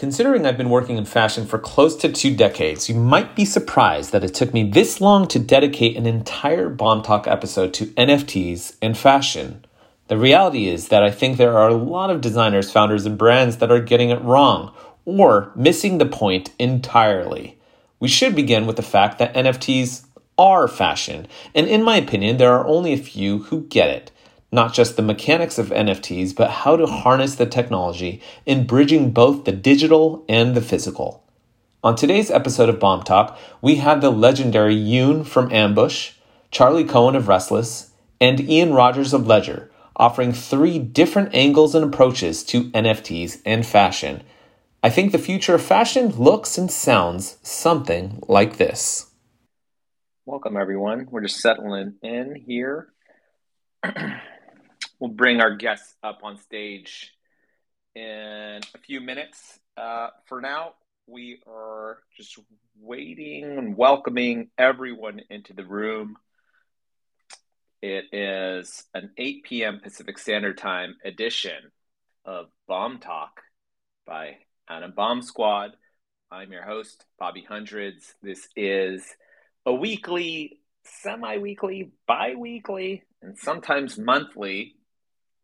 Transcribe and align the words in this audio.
Considering 0.00 0.46
I've 0.46 0.56
been 0.56 0.70
working 0.70 0.96
in 0.96 1.04
fashion 1.04 1.44
for 1.44 1.58
close 1.58 1.94
to 1.96 2.10
two 2.10 2.34
decades, 2.34 2.88
you 2.88 2.94
might 2.94 3.36
be 3.36 3.44
surprised 3.44 4.12
that 4.12 4.24
it 4.24 4.32
took 4.32 4.54
me 4.54 4.62
this 4.62 4.98
long 4.98 5.28
to 5.28 5.38
dedicate 5.38 5.94
an 5.94 6.06
entire 6.06 6.70
Bomb 6.70 7.02
Talk 7.02 7.26
episode 7.26 7.74
to 7.74 7.84
NFTs 7.88 8.76
and 8.80 8.96
fashion. 8.96 9.62
The 10.08 10.16
reality 10.16 10.68
is 10.68 10.88
that 10.88 11.02
I 11.02 11.10
think 11.10 11.36
there 11.36 11.58
are 11.58 11.68
a 11.68 11.74
lot 11.74 12.08
of 12.08 12.22
designers, 12.22 12.72
founders, 12.72 13.04
and 13.04 13.18
brands 13.18 13.58
that 13.58 13.70
are 13.70 13.78
getting 13.78 14.08
it 14.08 14.22
wrong 14.22 14.72
or 15.04 15.52
missing 15.54 15.98
the 15.98 16.06
point 16.06 16.52
entirely. 16.58 17.58
We 17.98 18.08
should 18.08 18.34
begin 18.34 18.66
with 18.66 18.76
the 18.76 18.82
fact 18.82 19.18
that 19.18 19.34
NFTs 19.34 20.06
are 20.38 20.66
fashion, 20.66 21.26
and 21.54 21.66
in 21.66 21.82
my 21.82 21.98
opinion, 21.98 22.38
there 22.38 22.54
are 22.54 22.66
only 22.66 22.94
a 22.94 22.96
few 22.96 23.40
who 23.40 23.64
get 23.64 23.90
it 23.90 24.12
not 24.52 24.74
just 24.74 24.96
the 24.96 25.02
mechanics 25.02 25.58
of 25.58 25.68
NFTs, 25.68 26.34
but 26.34 26.50
how 26.50 26.76
to 26.76 26.86
harness 26.86 27.36
the 27.36 27.46
technology 27.46 28.20
in 28.46 28.66
bridging 28.66 29.12
both 29.12 29.44
the 29.44 29.52
digital 29.52 30.24
and 30.28 30.54
the 30.54 30.60
physical. 30.60 31.24
On 31.82 31.94
today's 31.94 32.30
episode 32.30 32.68
of 32.68 32.80
Bomb 32.80 33.04
Talk, 33.04 33.38
we 33.62 33.76
have 33.76 34.00
the 34.00 34.10
legendary 34.10 34.76
Yoon 34.76 35.24
from 35.26 35.52
Ambush, 35.52 36.12
Charlie 36.50 36.84
Cohen 36.84 37.14
of 37.14 37.28
Restless, 37.28 37.92
and 38.20 38.40
Ian 38.40 38.74
Rogers 38.74 39.14
of 39.14 39.26
Ledger, 39.26 39.70
offering 39.96 40.32
three 40.32 40.78
different 40.78 41.34
angles 41.34 41.74
and 41.74 41.84
approaches 41.84 42.44
to 42.44 42.70
NFTs 42.70 43.40
and 43.46 43.64
fashion. 43.64 44.22
I 44.82 44.90
think 44.90 45.12
the 45.12 45.18
future 45.18 45.54
of 45.54 45.62
fashion 45.62 46.08
looks 46.10 46.58
and 46.58 46.70
sounds 46.70 47.38
something 47.42 48.22
like 48.28 48.56
this. 48.56 49.10
Welcome, 50.26 50.56
everyone. 50.56 51.06
We're 51.10 51.22
just 51.22 51.40
settling 51.40 51.94
in 52.02 52.34
here. 52.34 52.88
we'll 55.00 55.10
bring 55.10 55.40
our 55.40 55.56
guests 55.56 55.96
up 56.02 56.20
on 56.22 56.36
stage 56.38 57.10
in 57.96 58.60
a 58.74 58.78
few 58.86 59.00
minutes. 59.00 59.58
Uh, 59.76 60.08
for 60.26 60.40
now, 60.40 60.74
we 61.06 61.40
are 61.48 61.98
just 62.16 62.38
waiting 62.78 63.58
and 63.58 63.76
welcoming 63.76 64.50
everyone 64.58 65.22
into 65.30 65.54
the 65.54 65.64
room. 65.64 66.16
It 67.82 68.04
is 68.12 68.84
an 68.92 69.10
8 69.16 69.42
p.m. 69.44 69.80
Pacific 69.82 70.18
Standard 70.18 70.58
Time 70.58 70.96
edition 71.02 71.72
of 72.26 72.46
Bomb 72.68 72.98
Talk 72.98 73.40
by 74.06 74.36
Adam 74.68 74.92
Bomb 74.94 75.22
Squad. 75.22 75.70
I'm 76.30 76.52
your 76.52 76.62
host, 76.62 77.06
Bobby 77.18 77.44
Hundreds. 77.48 78.14
This 78.22 78.46
is 78.54 79.02
a 79.64 79.72
weekly, 79.72 80.60
semi 80.84 81.38
weekly, 81.38 81.90
bi 82.06 82.34
weekly, 82.36 83.02
and 83.22 83.36
sometimes 83.38 83.96
monthly 83.96 84.74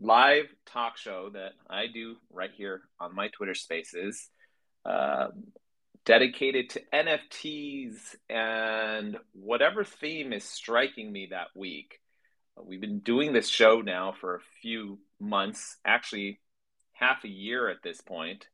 live 0.00 0.46
talk 0.66 0.96
show 0.96 1.30
that 1.32 1.52
I 1.68 1.86
do 1.86 2.16
right 2.30 2.50
here 2.54 2.82
on 3.00 3.14
my 3.14 3.28
Twitter 3.28 3.54
Spaces, 3.54 4.28
uh, 4.84 5.28
dedicated 6.04 6.70
to 6.70 6.82
NFTs 6.92 8.14
and 8.28 9.18
whatever 9.32 9.84
theme 9.84 10.32
is 10.32 10.44
striking 10.44 11.10
me 11.10 11.28
that 11.30 11.48
week. 11.54 11.98
We've 12.62 12.80
been 12.80 13.00
doing 13.00 13.32
this 13.32 13.48
show 13.48 13.80
now 13.80 14.14
for 14.20 14.36
a 14.36 14.40
few 14.62 14.98
months, 15.20 15.76
actually 15.84 16.40
half 16.92 17.24
a 17.24 17.28
year 17.28 17.68
at 17.68 17.82
this 17.82 18.00
point, 18.00 18.46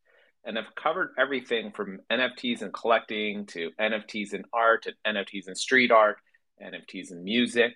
and 0.45 0.59
I've 0.59 0.75
covered 0.75 1.11
everything 1.19 1.71
from 1.71 2.01
NFTs 2.11 2.62
and 2.62 2.73
collecting 2.73 3.47
to 3.47 3.71
NFTs 3.81 4.34
in 4.34 4.45
art 4.53 4.87
and 5.05 5.17
NFTs 5.17 5.49
in 5.49 5.55
street 5.55 5.93
art, 5.93 6.17
NFTs 6.61 7.12
in 7.12 7.23
music, 7.23 7.75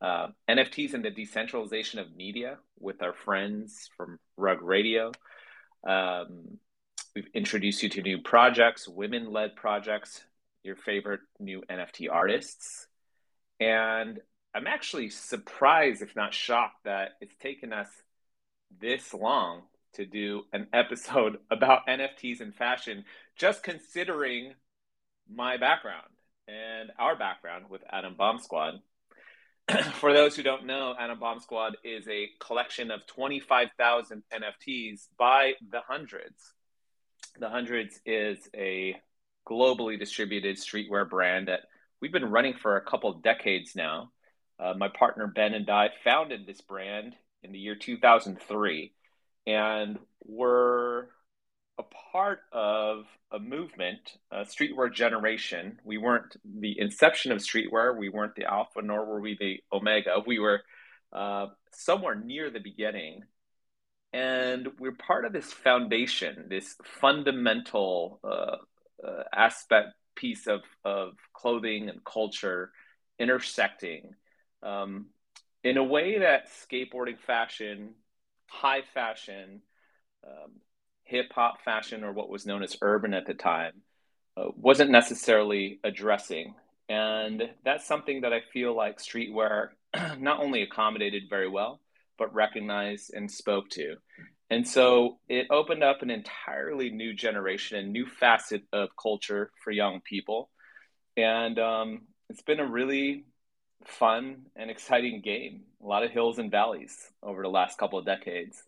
uh, 0.00 0.28
NFTs 0.48 0.94
and 0.94 1.04
the 1.04 1.10
decentralization 1.10 1.98
of 1.98 2.14
media 2.14 2.58
with 2.78 3.02
our 3.02 3.12
friends 3.12 3.90
from 3.96 4.18
Rug 4.36 4.62
Radio. 4.62 5.12
Um, 5.86 6.58
we've 7.14 7.28
introduced 7.34 7.82
you 7.82 7.88
to 7.90 8.02
new 8.02 8.18
projects, 8.20 8.88
women 8.88 9.32
led 9.32 9.56
projects, 9.56 10.22
your 10.62 10.76
favorite 10.76 11.20
new 11.38 11.62
NFT 11.70 12.08
artists. 12.10 12.86
And 13.60 14.20
I'm 14.54 14.66
actually 14.66 15.10
surprised, 15.10 16.02
if 16.02 16.14
not 16.14 16.34
shocked, 16.34 16.84
that 16.84 17.12
it's 17.20 17.36
taken 17.36 17.72
us 17.72 17.88
this 18.80 19.12
long 19.14 19.62
to 19.94 20.06
do 20.06 20.42
an 20.52 20.68
episode 20.72 21.38
about 21.50 21.86
NFTs 21.86 22.40
and 22.40 22.54
fashion, 22.54 23.04
just 23.36 23.62
considering 23.62 24.54
my 25.30 25.56
background 25.56 26.08
and 26.46 26.90
our 26.98 27.16
background 27.16 27.66
with 27.68 27.82
Adam 27.90 28.14
Bomb 28.16 28.38
Squad. 28.38 28.80
for 29.94 30.12
those 30.12 30.34
who 30.34 30.42
don't 30.42 30.66
know, 30.66 30.94
Adam 30.98 31.18
Bomb 31.18 31.40
Squad 31.40 31.76
is 31.84 32.08
a 32.08 32.28
collection 32.40 32.90
of 32.90 33.06
25,000 33.06 34.22
NFTs 34.32 35.08
by 35.18 35.52
The 35.70 35.80
Hundreds. 35.86 36.54
The 37.38 37.50
Hundreds 37.50 38.00
is 38.06 38.38
a 38.56 38.96
globally 39.46 39.98
distributed 39.98 40.56
streetwear 40.56 41.08
brand 41.08 41.48
that 41.48 41.60
we've 42.00 42.12
been 42.12 42.30
running 42.30 42.54
for 42.54 42.76
a 42.76 42.84
couple 42.84 43.12
decades 43.14 43.76
now. 43.76 44.10
Uh, 44.58 44.74
my 44.76 44.88
partner 44.88 45.26
Ben 45.26 45.54
and 45.54 45.68
I 45.68 45.90
founded 46.02 46.46
this 46.46 46.60
brand 46.62 47.14
in 47.42 47.52
the 47.52 47.58
year 47.58 47.76
2003, 47.76 48.92
and 49.46 49.98
we're 50.24 51.06
a 51.78 51.82
part 52.12 52.40
of 52.52 53.04
a 53.30 53.38
movement, 53.38 54.16
a 54.30 54.40
streetwear 54.40 54.92
generation. 54.92 55.78
We 55.84 55.98
weren't 55.98 56.36
the 56.44 56.78
inception 56.78 57.32
of 57.32 57.38
streetwear. 57.38 57.96
We 57.96 58.08
weren't 58.08 58.34
the 58.34 58.44
alpha, 58.44 58.82
nor 58.82 59.04
were 59.04 59.20
we 59.20 59.36
the 59.38 59.60
omega. 59.72 60.22
We 60.26 60.38
were 60.38 60.62
uh, 61.12 61.46
somewhere 61.72 62.14
near 62.14 62.50
the 62.50 62.60
beginning. 62.60 63.22
And 64.12 64.68
we're 64.78 64.92
part 64.92 65.24
of 65.24 65.32
this 65.32 65.52
foundation, 65.52 66.46
this 66.48 66.74
fundamental 67.00 68.20
uh, 68.24 68.56
uh, 69.06 69.22
aspect 69.32 69.88
piece 70.16 70.46
of, 70.46 70.62
of 70.84 71.12
clothing 71.34 71.88
and 71.88 72.02
culture 72.04 72.72
intersecting 73.18 74.14
um, 74.62 75.06
in 75.62 75.76
a 75.76 75.84
way 75.84 76.18
that 76.18 76.48
skateboarding 76.48 77.18
fashion, 77.18 77.94
high 78.46 78.82
fashion, 78.94 79.60
um, 80.26 80.52
hip 81.08 81.32
hop 81.34 81.62
fashion 81.64 82.04
or 82.04 82.12
what 82.12 82.28
was 82.28 82.46
known 82.46 82.62
as 82.62 82.76
urban 82.82 83.14
at 83.14 83.26
the 83.26 83.34
time 83.34 83.72
uh, 84.36 84.48
wasn't 84.56 84.90
necessarily 84.90 85.80
addressing. 85.82 86.54
And 86.88 87.42
that's 87.64 87.86
something 87.86 88.22
that 88.22 88.32
I 88.32 88.40
feel 88.52 88.76
like 88.76 88.98
streetwear 88.98 89.68
not 90.18 90.40
only 90.40 90.62
accommodated 90.62 91.24
very 91.28 91.48
well, 91.48 91.80
but 92.18 92.34
recognized 92.34 93.12
and 93.14 93.30
spoke 93.30 93.70
to. 93.70 93.96
And 94.50 94.66
so 94.66 95.18
it 95.28 95.46
opened 95.50 95.82
up 95.82 96.02
an 96.02 96.10
entirely 96.10 96.90
new 96.90 97.14
generation, 97.14 97.78
a 97.78 97.82
new 97.82 98.06
facet 98.06 98.62
of 98.72 98.90
culture 99.00 99.50
for 99.62 99.70
young 99.70 100.00
people. 100.00 100.50
And 101.16 101.58
um, 101.58 102.02
it's 102.28 102.42
been 102.42 102.60
a 102.60 102.66
really 102.66 103.24
fun 103.86 104.46
and 104.56 104.70
exciting 104.70 105.22
game. 105.22 105.62
A 105.82 105.86
lot 105.86 106.02
of 106.02 106.10
hills 106.10 106.38
and 106.38 106.50
valleys 106.50 106.96
over 107.22 107.42
the 107.42 107.48
last 107.48 107.78
couple 107.78 107.98
of 107.98 108.06
decades 108.06 108.62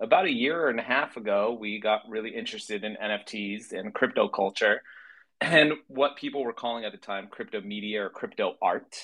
about 0.00 0.24
a 0.24 0.32
year 0.32 0.68
and 0.68 0.80
a 0.80 0.82
half 0.82 1.16
ago, 1.16 1.56
we 1.58 1.78
got 1.78 2.08
really 2.08 2.30
interested 2.30 2.84
in 2.84 2.96
NFTs 2.96 3.72
and 3.72 3.92
crypto 3.92 4.28
culture 4.28 4.82
and 5.40 5.74
what 5.88 6.16
people 6.16 6.42
were 6.42 6.52
calling 6.52 6.84
at 6.84 6.92
the 6.92 6.98
time 6.98 7.28
crypto 7.30 7.60
media 7.60 8.04
or 8.04 8.10
crypto 8.10 8.56
art. 8.62 8.96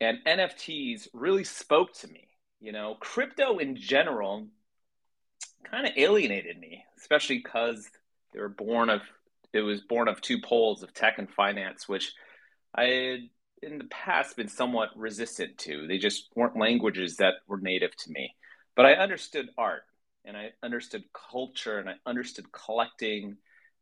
And 0.00 0.18
NFTs 0.26 1.08
really 1.12 1.44
spoke 1.44 1.94
to 1.98 2.08
me. 2.08 2.28
You 2.60 2.72
know, 2.72 2.96
crypto 2.98 3.58
in 3.58 3.76
general 3.76 4.46
kind 5.70 5.86
of 5.86 5.92
alienated 5.96 6.58
me, 6.58 6.84
especially 6.98 7.38
because 7.38 7.88
they 8.32 8.40
were 8.40 8.48
born 8.48 8.88
of 8.88 9.02
it 9.52 9.60
was 9.60 9.82
born 9.82 10.08
of 10.08 10.20
two 10.22 10.40
poles 10.40 10.82
of 10.82 10.94
tech 10.94 11.18
and 11.18 11.28
finance, 11.28 11.86
which 11.86 12.14
I 12.74 12.84
had 12.84 13.20
in 13.62 13.78
the 13.78 13.84
past 13.84 14.36
been 14.36 14.48
somewhat 14.48 14.88
resistant 14.96 15.58
to. 15.58 15.86
They 15.86 15.98
just 15.98 16.30
weren't 16.34 16.56
languages 16.56 17.18
that 17.18 17.34
were 17.46 17.60
native 17.60 17.94
to 17.96 18.10
me. 18.10 18.34
But 18.74 18.86
I 18.86 18.94
understood 18.94 19.50
art 19.58 19.82
and 20.24 20.36
I 20.36 20.50
understood 20.62 21.04
culture 21.12 21.78
and 21.78 21.88
I 21.88 21.94
understood 22.06 22.46
collecting 22.52 23.36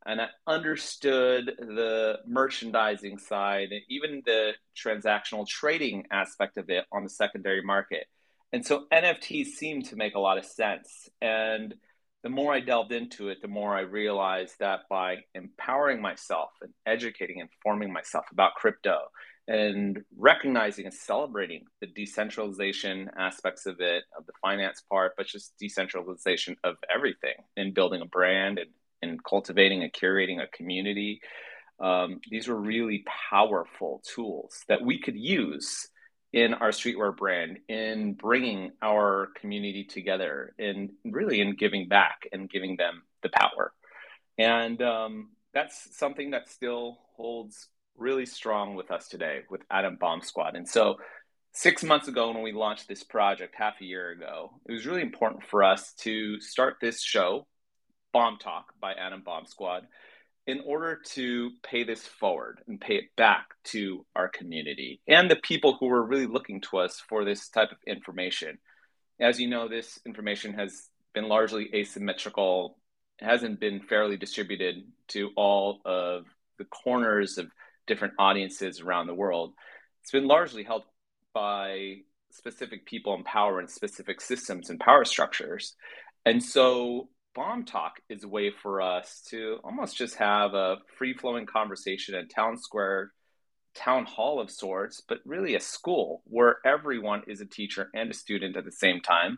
and 0.05 0.19
I 0.19 0.27
understood 0.47 1.53
the 1.59 2.19
merchandising 2.25 3.19
side, 3.19 3.69
even 3.87 4.23
the 4.25 4.53
transactional 4.75 5.47
trading 5.47 6.05
aspect 6.11 6.57
of 6.57 6.69
it 6.69 6.85
on 6.91 7.03
the 7.03 7.09
secondary 7.09 7.61
market. 7.61 8.07
And 8.51 8.65
so 8.65 8.85
NFTs 8.91 9.47
seemed 9.47 9.85
to 9.85 9.95
make 9.95 10.15
a 10.15 10.19
lot 10.19 10.37
of 10.37 10.45
sense. 10.45 11.07
And 11.21 11.75
the 12.23 12.29
more 12.29 12.53
I 12.53 12.59
delved 12.59 12.91
into 12.91 13.29
it, 13.29 13.41
the 13.41 13.47
more 13.47 13.75
I 13.75 13.81
realized 13.81 14.55
that 14.59 14.81
by 14.89 15.17
empowering 15.35 16.01
myself 16.01 16.49
and 16.61 16.73
educating 16.85 17.39
and 17.39 17.49
forming 17.63 17.93
myself 17.93 18.25
about 18.31 18.55
crypto 18.55 18.97
and 19.47 20.03
recognizing 20.17 20.85
and 20.85 20.93
celebrating 20.93 21.65
the 21.81 21.87
decentralization 21.87 23.09
aspects 23.17 23.65
of 23.65 23.81
it, 23.81 24.03
of 24.17 24.25
the 24.25 24.33
finance 24.41 24.83
part, 24.89 25.13
but 25.17 25.27
just 25.27 25.53
decentralization 25.59 26.55
of 26.63 26.77
everything 26.93 27.35
in 27.57 27.73
building 27.73 28.01
a 28.01 28.05
brand 28.05 28.59
and, 28.59 28.69
and 29.01 29.23
cultivating 29.23 29.83
and 29.83 29.93
curating 29.93 30.41
a 30.41 30.47
community. 30.47 31.21
Um, 31.79 32.21
these 32.29 32.47
were 32.47 32.55
really 32.59 33.03
powerful 33.31 34.03
tools 34.15 34.63
that 34.67 34.81
we 34.83 34.99
could 34.99 35.17
use 35.17 35.87
in 36.33 36.53
our 36.53 36.69
streetwear 36.69 37.15
brand 37.15 37.59
in 37.67 38.13
bringing 38.13 38.71
our 38.81 39.29
community 39.39 39.83
together 39.83 40.53
and 40.59 40.91
really 41.03 41.41
in 41.41 41.55
giving 41.55 41.87
back 41.87 42.27
and 42.31 42.49
giving 42.49 42.77
them 42.77 43.03
the 43.23 43.29
power 43.29 43.73
And 44.37 44.81
um, 44.81 45.29
that's 45.53 45.97
something 45.97 46.31
that 46.31 46.49
still 46.49 46.99
holds 47.15 47.67
really 47.97 48.25
strong 48.25 48.75
with 48.75 48.91
us 48.91 49.07
today 49.07 49.41
with 49.49 49.61
Adam 49.69 49.97
Bomb 49.99 50.21
Squad. 50.21 50.55
And 50.55 50.67
so, 50.67 50.97
six 51.53 51.83
months 51.83 52.07
ago, 52.07 52.31
when 52.31 52.43
we 52.43 52.51
launched 52.51 52.87
this 52.87 53.03
project, 53.03 53.55
half 53.57 53.81
a 53.81 53.85
year 53.85 54.11
ago, 54.11 54.51
it 54.67 54.71
was 54.71 54.85
really 54.85 55.01
important 55.01 55.43
for 55.43 55.63
us 55.63 55.93
to 55.99 56.39
start 56.39 56.77
this 56.81 57.01
show, 57.01 57.47
Bomb 58.13 58.37
Talk 58.37 58.73
by 58.79 58.93
Adam 58.93 59.21
Bomb 59.23 59.45
Squad, 59.45 59.87
in 60.47 60.61
order 60.65 60.99
to 61.13 61.51
pay 61.63 61.83
this 61.83 62.05
forward 62.05 62.61
and 62.67 62.81
pay 62.81 62.95
it 62.95 63.15
back 63.15 63.47
to 63.63 64.05
our 64.15 64.27
community 64.27 64.99
and 65.07 65.29
the 65.29 65.35
people 65.35 65.77
who 65.79 65.85
were 65.85 66.03
really 66.03 66.25
looking 66.25 66.61
to 66.61 66.77
us 66.77 67.01
for 67.07 67.23
this 67.23 67.47
type 67.49 67.71
of 67.71 67.77
information. 67.85 68.57
As 69.19 69.39
you 69.39 69.47
know, 69.47 69.67
this 69.67 69.99
information 70.05 70.53
has 70.55 70.89
been 71.13 71.27
largely 71.27 71.69
asymmetrical, 71.75 72.77
hasn't 73.19 73.59
been 73.59 73.81
fairly 73.81 74.17
distributed 74.17 74.83
to 75.09 75.29
all 75.35 75.79
of 75.85 76.25
the 76.57 76.65
corners 76.65 77.37
of 77.37 77.51
different 77.87 78.13
audiences 78.19 78.81
around 78.81 79.07
the 79.07 79.13
world. 79.13 79.53
It's 80.01 80.11
been 80.11 80.27
largely 80.27 80.63
held 80.63 80.83
by 81.33 81.97
specific 82.31 82.85
people 82.85 83.13
in 83.15 83.23
power 83.23 83.59
and 83.59 83.69
specific 83.69 84.21
systems 84.21 84.69
and 84.69 84.79
power 84.79 85.05
structures. 85.05 85.75
And 86.25 86.43
so 86.43 87.09
Bomb 87.33 87.65
Talk 87.65 87.99
is 88.09 88.23
a 88.23 88.27
way 88.27 88.51
for 88.51 88.81
us 88.81 89.23
to 89.29 89.59
almost 89.63 89.97
just 89.97 90.15
have 90.15 90.53
a 90.53 90.77
free 90.97 91.13
flowing 91.13 91.45
conversation 91.45 92.15
at 92.15 92.29
Town 92.29 92.57
Square, 92.57 93.11
town 93.73 94.05
hall 94.05 94.39
of 94.39 94.51
sorts, 94.51 95.01
but 95.07 95.19
really 95.25 95.55
a 95.55 95.59
school 95.59 96.21
where 96.25 96.57
everyone 96.65 97.23
is 97.27 97.41
a 97.41 97.45
teacher 97.45 97.89
and 97.93 98.11
a 98.11 98.13
student 98.13 98.57
at 98.57 98.65
the 98.65 98.71
same 98.71 98.99
time. 99.01 99.37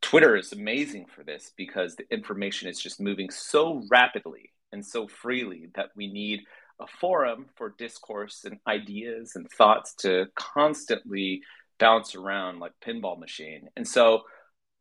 Twitter 0.00 0.36
is 0.36 0.52
amazing 0.52 1.06
for 1.14 1.24
this 1.24 1.52
because 1.56 1.96
the 1.96 2.04
information 2.10 2.68
is 2.68 2.80
just 2.80 3.00
moving 3.00 3.30
so 3.30 3.82
rapidly 3.90 4.50
and 4.72 4.84
so 4.84 5.06
freely 5.06 5.68
that 5.74 5.90
we 5.96 6.12
need 6.12 6.40
a 6.80 6.86
forum 7.00 7.46
for 7.56 7.74
discourse 7.78 8.44
and 8.44 8.58
ideas 8.66 9.32
and 9.36 9.48
thoughts 9.50 9.94
to 9.94 10.26
constantly 10.34 11.42
bounce 11.78 12.14
around 12.14 12.58
like 12.58 12.72
pinball 12.84 13.18
machine. 13.18 13.68
And 13.76 13.86
so 13.86 14.22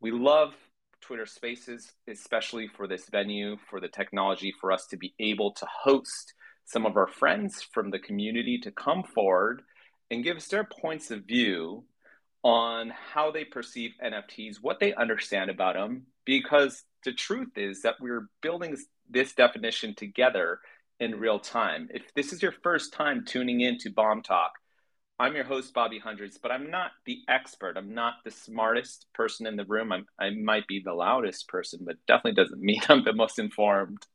we 0.01 0.11
love 0.11 0.53
Twitter 1.01 1.25
Spaces, 1.25 1.91
especially 2.07 2.67
for 2.67 2.87
this 2.87 3.07
venue, 3.09 3.57
for 3.69 3.79
the 3.79 3.87
technology, 3.87 4.53
for 4.59 4.71
us 4.71 4.87
to 4.87 4.97
be 4.97 5.13
able 5.19 5.51
to 5.51 5.67
host 5.69 6.33
some 6.65 6.85
of 6.85 6.95
our 6.95 7.07
friends 7.07 7.61
from 7.73 7.91
the 7.91 7.99
community 7.99 8.57
to 8.59 8.71
come 8.71 9.03
forward 9.03 9.61
and 10.09 10.23
give 10.23 10.37
us 10.37 10.47
their 10.47 10.63
points 10.63 11.11
of 11.11 11.25
view 11.25 11.83
on 12.43 12.91
how 13.13 13.31
they 13.31 13.43
perceive 13.43 13.91
NFTs, 14.03 14.57
what 14.61 14.79
they 14.79 14.93
understand 14.93 15.49
about 15.49 15.75
them, 15.75 16.03
because 16.25 16.83
the 17.03 17.13
truth 17.13 17.57
is 17.57 17.81
that 17.81 17.95
we're 17.99 18.29
building 18.41 18.77
this 19.09 19.33
definition 19.33 19.95
together 19.95 20.59
in 20.99 21.19
real 21.19 21.39
time. 21.39 21.89
If 21.93 22.13
this 22.15 22.33
is 22.33 22.41
your 22.41 22.53
first 22.63 22.93
time 22.93 23.25
tuning 23.25 23.61
in 23.61 23.77
to 23.79 23.89
Bomb 23.89 24.21
Talk, 24.21 24.53
I'm 25.19 25.35
your 25.35 25.43
host, 25.43 25.73
Bobby 25.73 25.99
Hundreds, 25.99 26.37
but 26.37 26.51
I'm 26.51 26.71
not 26.71 26.91
the 27.05 27.19
expert. 27.27 27.77
I'm 27.77 27.93
not 27.93 28.15
the 28.25 28.31
smartest 28.31 29.05
person 29.13 29.45
in 29.45 29.55
the 29.55 29.65
room. 29.65 29.91
I'm, 29.91 30.05
I 30.19 30.31
might 30.31 30.67
be 30.67 30.81
the 30.83 30.93
loudest 30.93 31.47
person, 31.47 31.81
but 31.85 31.97
definitely 32.07 32.43
doesn't 32.43 32.61
mean 32.61 32.81
I'm 32.89 33.03
the 33.03 33.13
most 33.13 33.39
informed 33.39 34.05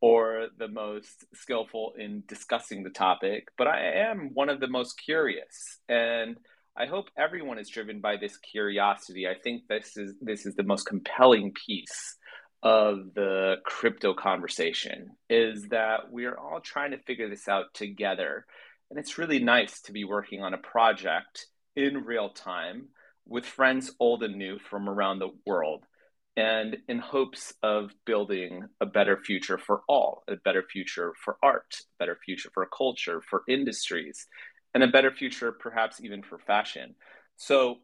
or 0.00 0.48
the 0.58 0.68
most 0.68 1.24
skillful 1.34 1.94
in 1.98 2.22
discussing 2.28 2.82
the 2.82 2.90
topic. 2.90 3.48
But 3.56 3.66
I 3.66 4.08
am 4.08 4.30
one 4.34 4.50
of 4.50 4.60
the 4.60 4.68
most 4.68 5.00
curious. 5.02 5.78
And 5.88 6.36
I 6.76 6.84
hope 6.84 7.06
everyone 7.16 7.58
is 7.58 7.70
driven 7.70 8.00
by 8.00 8.18
this 8.18 8.36
curiosity. 8.36 9.26
I 9.26 9.34
think 9.42 9.62
this 9.68 9.96
is 9.96 10.14
this 10.20 10.44
is 10.44 10.54
the 10.54 10.62
most 10.62 10.84
compelling 10.84 11.52
piece 11.66 12.16
of 12.62 13.14
the 13.14 13.56
crypto 13.64 14.14
conversation 14.14 15.10
is 15.28 15.68
that 15.68 16.10
we 16.10 16.24
are 16.24 16.38
all 16.38 16.60
trying 16.60 16.92
to 16.92 16.98
figure 16.98 17.28
this 17.28 17.48
out 17.48 17.74
together. 17.74 18.46
And 18.90 18.98
it's 18.98 19.18
really 19.18 19.38
nice 19.38 19.80
to 19.82 19.92
be 19.92 20.04
working 20.04 20.42
on 20.42 20.54
a 20.54 20.58
project 20.58 21.46
in 21.74 22.04
real 22.04 22.30
time 22.30 22.88
with 23.26 23.44
friends 23.44 23.92
old 24.00 24.22
and 24.22 24.36
new 24.36 24.58
from 24.58 24.88
around 24.88 25.18
the 25.18 25.30
world 25.44 25.84
and 26.36 26.76
in 26.88 26.98
hopes 26.98 27.54
of 27.62 27.90
building 28.04 28.62
a 28.80 28.86
better 28.86 29.16
future 29.16 29.56
for 29.56 29.82
all, 29.88 30.22
a 30.28 30.36
better 30.36 30.62
future 30.62 31.14
for 31.24 31.38
art, 31.42 31.76
a 31.80 32.04
better 32.04 32.18
future 32.24 32.50
for 32.52 32.66
culture, 32.66 33.22
for 33.22 33.42
industries, 33.48 34.26
and 34.74 34.82
a 34.82 34.88
better 34.88 35.10
future 35.10 35.50
perhaps 35.50 36.00
even 36.02 36.22
for 36.22 36.38
fashion. 36.38 36.94
So 37.36 37.76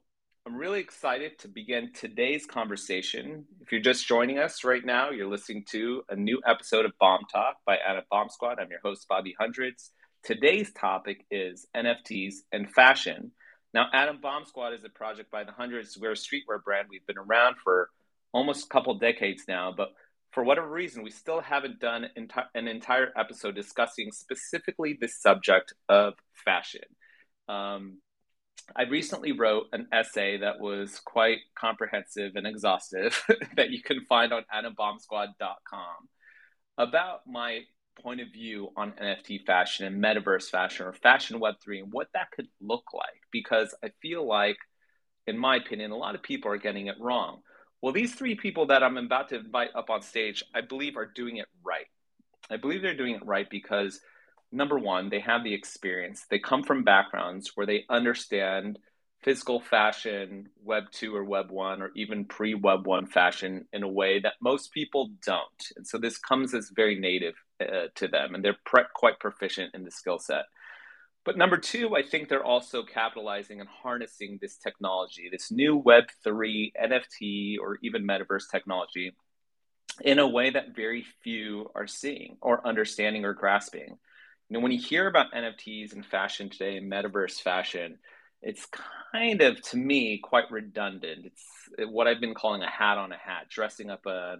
I'm 0.44 0.56
really 0.56 0.80
excited 0.80 1.38
to 1.38 1.48
begin 1.48 1.92
today's 1.92 2.46
conversation. 2.46 3.44
If 3.60 3.70
you're 3.70 3.80
just 3.80 4.08
joining 4.08 4.40
us 4.40 4.64
right 4.64 4.84
now, 4.84 5.10
you're 5.10 5.30
listening 5.30 5.64
to 5.70 6.02
a 6.08 6.16
new 6.16 6.40
episode 6.44 6.84
of 6.84 6.90
Bomb 6.98 7.26
Talk 7.32 7.58
by 7.64 7.76
Adam 7.76 8.02
Bomb 8.10 8.28
Squad. 8.28 8.58
I'm 8.58 8.68
your 8.68 8.80
host, 8.82 9.06
Bobby 9.08 9.36
Hundreds. 9.38 9.92
Today's 10.24 10.72
topic 10.72 11.24
is 11.30 11.68
NFTs 11.76 12.34
and 12.50 12.68
fashion. 12.68 13.30
Now, 13.72 13.86
Adam 13.92 14.18
Bomb 14.20 14.44
Squad 14.44 14.74
is 14.74 14.82
a 14.82 14.88
project 14.88 15.30
by 15.30 15.44
the 15.44 15.52
Hundreds. 15.52 15.96
We're 15.96 16.10
a 16.10 16.14
streetwear 16.14 16.60
brand. 16.64 16.88
We've 16.90 17.06
been 17.06 17.18
around 17.18 17.58
for 17.62 17.88
almost 18.32 18.66
a 18.66 18.68
couple 18.68 18.98
decades 18.98 19.44
now, 19.46 19.72
but 19.76 19.90
for 20.32 20.42
whatever 20.42 20.68
reason, 20.68 21.04
we 21.04 21.10
still 21.10 21.40
haven't 21.40 21.78
done 21.78 22.06
enti- 22.18 22.48
an 22.56 22.66
entire 22.66 23.12
episode 23.16 23.54
discussing 23.54 24.10
specifically 24.10 24.98
the 25.00 25.06
subject 25.06 25.72
of 25.88 26.14
fashion. 26.44 26.82
Um, 27.48 27.98
I 28.76 28.84
recently 28.84 29.32
wrote 29.32 29.66
an 29.72 29.88
essay 29.92 30.38
that 30.38 30.60
was 30.60 31.00
quite 31.00 31.38
comprehensive 31.58 32.32
and 32.36 32.46
exhaustive 32.46 33.22
that 33.56 33.70
you 33.70 33.82
can 33.82 34.04
find 34.06 34.32
on 34.32 34.44
adambombsquad.com 34.54 36.08
about 36.78 37.20
my 37.26 37.60
point 38.02 38.20
of 38.20 38.28
view 38.32 38.70
on 38.76 38.92
NFT 38.92 39.44
fashion 39.44 39.86
and 39.86 40.02
metaverse 40.02 40.48
fashion 40.48 40.86
or 40.86 40.92
fashion 40.92 41.40
Web3 41.40 41.82
and 41.82 41.92
what 41.92 42.08
that 42.14 42.30
could 42.34 42.48
look 42.60 42.84
like. 42.94 43.20
Because 43.30 43.74
I 43.84 43.90
feel 44.00 44.26
like, 44.26 44.56
in 45.26 45.38
my 45.38 45.56
opinion, 45.56 45.90
a 45.90 45.96
lot 45.96 46.14
of 46.14 46.22
people 46.22 46.50
are 46.50 46.58
getting 46.58 46.86
it 46.86 46.96
wrong. 47.00 47.40
Well, 47.80 47.92
these 47.92 48.14
three 48.14 48.36
people 48.36 48.66
that 48.66 48.82
I'm 48.82 48.96
about 48.96 49.28
to 49.30 49.40
invite 49.40 49.70
up 49.74 49.90
on 49.90 50.02
stage, 50.02 50.42
I 50.54 50.60
believe 50.60 50.96
are 50.96 51.10
doing 51.12 51.36
it 51.36 51.48
right. 51.64 51.86
I 52.50 52.56
believe 52.56 52.82
they're 52.82 52.96
doing 52.96 53.14
it 53.14 53.26
right 53.26 53.48
because 53.48 54.00
number 54.52 54.78
one, 54.78 55.08
they 55.08 55.20
have 55.20 55.44
the 55.44 55.54
experience. 55.54 56.26
They 56.30 56.38
come 56.38 56.62
from 56.62 56.84
backgrounds 56.84 57.52
where 57.54 57.66
they 57.66 57.84
understand 57.88 58.78
physical 59.22 59.60
fashion, 59.60 60.48
Web 60.62 60.84
2 60.90 61.14
or 61.14 61.24
Web 61.24 61.50
1, 61.50 61.80
or 61.82 61.90
even 61.94 62.24
pre 62.24 62.54
Web 62.54 62.86
1 62.86 63.06
fashion 63.06 63.66
in 63.72 63.82
a 63.82 63.88
way 63.88 64.20
that 64.20 64.34
most 64.40 64.72
people 64.72 65.10
don't. 65.24 65.72
And 65.76 65.86
so 65.86 65.98
this 65.98 66.18
comes 66.18 66.54
as 66.54 66.70
very 66.74 66.98
native 66.98 67.34
uh, 67.60 67.86
to 67.94 68.08
them, 68.08 68.34
and 68.34 68.44
they're 68.44 68.56
pre- 68.64 68.82
quite 68.94 69.20
proficient 69.20 69.74
in 69.74 69.84
the 69.84 69.90
skill 69.90 70.18
set. 70.18 70.44
But 71.24 71.38
number 71.38 71.56
two, 71.56 71.94
I 71.94 72.02
think 72.02 72.28
they're 72.28 72.44
also 72.44 72.82
capitalizing 72.82 73.60
and 73.60 73.68
harnessing 73.68 74.38
this 74.40 74.56
technology, 74.56 75.28
this 75.30 75.52
new 75.52 75.80
Web3, 75.80 76.72
NFT, 76.74 77.58
or 77.60 77.78
even 77.82 78.04
metaverse 78.04 78.50
technology 78.50 79.12
in 80.00 80.18
a 80.18 80.26
way 80.26 80.50
that 80.50 80.74
very 80.74 81.04
few 81.22 81.70
are 81.76 81.86
seeing 81.86 82.38
or 82.40 82.66
understanding 82.66 83.24
or 83.24 83.34
grasping. 83.34 83.98
You 84.52 84.58
know, 84.58 84.64
when 84.64 84.72
you 84.72 84.80
hear 84.82 85.06
about 85.06 85.32
NFTs 85.32 85.94
and 85.94 86.04
fashion 86.04 86.50
today 86.50 86.78
metaverse 86.78 87.40
fashion, 87.40 87.96
it's 88.42 88.68
kind 89.10 89.40
of 89.40 89.62
to 89.70 89.78
me 89.78 90.20
quite 90.22 90.50
redundant. 90.50 91.24
It's 91.24 91.90
what 91.90 92.06
I've 92.06 92.20
been 92.20 92.34
calling 92.34 92.60
a 92.60 92.68
hat 92.68 92.98
on 92.98 93.12
a 93.12 93.16
hat, 93.16 93.48
dressing 93.48 93.88
up 93.88 94.04
a 94.04 94.36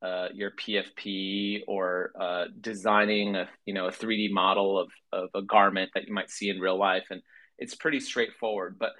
uh, 0.00 0.28
your 0.32 0.52
PFP 0.52 1.64
or 1.68 2.10
uh, 2.18 2.44
designing 2.58 3.36
a 3.36 3.50
you 3.66 3.74
know 3.74 3.86
a 3.88 3.92
3D 3.92 4.30
model 4.30 4.78
of 4.78 4.88
of 5.12 5.28
a 5.34 5.42
garment 5.42 5.90
that 5.92 6.06
you 6.06 6.14
might 6.14 6.30
see 6.30 6.48
in 6.48 6.58
real 6.58 6.78
life, 6.78 7.08
and 7.10 7.20
it's 7.58 7.74
pretty 7.74 8.00
straightforward. 8.00 8.78
But 8.78 8.92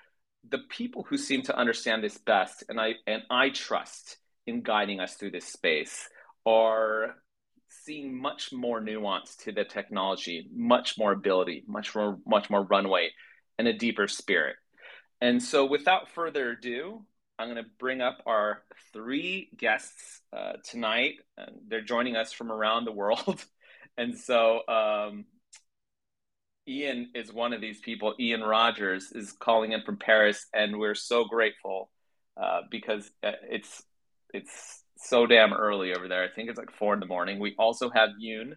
the 0.47 0.59
people 0.69 1.07
who 1.09 1.17
seem 1.17 1.41
to 1.45 1.57
understand 1.57 2.05
this 2.05 2.19
best, 2.19 2.65
and 2.69 2.79
I 2.79 2.97
and 3.07 3.23
I 3.31 3.49
trust 3.49 4.19
in 4.47 4.61
guiding 4.61 5.01
us 5.01 5.15
through 5.15 5.31
this 5.31 5.47
space, 5.47 6.07
are 6.45 7.15
seeing 7.85 8.21
much 8.21 8.53
more 8.53 8.81
nuance 8.81 9.37
to 9.37 9.53
the 9.53 9.65
technology, 9.65 10.49
much 10.55 10.99
more 10.99 11.13
ability, 11.13 11.65
much 11.67 11.95
more 11.95 12.19
much 12.27 12.51
more 12.51 12.63
runway, 12.63 13.11
and 13.59 13.69
a 13.69 13.73
deeper 13.73 14.09
spirit. 14.09 14.57
And 15.21 15.43
so, 15.43 15.67
without 15.67 16.11
further 16.11 16.51
ado, 16.51 17.05
I'm 17.39 17.49
going 17.49 17.63
to 17.63 17.71
bring 17.79 18.01
up 18.01 18.19
our 18.27 18.63
three 18.93 19.51
guests 19.57 20.21
uh, 20.33 20.55
tonight. 20.65 21.15
They're 21.69 21.81
joining 21.83 22.17
us 22.17 22.33
from 22.33 22.51
around 22.51 22.85
the 22.85 22.93
world, 22.93 23.45
and 23.99 24.17
so 24.17 24.61
um, 24.69 25.25
Ian 26.69 27.11
is 27.15 27.33
one 27.33 27.53
of 27.53 27.61
these 27.61 27.81
people. 27.81 28.15
Ian 28.21 28.43
Rogers 28.43 29.13
is 29.13 29.33
calling 29.33 29.73
in 29.73 29.83
from 29.83 29.97
Paris, 29.97 30.47
and 30.55 30.79
we're 30.79 30.95
so 30.95 31.25
grateful 31.25 31.91
uh, 32.41 32.61
because 32.71 33.11
uh, 33.23 33.33
it's 33.51 33.83
it's 34.33 34.80
so 35.03 35.27
damn 35.27 35.53
early 35.53 35.95
over 35.95 36.09
there. 36.09 36.25
I 36.25 36.29
think 36.29 36.49
it's 36.49 36.59
like 36.59 36.73
four 36.73 36.95
in 36.95 37.01
the 37.01 37.07
morning. 37.07 37.39
We 37.39 37.55
also 37.59 37.91
have 37.91 38.11
Yoon, 38.23 38.53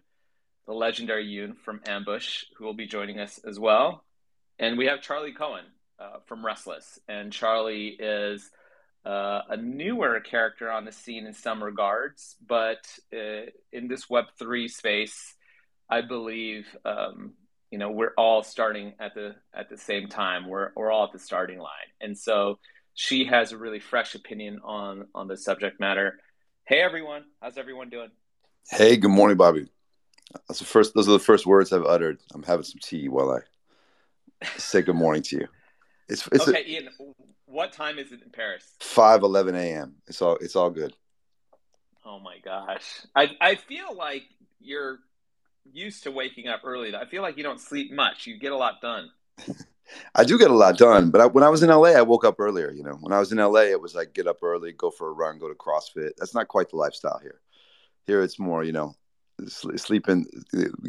the 0.66 0.72
legendary 0.72 1.26
Yoon 1.26 1.56
from 1.56 1.80
Ambush, 1.86 2.44
who 2.56 2.64
will 2.64 2.74
be 2.74 2.86
joining 2.86 3.18
us 3.18 3.38
as 3.46 3.58
well. 3.58 4.04
And 4.58 4.78
we 4.78 4.86
have 4.86 5.02
Charlie 5.02 5.32
Cohen 5.32 5.64
uh, 5.98 6.18
from 6.26 6.44
Restless. 6.44 6.98
And 7.08 7.32
Charlie 7.32 7.96
is 7.98 8.50
uh, 9.04 9.42
a 9.50 9.56
newer 9.56 10.20
character 10.20 10.70
on 10.70 10.84
the 10.84 10.92
scene 10.92 11.26
in 11.26 11.34
some 11.34 11.62
regards, 11.62 12.36
but 12.46 12.86
uh, 13.12 13.50
in 13.72 13.88
this 13.88 14.08
Web 14.08 14.26
three 14.38 14.68
space, 14.68 15.34
I 15.90 16.00
believe 16.00 16.66
um, 16.84 17.34
you 17.70 17.78
know 17.78 17.90
we're 17.90 18.14
all 18.16 18.42
starting 18.42 18.94
at 18.98 19.14
the 19.14 19.34
at 19.52 19.68
the 19.68 19.76
same 19.76 20.08
time. 20.08 20.48
We're 20.48 20.70
we're 20.74 20.90
all 20.90 21.04
at 21.04 21.12
the 21.12 21.18
starting 21.18 21.58
line, 21.58 21.68
and 22.00 22.16
so 22.16 22.58
she 22.94 23.26
has 23.26 23.52
a 23.52 23.58
really 23.58 23.80
fresh 23.80 24.14
opinion 24.14 24.60
on 24.64 25.08
on 25.14 25.28
the 25.28 25.36
subject 25.36 25.80
matter. 25.80 26.18
Hey 26.66 26.80
everyone, 26.80 27.24
how's 27.42 27.58
everyone 27.58 27.90
doing? 27.90 28.08
Hey, 28.70 28.96
good 28.96 29.10
morning, 29.10 29.36
Bobby. 29.36 29.68
That's 30.48 30.60
the 30.60 30.64
first. 30.64 30.94
Those 30.94 31.06
are 31.06 31.12
the 31.12 31.18
first 31.18 31.44
words 31.44 31.74
I've 31.74 31.84
uttered. 31.84 32.20
I'm 32.32 32.42
having 32.42 32.64
some 32.64 32.80
tea 32.82 33.10
while 33.10 33.30
I 33.30 33.40
say 34.56 34.80
good 34.80 34.96
morning 34.96 35.22
to 35.24 35.36
you. 35.36 35.48
It's, 36.08 36.26
it's 36.32 36.48
okay, 36.48 36.64
a, 36.64 36.66
Ian. 36.66 36.88
What 37.44 37.74
time 37.74 37.98
is 37.98 38.12
it 38.12 38.22
in 38.22 38.30
Paris? 38.30 38.64
Five 38.80 39.22
eleven 39.22 39.54
a.m. 39.54 39.96
It's 40.06 40.22
all. 40.22 40.36
It's 40.40 40.56
all 40.56 40.70
good. 40.70 40.94
Oh 42.02 42.18
my 42.18 42.38
gosh, 42.42 43.02
I 43.14 43.32
I 43.42 43.56
feel 43.56 43.94
like 43.94 44.22
you're 44.58 45.00
used 45.70 46.04
to 46.04 46.12
waking 46.12 46.48
up 46.48 46.62
early. 46.64 46.96
I 46.96 47.04
feel 47.04 47.20
like 47.20 47.36
you 47.36 47.42
don't 47.42 47.60
sleep 47.60 47.92
much. 47.92 48.26
You 48.26 48.38
get 48.38 48.52
a 48.52 48.56
lot 48.56 48.80
done. 48.80 49.10
I 50.14 50.24
do 50.24 50.38
get 50.38 50.50
a 50.50 50.54
lot 50.54 50.78
done, 50.78 51.10
but 51.10 51.20
I, 51.20 51.26
when 51.26 51.44
I 51.44 51.48
was 51.48 51.62
in 51.62 51.70
LA, 51.70 51.90
I 51.90 52.02
woke 52.02 52.24
up 52.24 52.40
earlier. 52.40 52.70
You 52.70 52.82
know, 52.82 52.98
when 53.00 53.12
I 53.12 53.18
was 53.18 53.32
in 53.32 53.38
LA, 53.38 53.62
it 53.62 53.80
was 53.80 53.94
like 53.94 54.14
get 54.14 54.26
up 54.26 54.42
early, 54.42 54.72
go 54.72 54.90
for 54.90 55.08
a 55.08 55.12
run, 55.12 55.38
go 55.38 55.48
to 55.48 55.54
CrossFit. 55.54 56.12
That's 56.16 56.34
not 56.34 56.48
quite 56.48 56.70
the 56.70 56.76
lifestyle 56.76 57.18
here. 57.22 57.40
Here, 58.06 58.22
it's 58.22 58.38
more, 58.38 58.64
you 58.64 58.72
know, 58.72 58.94
sleeping, 59.46 60.26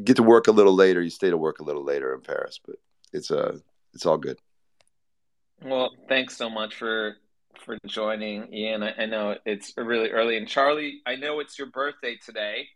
get 0.04 0.18
to 0.18 0.24
work 0.24 0.48
a 0.48 0.52
little 0.52 0.76
later. 0.76 1.02
You 1.02 1.10
stay 1.10 1.30
to 1.30 1.38
work 1.38 1.60
a 1.60 1.64
little 1.64 1.84
later 1.84 2.14
in 2.14 2.22
Paris, 2.22 2.60
but 2.66 2.76
it's 3.14 3.32
uh, 3.32 3.58
it's 3.94 4.06
all 4.06 4.18
good. 4.18 4.38
Well, 5.64 5.92
thanks 6.08 6.36
so 6.36 6.50
much 6.50 6.76
for 6.76 7.16
for 7.64 7.78
joining, 7.86 8.54
Ian. 8.54 8.84
I, 8.84 8.94
I 8.98 9.06
know 9.06 9.38
it's 9.46 9.74
really 9.78 10.10
early, 10.10 10.38
and 10.38 10.48
Charlie, 10.48 11.02
I 11.06 11.16
know 11.16 11.40
it's 11.40 11.58
your 11.58 11.68
birthday 11.68 12.18
today. 12.24 12.68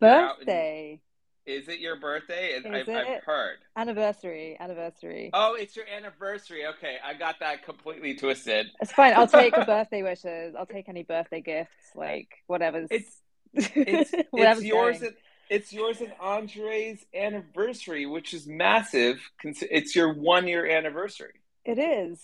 Birthday. 0.00 1.00
Is 1.44 1.68
it 1.68 1.80
your 1.80 1.96
birthday? 1.96 2.56
I've, 2.56 2.88
I've, 2.88 3.22
heard. 3.24 3.58
Anniversary. 3.76 4.56
Anniversary. 4.60 5.30
Oh, 5.34 5.54
it's 5.58 5.74
your 5.74 5.86
anniversary. 5.88 6.66
Okay. 6.66 6.98
I 7.04 7.14
got 7.14 7.40
that 7.40 7.64
completely 7.64 8.14
twisted. 8.14 8.68
It's 8.80 8.92
fine. 8.92 9.14
I'll 9.14 9.26
take 9.26 9.52
birthday 9.66 10.02
wishes. 10.02 10.54
I'll 10.56 10.66
take 10.66 10.88
any 10.88 11.02
birthday 11.02 11.40
gifts, 11.40 11.70
like 11.96 12.28
whatever's. 12.46 12.88
It's, 12.90 13.20
it's, 13.54 14.10
it's 14.32 14.62
yours. 14.62 15.02
And, 15.02 15.14
it's 15.50 15.72
yours 15.72 16.00
and 16.00 16.12
Andre's 16.20 17.04
anniversary, 17.12 18.06
which 18.06 18.32
is 18.32 18.46
massive. 18.46 19.20
It's 19.42 19.96
your 19.96 20.14
one 20.14 20.46
year 20.46 20.66
anniversary. 20.66 21.34
It 21.64 21.78
is. 21.78 22.20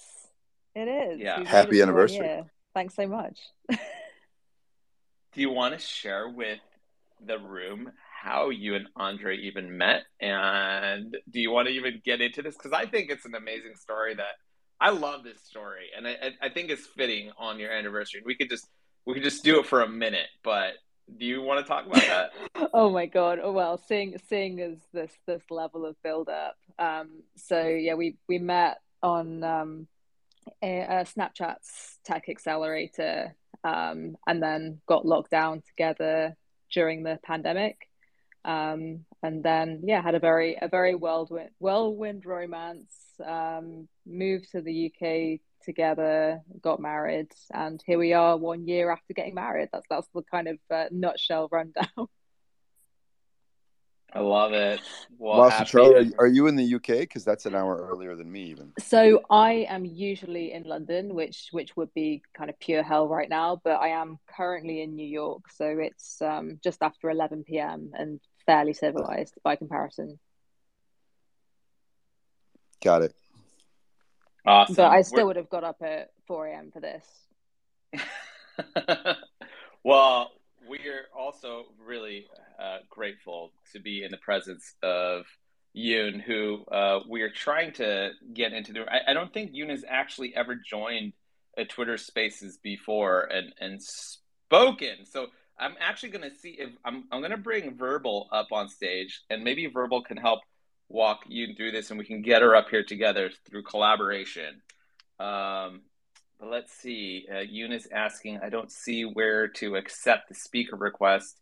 It 0.75 0.88
is. 0.88 1.20
Yeah. 1.20 1.44
Happy 1.44 1.82
anniversary. 1.82 2.44
Thanks 2.72 2.94
so 2.94 3.06
much. 3.06 3.40
Do 3.68 3.78
you 5.34 5.50
want 5.50 5.75
to 5.75 5.84
share 5.84 6.28
with 6.28 6.60
the 7.25 7.38
room 7.38 7.92
how 8.20 8.50
you 8.50 8.75
and 8.75 8.87
Andre 8.96 9.37
even 9.37 9.76
met. 9.78 10.02
And 10.20 11.16
do 11.30 11.40
you 11.40 11.50
want 11.50 11.68
to 11.68 11.75
even 11.75 12.00
get 12.04 12.20
into 12.20 12.42
this? 12.42 12.56
Because 12.56 12.72
I 12.72 12.87
think 12.87 13.10
it's 13.10 13.25
an 13.25 13.34
amazing 13.34 13.75
story 13.76 14.14
that 14.14 14.34
I 14.80 14.90
love 14.90 15.25
this 15.25 15.40
story, 15.42 15.87
and 15.96 16.06
I, 16.06 16.32
I 16.40 16.48
think 16.50 16.70
it's 16.70 16.87
fitting 16.87 17.32
on 17.37 17.58
your 17.58 17.72
anniversary. 17.72 18.22
We 18.25 18.37
could 18.37 18.48
just 18.48 18.68
we 19.06 19.14
could 19.14 19.25
just 19.25 19.42
do 19.42 19.58
it 19.58 19.66
for 19.66 19.82
a 19.82 19.88
minute, 19.88 20.28
but 20.44 20.75
do 21.16 21.25
you 21.26 21.42
want 21.42 21.64
to 21.64 21.68
talk 21.68 21.87
about 21.87 22.02
that? 22.02 22.70
oh 22.75 22.90
my 22.90 23.06
god! 23.06 23.40
Oh 23.42 23.50
well, 23.50 23.78
seeing 23.78 24.16
seeing 24.28 24.60
as 24.60 24.78
this 24.92 25.12
this 25.26 25.42
level 25.50 25.84
of 25.84 25.96
build 26.02 26.28
up. 26.28 26.56
Um, 26.78 27.22
so 27.37 27.66
yeah, 27.66 27.94
we 27.94 28.18
we 28.28 28.38
met 28.38 28.78
on 29.02 29.42
um, 29.42 29.88
a, 30.62 30.80
a 30.80 31.04
Snapchat's 31.04 31.98
tech 32.04 32.28
accelerator, 32.28 33.34
um, 33.64 34.16
and 34.28 34.40
then 34.40 34.80
got 34.87 35.04
locked 35.04 35.32
down 35.32 35.62
together 35.66 36.37
during 36.70 37.02
the 37.02 37.18
pandemic. 37.25 37.88
Um, 38.45 39.04
and 39.23 39.42
then 39.42 39.83
yeah, 39.85 40.02
had 40.02 40.14
a 40.14 40.21
very 40.21 40.57
a 40.61 40.68
very 40.68 40.95
whirlwind 40.95 41.50
whirlwind 41.59 42.25
romance. 42.25 42.92
Um, 43.25 43.88
moved 44.07 44.52
to 44.52 44.61
the 44.61 44.92
UK 44.92 45.40
together, 45.64 46.40
got 46.62 46.80
married, 46.80 47.33
and 47.52 47.83
here 47.85 47.99
we 47.99 48.12
are 48.12 48.37
one 48.37 48.66
year 48.66 48.90
after 48.90 49.12
getting 49.12 49.35
married. 49.35 49.68
That's 49.73 49.87
that's 49.90 50.09
the 50.14 50.23
kind 50.30 50.49
of 50.49 50.59
uh, 50.71 50.87
nutshell 50.90 51.49
rundown. 51.50 51.87
I 54.12 54.21
love 54.21 54.53
it. 54.55 54.81
Well, 55.19 55.38
well 55.38 55.65
Charlie, 55.65 56.12
are 56.19 56.27
you 56.27 56.47
in 56.47 56.57
the 56.57 56.75
UK? 56.77 57.00
Because 57.00 57.25
that's 57.25 57.45
an 57.45 57.55
hour 57.55 57.88
earlier 57.91 58.17
than 58.17 58.31
me, 58.33 58.45
even. 58.45 58.73
So 58.79 59.23
I 59.29 59.67
am 59.69 59.85
usually 59.85 60.53
in 60.53 60.62
London, 60.62 61.15
which 61.15 61.49
which 61.50 61.77
would 61.77 61.93
be 61.93 62.23
kind 62.35 62.49
of 62.49 62.59
pure 62.59 62.83
hell 62.83 63.07
right 63.07 63.29
now. 63.29 63.61
But 63.62 63.77
I 63.77 63.88
am 63.88 64.19
currently 64.35 64.83
in 64.83 64.95
New 64.97 65.07
York, 65.07 65.43
so 65.53 65.67
it's 65.67 66.23
um, 66.23 66.59
just 66.65 66.83
after 66.83 67.11
eleven 67.11 67.45
p.m. 67.45 67.91
and 67.95 68.19
fairly 68.47 68.73
civilized 68.73 69.35
by 69.45 69.57
comparison. 69.57 70.19
Got 72.83 73.03
it. 73.03 73.15
Awesome. 74.47 74.77
But 74.77 74.91
I 74.91 75.03
still 75.03 75.19
We're... 75.19 75.27
would 75.27 75.37
have 75.37 75.50
got 75.50 75.65
up 75.65 75.83
at 75.83 76.12
four 76.27 76.47
a.m. 76.47 76.71
for 76.73 76.81
this. 76.81 77.05
well, 79.85 80.33
we're 80.67 81.07
also 81.15 81.67
really 81.85 82.27
uh, 82.59 82.79
grateful 82.88 83.53
to 83.73 83.81
be 83.81 84.03
in 84.03 84.11
the 84.11 84.17
presence 84.17 84.75
of 84.83 85.25
Yoon, 85.77 86.21
who 86.21 86.65
uh, 86.67 87.00
we 87.09 87.23
are 87.23 87.31
trying 87.31 87.73
to 87.73 88.11
get 88.33 88.53
into 88.53 88.73
the. 88.73 88.81
I, 88.91 89.11
I, 89.11 89.15
don't 89.15 89.33
think 89.33 89.53
Yoon 89.53 89.71
has 89.71 89.85
actually 89.87 90.35
ever 90.35 90.57
joined 90.57 91.12
a 91.57 91.65
Twitter 91.65 91.97
Spaces 91.97 92.59
before 92.62 93.23
and 93.23 93.53
and 93.61 93.83
spoken. 93.83 95.05
So 95.05 95.27
I'm 95.59 95.75
actually 95.81 96.11
going 96.11 96.29
to 96.29 96.37
see 96.37 96.57
if 96.59 96.71
I'm 96.85 97.05
I'm 97.12 97.21
going 97.21 97.31
to 97.31 97.37
bring 97.37 97.77
Verbal 97.77 98.29
up 98.33 98.49
on 98.50 98.69
stage, 98.69 99.23
and 99.31 99.45
maybe 99.45 99.67
Verbal 99.67 100.03
can 100.03 100.17
help 100.17 100.41
walk 100.88 101.29
Yoon 101.31 101.57
through 101.57 101.73
this, 101.73 101.91
and 101.91 101.99
we 101.99 102.05
can 102.05 102.23
get 102.23 102.43
her 102.43 102.57
up 102.57 102.71
here 102.71 102.85
together 102.85 103.31
through 103.49 103.62
collaboration. 103.62 104.62
Um, 105.21 105.83
but 106.38 106.50
let's 106.50 106.73
see. 106.73 107.27
Uh, 107.31 107.41
is 107.41 107.88
asking, 107.93 108.41
I 108.43 108.49
don't 108.49 108.71
see 108.71 109.03
where 109.03 109.49
to 109.49 109.77
accept 109.77 110.29
the 110.29 110.35
speaker 110.35 110.77
request. 110.77 111.41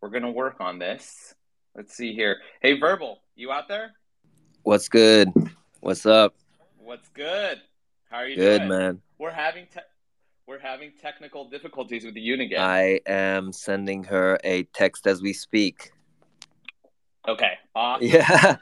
We're 0.00 0.10
going 0.10 0.22
to 0.22 0.30
work 0.30 0.56
on 0.60 0.78
this. 0.78 1.34
Let's 1.74 1.94
see 1.94 2.14
here. 2.14 2.38
Hey, 2.60 2.78
Verbal, 2.78 3.20
you 3.34 3.52
out 3.52 3.68
there? 3.68 3.92
What's 4.62 4.88
good? 4.88 5.30
What's 5.80 6.06
up? 6.06 6.34
What's 6.78 7.08
good? 7.10 7.60
How 8.10 8.18
are 8.18 8.28
you 8.28 8.36
good, 8.36 8.58
doing? 8.58 8.68
man. 8.68 9.00
We're 9.18 9.30
having 9.30 9.66
te- 9.72 9.80
we're 10.46 10.60
having 10.60 10.92
technical 11.00 11.48
difficulties 11.48 12.04
with 12.04 12.14
the 12.14 12.20
unit. 12.20 12.52
I 12.56 13.00
am 13.06 13.52
sending 13.52 14.04
her 14.04 14.38
a 14.44 14.62
text 14.64 15.06
as 15.06 15.20
we 15.20 15.32
speak. 15.32 15.90
Okay. 17.26 17.54
Awesome. 17.74 18.06
Yeah. 18.08 18.56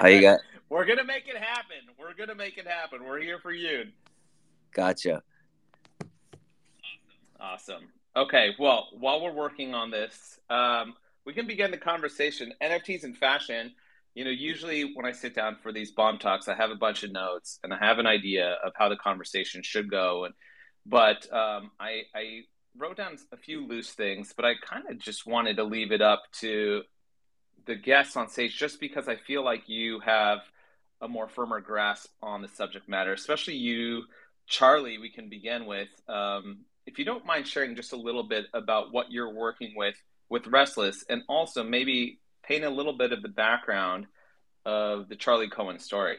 How 0.00 0.06
you 0.08 0.20
got? 0.20 0.40
We're 0.68 0.84
gonna 0.84 1.04
make 1.04 1.26
it 1.28 1.36
happen. 1.36 1.76
We're 1.98 2.14
gonna 2.14 2.34
make 2.34 2.58
it 2.58 2.66
happen. 2.66 3.04
We're 3.04 3.20
here 3.20 3.38
for 3.38 3.52
you. 3.52 3.84
Gotcha. 4.74 5.22
Awesome. 7.40 7.84
Okay. 8.16 8.50
Well, 8.58 8.88
while 8.92 9.22
we're 9.22 9.32
working 9.32 9.74
on 9.74 9.90
this, 9.90 10.38
um, 10.50 10.94
we 11.24 11.32
can 11.32 11.46
begin 11.46 11.70
the 11.70 11.78
conversation. 11.78 12.52
NFTs 12.62 13.04
and 13.04 13.16
fashion. 13.16 13.72
You 14.14 14.24
know, 14.24 14.30
usually 14.30 14.92
when 14.94 15.06
I 15.06 15.12
sit 15.12 15.34
down 15.34 15.56
for 15.62 15.72
these 15.72 15.92
bomb 15.92 16.18
talks, 16.18 16.46
I 16.46 16.54
have 16.54 16.70
a 16.70 16.76
bunch 16.76 17.02
of 17.02 17.12
notes 17.12 17.58
and 17.64 17.72
I 17.72 17.78
have 17.78 17.98
an 17.98 18.06
idea 18.06 18.56
of 18.64 18.72
how 18.76 18.90
the 18.90 18.96
conversation 18.96 19.62
should 19.62 19.90
go. 19.90 20.24
And 20.26 20.34
but 20.84 21.32
um, 21.32 21.70
I, 21.80 22.02
I 22.14 22.40
wrote 22.76 22.98
down 22.98 23.16
a 23.32 23.36
few 23.36 23.66
loose 23.66 23.92
things, 23.92 24.34
but 24.36 24.44
I 24.44 24.54
kind 24.56 24.84
of 24.90 24.98
just 24.98 25.26
wanted 25.26 25.56
to 25.56 25.64
leave 25.64 25.92
it 25.92 26.02
up 26.02 26.24
to 26.40 26.82
the 27.64 27.76
guests 27.76 28.16
on 28.16 28.28
stage, 28.28 28.58
just 28.58 28.80
because 28.80 29.08
I 29.08 29.16
feel 29.16 29.44
like 29.44 29.68
you 29.68 30.00
have 30.00 30.40
a 31.00 31.08
more 31.08 31.28
firmer 31.28 31.60
grasp 31.60 32.10
on 32.22 32.42
the 32.42 32.48
subject 32.48 32.88
matter, 32.88 33.12
especially 33.12 33.54
you 33.54 34.02
Charlie, 34.46 34.98
we 34.98 35.08
can 35.08 35.28
begin 35.28 35.66
with. 35.66 35.88
Um, 36.08 36.64
if 36.86 36.98
you 36.98 37.04
don't 37.04 37.24
mind 37.24 37.46
sharing 37.46 37.76
just 37.76 37.92
a 37.92 37.96
little 37.96 38.24
bit 38.24 38.46
about 38.54 38.92
what 38.92 39.10
you're 39.10 39.32
working 39.32 39.74
with 39.76 39.96
with 40.28 40.46
Restless, 40.46 41.04
and 41.08 41.22
also 41.28 41.62
maybe 41.62 42.18
paint 42.42 42.64
a 42.64 42.70
little 42.70 42.94
bit 42.94 43.12
of 43.12 43.22
the 43.22 43.28
background 43.28 44.06
of 44.64 45.08
the 45.08 45.16
Charlie 45.16 45.48
Cohen 45.48 45.78
story. 45.78 46.18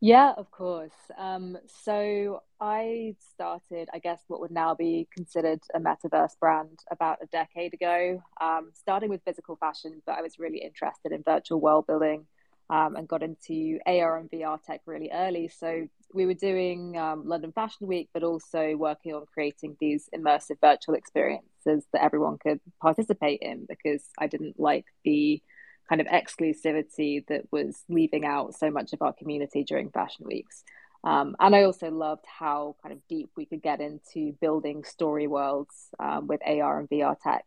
Yeah, 0.00 0.32
of 0.36 0.50
course. 0.50 0.92
Um, 1.16 1.56
so 1.84 2.42
I 2.60 3.14
started, 3.32 3.88
I 3.92 3.98
guess, 3.98 4.20
what 4.28 4.40
would 4.40 4.50
now 4.50 4.74
be 4.74 5.08
considered 5.14 5.60
a 5.74 5.80
metaverse 5.80 6.38
brand 6.38 6.80
about 6.90 7.18
a 7.22 7.26
decade 7.26 7.74
ago, 7.74 8.22
um, 8.40 8.70
starting 8.74 9.08
with 9.08 9.22
physical 9.24 9.56
fashion, 9.56 10.02
but 10.06 10.16
I 10.18 10.22
was 10.22 10.38
really 10.38 10.58
interested 10.58 11.12
in 11.12 11.22
virtual 11.22 11.60
world 11.60 11.86
building 11.86 12.26
um, 12.70 12.96
and 12.96 13.08
got 13.08 13.22
into 13.22 13.78
AR 13.86 14.18
and 14.18 14.30
VR 14.30 14.62
tech 14.62 14.82
really 14.86 15.10
early. 15.12 15.48
So 15.48 15.88
we 16.14 16.26
were 16.26 16.34
doing 16.34 16.96
um, 16.96 17.26
London 17.26 17.52
Fashion 17.52 17.86
Week, 17.86 18.08
but 18.14 18.22
also 18.22 18.76
working 18.76 19.14
on 19.14 19.24
creating 19.32 19.76
these 19.80 20.08
immersive 20.14 20.60
virtual 20.60 20.94
experiences 20.94 21.84
that 21.92 22.02
everyone 22.02 22.38
could 22.38 22.60
participate 22.80 23.40
in 23.42 23.66
because 23.68 24.02
I 24.18 24.26
didn't 24.26 24.58
like 24.58 24.86
the 25.04 25.42
kind 25.88 26.00
of 26.00 26.06
exclusivity 26.06 27.26
that 27.28 27.42
was 27.50 27.84
leaving 27.88 28.24
out 28.24 28.54
so 28.54 28.70
much 28.70 28.92
of 28.92 29.02
our 29.02 29.12
community 29.12 29.64
during 29.64 29.90
fashion 29.90 30.26
weeks. 30.26 30.62
Um, 31.04 31.36
and 31.38 31.54
I 31.54 31.62
also 31.62 31.90
loved 31.90 32.24
how 32.26 32.76
kind 32.82 32.92
of 32.92 33.06
deep 33.08 33.30
we 33.36 33.46
could 33.46 33.62
get 33.62 33.80
into 33.80 34.32
building 34.40 34.84
story 34.84 35.26
worlds 35.26 35.74
um, 35.98 36.26
with 36.26 36.40
AR 36.44 36.80
and 36.80 36.88
VR 36.88 37.16
tech. 37.22 37.44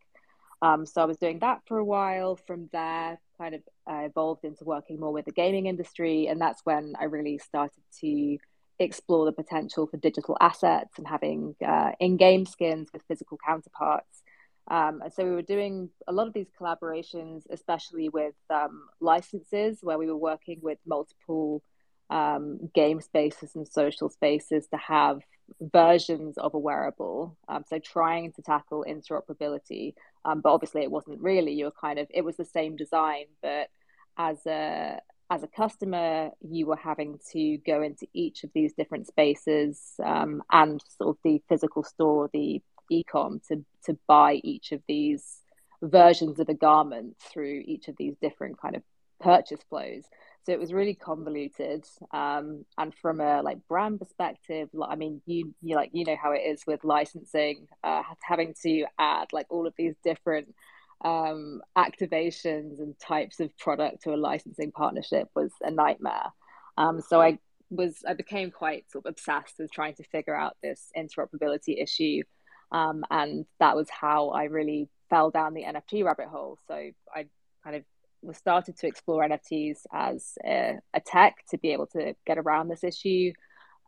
Um, 0.61 0.85
so 0.85 1.01
I 1.01 1.05
was 1.05 1.17
doing 1.17 1.39
that 1.39 1.61
for 1.67 1.77
a 1.77 1.85
while. 1.85 2.35
From 2.35 2.69
there, 2.71 3.19
kind 3.37 3.55
of 3.55 3.61
uh, 3.89 4.05
evolved 4.05 4.45
into 4.45 4.63
working 4.63 4.99
more 4.99 5.11
with 5.11 5.25
the 5.25 5.31
gaming 5.31 5.65
industry, 5.65 6.27
and 6.27 6.39
that's 6.39 6.61
when 6.63 6.93
I 6.99 7.05
really 7.05 7.39
started 7.39 7.81
to 8.01 8.37
explore 8.83 9.25
the 9.25 9.31
potential 9.31 9.87
for 9.87 9.97
digital 9.97 10.37
assets 10.39 10.97
and 10.97 11.07
having 11.07 11.55
uh, 11.65 11.91
in-game 11.99 12.45
skins 12.45 12.89
with 12.93 13.03
physical 13.07 13.37
counterparts. 13.45 14.23
Um, 14.69 15.01
and 15.01 15.13
so 15.13 15.23
we 15.23 15.31
were 15.31 15.41
doing 15.41 15.89
a 16.07 16.13
lot 16.13 16.27
of 16.27 16.33
these 16.33 16.51
collaborations, 16.59 17.43
especially 17.49 18.09
with 18.09 18.35
um, 18.49 18.87
licenses, 18.99 19.79
where 19.81 19.97
we 19.97 20.07
were 20.07 20.15
working 20.15 20.59
with 20.61 20.77
multiple 20.85 21.63
um, 22.09 22.69
game 22.73 23.01
spaces 23.01 23.55
and 23.55 23.67
social 23.67 24.09
spaces 24.09 24.67
to 24.67 24.77
have 24.77 25.21
versions 25.59 26.37
of 26.37 26.53
a 26.53 26.59
wearable. 26.59 27.37
Um, 27.47 27.63
so 27.67 27.79
trying 27.79 28.31
to 28.33 28.41
tackle 28.41 28.85
interoperability, 28.87 29.95
um, 30.23 30.41
but 30.41 30.53
obviously 30.53 30.83
it 30.83 30.91
wasn't 30.91 31.21
really. 31.21 31.53
You 31.53 31.65
were 31.65 31.71
kind 31.71 31.99
of 31.99 32.07
it 32.09 32.23
was 32.23 32.37
the 32.37 32.45
same 32.45 32.75
design, 32.75 33.25
but 33.41 33.69
as 34.17 34.45
a 34.45 34.99
as 35.31 35.43
a 35.43 35.47
customer, 35.47 36.29
you 36.41 36.65
were 36.65 36.75
having 36.75 37.17
to 37.31 37.57
go 37.65 37.81
into 37.81 38.05
each 38.13 38.43
of 38.43 38.51
these 38.53 38.73
different 38.73 39.07
spaces 39.07 39.93
um, 40.03 40.43
and 40.51 40.83
sort 40.97 41.15
of 41.15 41.17
the 41.23 41.41
physical 41.47 41.83
store, 41.83 42.29
the 42.33 42.61
ecom, 42.91 43.41
to 43.47 43.63
to 43.85 43.97
buy 44.07 44.33
each 44.43 44.73
of 44.73 44.81
these 44.89 45.39
versions 45.81 46.39
of 46.39 46.49
a 46.49 46.53
garment 46.53 47.15
through 47.31 47.63
each 47.65 47.87
of 47.87 47.95
these 47.97 48.13
different 48.21 48.59
kind 48.61 48.75
of 48.75 48.83
purchase 49.21 49.61
flows. 49.69 50.03
So 50.45 50.51
it 50.51 50.59
was 50.59 50.73
really 50.73 50.95
convoluted 50.95 51.85
um, 52.11 52.65
and 52.77 52.93
from 52.93 53.21
a 53.21 53.41
like 53.41 53.59
brand 53.67 53.99
perspective 53.99 54.69
i 54.89 54.95
mean 54.95 55.21
you 55.27 55.53
you 55.61 55.75
like 55.75 55.91
you 55.93 56.03
know 56.03 56.17
how 56.21 56.31
it 56.31 56.39
is 56.39 56.63
with 56.65 56.83
licensing 56.83 57.67
uh, 57.83 58.01
having 58.21 58.55
to 58.63 58.85
add 58.97 59.27
like 59.31 59.45
all 59.49 59.67
of 59.67 59.73
these 59.77 59.93
different 60.03 60.55
um, 61.03 61.61
activations 61.77 62.79
and 62.79 62.97
types 62.99 63.39
of 63.39 63.55
product 63.57 64.03
to 64.03 64.13
a 64.13 64.15
licensing 64.15 64.71
partnership 64.71 65.27
was 65.35 65.51
a 65.61 65.71
nightmare. 65.71 66.31
Um, 66.77 67.01
so 67.01 67.21
i 67.21 67.37
was 67.69 68.03
i 68.07 68.13
became 68.13 68.51
quite 68.51 68.89
sort 68.91 69.05
of 69.05 69.11
obsessed 69.11 69.55
with 69.57 69.71
trying 69.71 69.95
to 69.95 70.03
figure 70.03 70.35
out 70.35 70.57
this 70.61 70.89
interoperability 70.97 71.81
issue. 71.81 72.23
Um, 72.71 73.03
and 73.09 73.45
that 73.59 73.75
was 73.75 73.89
how 73.89 74.29
i 74.29 74.45
really 74.45 74.89
fell 75.09 75.31
down 75.31 75.53
the 75.53 75.63
nft 75.63 76.03
rabbit 76.03 76.27
hole. 76.27 76.57
So 76.67 76.73
i 77.13 77.27
kind 77.63 77.75
of 77.75 77.83
was 78.21 78.37
started 78.37 78.77
to 78.77 78.87
explore 78.87 79.27
NFTs 79.27 79.79
as 79.91 80.37
a, 80.45 80.77
a, 80.93 80.99
tech 80.99 81.37
to 81.49 81.57
be 81.57 81.73
able 81.73 81.87
to 81.87 82.15
get 82.25 82.37
around 82.37 82.67
this 82.67 82.83
issue. 82.83 83.33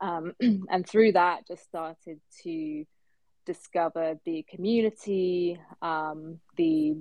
Um, 0.02 0.34
and 0.42 0.88
through 0.88 1.14
that, 1.14 1.48
just 1.48 1.64
started 1.64 2.20
to 2.44 2.86
discover 3.46 4.20
the 4.26 4.46
community, 4.50 5.60
um, 5.82 6.40
the 6.58 6.96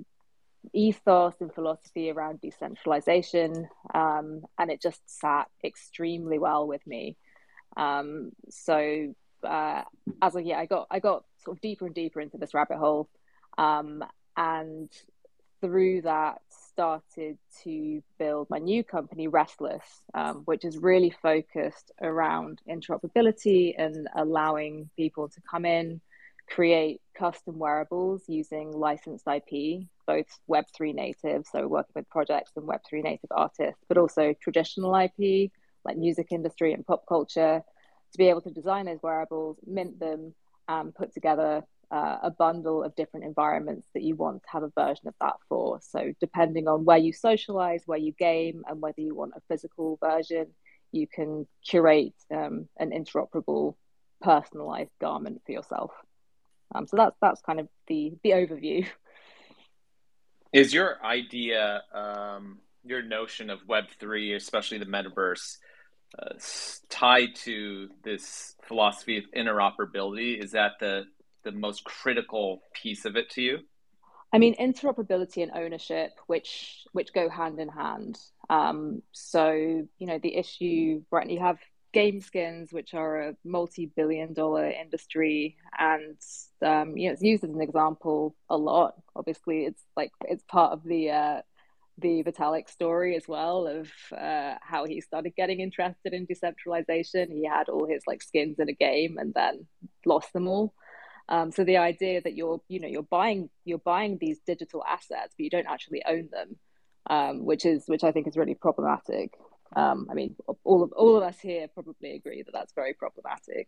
ethos 0.73 1.35
and 1.41 1.53
philosophy 1.53 2.09
around 2.09 2.41
decentralization. 2.41 3.67
Um, 3.93 4.43
and 4.57 4.71
it 4.71 4.81
just 4.81 5.01
sat 5.05 5.47
extremely 5.63 6.39
well 6.39 6.67
with 6.67 6.85
me. 6.87 7.17
Um, 7.75 8.31
so 8.49 9.13
uh, 9.43 9.83
as 10.21 10.35
of 10.35 10.45
yeah, 10.45 10.59
I 10.59 10.65
got 10.65 10.87
I 10.89 10.99
got 10.99 11.25
sort 11.43 11.57
of 11.57 11.61
deeper 11.61 11.85
and 11.85 11.95
deeper 11.95 12.21
into 12.21 12.37
this 12.37 12.53
rabbit 12.53 12.77
hole. 12.77 13.09
Um, 13.57 14.03
and 14.35 14.89
through 15.61 16.01
that 16.01 16.41
started 16.73 17.37
to 17.63 18.03
build 18.19 18.49
my 18.49 18.57
new 18.57 18.83
company 18.83 19.27
restless 19.27 19.85
um, 20.13 20.41
which 20.43 20.65
is 20.65 20.77
really 20.77 21.13
focused 21.21 21.91
around 22.01 22.59
interoperability 22.69 23.73
and 23.77 24.09
allowing 24.17 24.89
people 24.97 25.29
to 25.29 25.39
come 25.49 25.63
in 25.63 26.01
create 26.49 27.01
custom 27.17 27.57
wearables 27.57 28.23
using 28.27 28.71
licensed 28.71 29.25
ip 29.27 29.83
both 30.05 30.25
web3 30.49 30.93
native 30.93 31.45
so 31.49 31.67
working 31.67 31.93
with 31.95 32.09
projects 32.09 32.51
and 32.55 32.67
web3 32.67 33.03
native 33.03 33.31
artists 33.31 33.81
but 33.87 33.97
also 33.97 34.33
traditional 34.41 34.95
ip 34.95 35.51
like 35.85 35.97
music 35.97 36.27
industry 36.31 36.73
and 36.73 36.85
pop 36.85 37.05
culture 37.07 37.63
to 38.11 38.17
be 38.17 38.29
able 38.29 38.41
to 38.41 38.51
design 38.51 38.85
those 38.85 39.01
wearables 39.01 39.57
mint 39.65 39.99
them 39.99 40.33
and 40.67 40.93
put 40.93 41.13
together 41.13 41.63
uh, 41.91 42.17
a 42.23 42.31
bundle 42.31 42.83
of 42.83 42.95
different 42.95 43.25
environments 43.25 43.87
that 43.93 44.01
you 44.01 44.15
want 44.15 44.41
to 44.41 44.49
have 44.49 44.63
a 44.63 44.71
version 44.75 45.07
of 45.07 45.13
that 45.21 45.35
for. 45.47 45.79
So, 45.81 46.11
depending 46.19 46.67
on 46.67 46.85
where 46.85 46.97
you 46.97 47.13
socialize, 47.13 47.83
where 47.85 47.99
you 47.99 48.13
game, 48.13 48.63
and 48.67 48.81
whether 48.81 48.99
you 48.99 49.13
want 49.13 49.33
a 49.35 49.41
physical 49.47 49.99
version, 50.03 50.47
you 50.91 51.07
can 51.07 51.47
curate 51.63 52.15
um, 52.31 52.67
an 52.79 52.89
interoperable, 52.89 53.75
personalized 54.21 54.93
garment 54.99 55.41
for 55.45 55.51
yourself. 55.51 55.91
Um, 56.73 56.87
so 56.87 56.97
that's 56.97 57.15
that's 57.21 57.41
kind 57.41 57.59
of 57.59 57.67
the 57.87 58.13
the 58.23 58.31
overview. 58.31 58.85
Is 60.51 60.73
your 60.73 61.03
idea, 61.03 61.81
um, 61.93 62.59
your 62.83 63.01
notion 63.01 63.49
of 63.49 63.59
Web 63.67 63.85
three, 63.99 64.35
especially 64.35 64.77
the 64.77 64.85
metaverse, 64.85 65.57
uh, 66.19 66.33
tied 66.89 67.35
to 67.35 67.89
this 68.03 68.55
philosophy 68.61 69.17
of 69.17 69.23
interoperability? 69.35 70.41
Is 70.41 70.51
that 70.51 70.73
the 70.79 71.05
the 71.43 71.51
most 71.51 71.83
critical 71.83 72.61
piece 72.73 73.05
of 73.05 73.15
it 73.15 73.29
to 73.31 73.41
you? 73.41 73.59
I 74.31 74.39
mean, 74.39 74.55
interoperability 74.55 75.43
and 75.43 75.51
ownership, 75.53 76.11
which 76.27 76.85
which 76.91 77.13
go 77.13 77.29
hand 77.29 77.59
in 77.59 77.69
hand. 77.69 78.17
Um, 78.49 79.03
so 79.11 79.51
you 79.51 80.07
know, 80.07 80.19
the 80.19 80.35
issue, 80.35 81.03
right? 81.11 81.29
You 81.29 81.39
have 81.39 81.59
game 81.93 82.19
skins, 82.19 82.73
which 82.73 82.93
are 82.93 83.21
a 83.21 83.35
multi-billion-dollar 83.45 84.69
industry, 84.69 85.57
and 85.77 86.17
um, 86.61 86.97
you 86.97 87.07
know, 87.07 87.13
it's 87.13 87.21
used 87.21 87.43
as 87.43 87.51
an 87.51 87.61
example 87.61 88.35
a 88.49 88.57
lot. 88.57 88.95
Obviously, 89.15 89.65
it's 89.65 89.81
like 89.95 90.11
it's 90.25 90.43
part 90.43 90.73
of 90.73 90.83
the 90.83 91.11
uh, 91.11 91.41
the 91.99 92.23
Vitalik 92.23 92.69
story 92.69 93.15
as 93.15 93.27
well 93.27 93.67
of 93.67 93.89
uh, 94.17 94.55
how 94.61 94.85
he 94.85 94.99
started 94.99 95.35
getting 95.35 95.59
interested 95.59 96.13
in 96.13 96.25
decentralization. 96.25 97.31
He 97.31 97.45
had 97.45 97.69
all 97.69 97.87
his 97.87 98.03
like 98.07 98.23
skins 98.23 98.57
in 98.59 98.69
a 98.69 98.73
game 98.73 99.17
and 99.17 99.33
then 99.33 99.67
lost 100.05 100.33
them 100.33 100.47
all. 100.47 100.73
Um, 101.29 101.51
so 101.51 101.63
the 101.63 101.77
idea 101.77 102.21
that 102.21 102.35
you're, 102.35 102.61
you 102.67 102.79
know, 102.79 102.87
you're 102.87 103.03
buying 103.03 103.49
you're 103.63 103.77
buying 103.77 104.17
these 104.19 104.39
digital 104.45 104.83
assets, 104.83 105.35
but 105.37 105.43
you 105.43 105.49
don't 105.49 105.67
actually 105.67 106.03
own 106.05 106.29
them, 106.31 106.55
um, 107.09 107.45
which 107.45 107.65
is 107.65 107.83
which 107.87 108.03
I 108.03 108.11
think 108.11 108.27
is 108.27 108.35
really 108.35 108.55
problematic. 108.55 109.31
Um, 109.75 110.07
I 110.09 110.13
mean, 110.13 110.35
all 110.63 110.83
of 110.83 110.91
all 110.93 111.17
of 111.17 111.23
us 111.23 111.39
here 111.39 111.67
probably 111.67 112.15
agree 112.15 112.43
that 112.43 112.51
that's 112.51 112.73
very 112.73 112.93
problematic. 112.93 113.67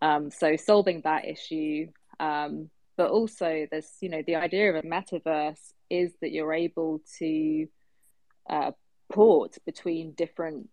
Um, 0.00 0.30
so 0.30 0.56
solving 0.56 1.00
that 1.02 1.24
issue, 1.24 1.88
um, 2.20 2.70
but 2.96 3.10
also 3.10 3.66
there's, 3.70 3.90
you 4.00 4.08
know, 4.08 4.22
the 4.26 4.36
idea 4.36 4.70
of 4.70 4.84
a 4.84 4.86
metaverse 4.86 5.72
is 5.90 6.12
that 6.20 6.30
you're 6.30 6.52
able 6.52 7.00
to 7.18 7.66
uh, 8.48 8.72
port 9.12 9.56
between 9.64 10.12
different 10.12 10.68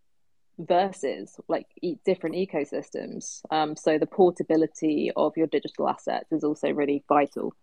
verses, 0.58 1.40
like 1.48 1.68
different 2.06 2.36
ecosystems. 2.36 3.42
Um, 3.52 3.76
so 3.76 3.98
the 3.98 4.06
portability 4.06 5.12
of 5.16 5.36
your 5.38 5.48
digital 5.48 5.90
assets 5.90 6.32
is 6.32 6.44
also 6.44 6.70
really 6.70 7.04
vital. 7.08 7.54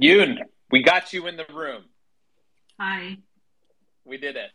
Yoon, 0.00 0.38
we 0.70 0.82
got 0.82 1.12
you 1.12 1.26
in 1.26 1.36
the 1.36 1.46
room. 1.52 1.84
Hi. 2.80 3.18
We 4.04 4.18
did 4.18 4.36
it. 4.36 4.50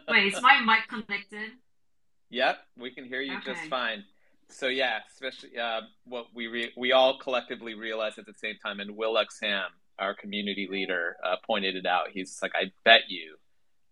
Wait, 0.08 0.32
is 0.32 0.42
my 0.42 0.60
mic 0.60 0.88
connected? 0.88 1.52
Yep, 2.30 2.58
we 2.78 2.90
can 2.90 3.04
hear 3.04 3.20
you 3.20 3.36
okay. 3.38 3.52
just 3.54 3.68
fine. 3.68 4.04
So 4.48 4.66
yeah, 4.66 4.98
especially 5.12 5.58
uh, 5.58 5.82
what 6.04 6.26
we 6.34 6.46
re- 6.46 6.72
we 6.76 6.92
all 6.92 7.18
collectively 7.18 7.74
realized 7.74 8.18
at 8.18 8.26
the 8.26 8.34
same 8.34 8.56
time, 8.64 8.80
and 8.80 8.96
Will 8.96 9.16
Exham 9.16 9.70
our 9.98 10.14
community 10.14 10.68
leader, 10.70 11.16
uh, 11.24 11.36
pointed 11.46 11.76
it 11.76 11.86
out. 11.86 12.08
He's 12.12 12.38
like, 12.42 12.52
I 12.54 12.70
bet 12.84 13.02
you 13.08 13.36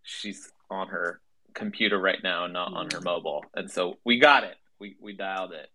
she's 0.03 0.51
on 0.69 0.87
her 0.89 1.21
computer 1.53 1.99
right 1.99 2.21
now, 2.23 2.47
not 2.47 2.73
on 2.73 2.89
her 2.91 2.99
mm. 2.99 3.05
mobile. 3.05 3.43
And 3.55 3.69
so 3.69 3.97
we 4.03 4.19
got 4.19 4.43
it. 4.43 4.55
We 4.79 4.95
we 5.01 5.13
dialed 5.13 5.53
it. 5.53 5.69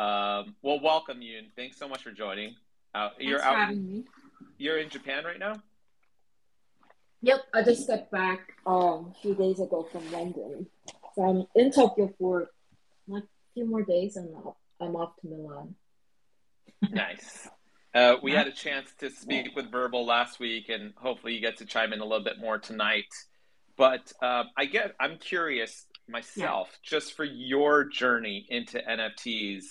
Um, 0.00 0.54
well, 0.62 0.80
welcome 0.80 1.22
you, 1.22 1.38
and 1.38 1.48
thanks 1.56 1.76
so 1.76 1.88
much 1.88 2.02
for 2.02 2.10
joining. 2.10 2.54
Uh, 2.94 3.10
you're 3.18 3.42
out. 3.42 3.56
having 3.56 3.86
me. 3.86 4.04
You're 4.56 4.78
in 4.78 4.88
Japan 4.88 5.24
right 5.24 5.38
now. 5.38 5.54
Yep, 7.22 7.40
I 7.52 7.62
just 7.62 7.88
got 7.88 8.10
back 8.10 8.52
um, 8.64 9.12
a 9.12 9.14
few 9.20 9.34
days 9.34 9.60
ago 9.60 9.88
from 9.90 10.10
London. 10.12 10.66
So 11.14 11.22
I'm 11.22 11.46
in 11.56 11.72
Tokyo 11.72 12.14
for 12.18 12.50
like 13.08 13.24
a 13.24 13.52
few 13.54 13.66
more 13.66 13.82
days, 13.82 14.16
and 14.16 14.28
I'm 14.80 14.94
off 14.94 15.16
to 15.22 15.28
Milan. 15.28 15.74
nice. 16.90 17.48
Uh, 17.94 18.16
we 18.22 18.32
had 18.32 18.46
a 18.46 18.52
chance 18.52 18.92
to 19.00 19.10
speak 19.10 19.56
with 19.56 19.72
Verbal 19.72 20.06
last 20.06 20.38
week, 20.38 20.68
and 20.68 20.92
hopefully 20.96 21.34
you 21.34 21.40
get 21.40 21.56
to 21.56 21.66
chime 21.66 21.92
in 21.92 22.00
a 22.00 22.04
little 22.04 22.22
bit 22.22 22.38
more 22.38 22.58
tonight. 22.58 23.06
But 23.76 24.12
uh, 24.22 24.44
I 24.56 24.66
get, 24.66 24.94
I'm 25.00 25.16
curious 25.18 25.86
myself, 26.08 26.68
yeah. 26.70 26.78
just 26.90 27.14
for 27.14 27.24
your 27.24 27.84
journey 27.84 28.46
into 28.48 28.78
NFTs, 28.78 29.64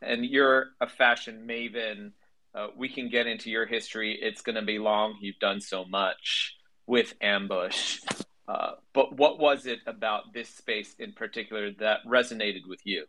and 0.00 0.24
you're 0.24 0.66
a 0.80 0.88
fashion 0.88 1.44
maven. 1.48 2.12
Uh, 2.54 2.68
we 2.76 2.88
can 2.88 3.08
get 3.08 3.26
into 3.26 3.50
your 3.50 3.66
history. 3.66 4.16
It's 4.20 4.42
going 4.42 4.54
to 4.54 4.62
be 4.62 4.78
long. 4.78 5.16
You've 5.20 5.40
done 5.40 5.60
so 5.60 5.84
much 5.84 6.54
with 6.86 7.14
Ambush. 7.20 8.00
Uh, 8.46 8.72
but 8.92 9.16
what 9.16 9.38
was 9.38 9.66
it 9.66 9.80
about 9.86 10.32
this 10.34 10.48
space 10.48 10.94
in 10.98 11.12
particular 11.12 11.70
that 11.78 12.00
resonated 12.06 12.66
with 12.68 12.80
you? 12.84 13.04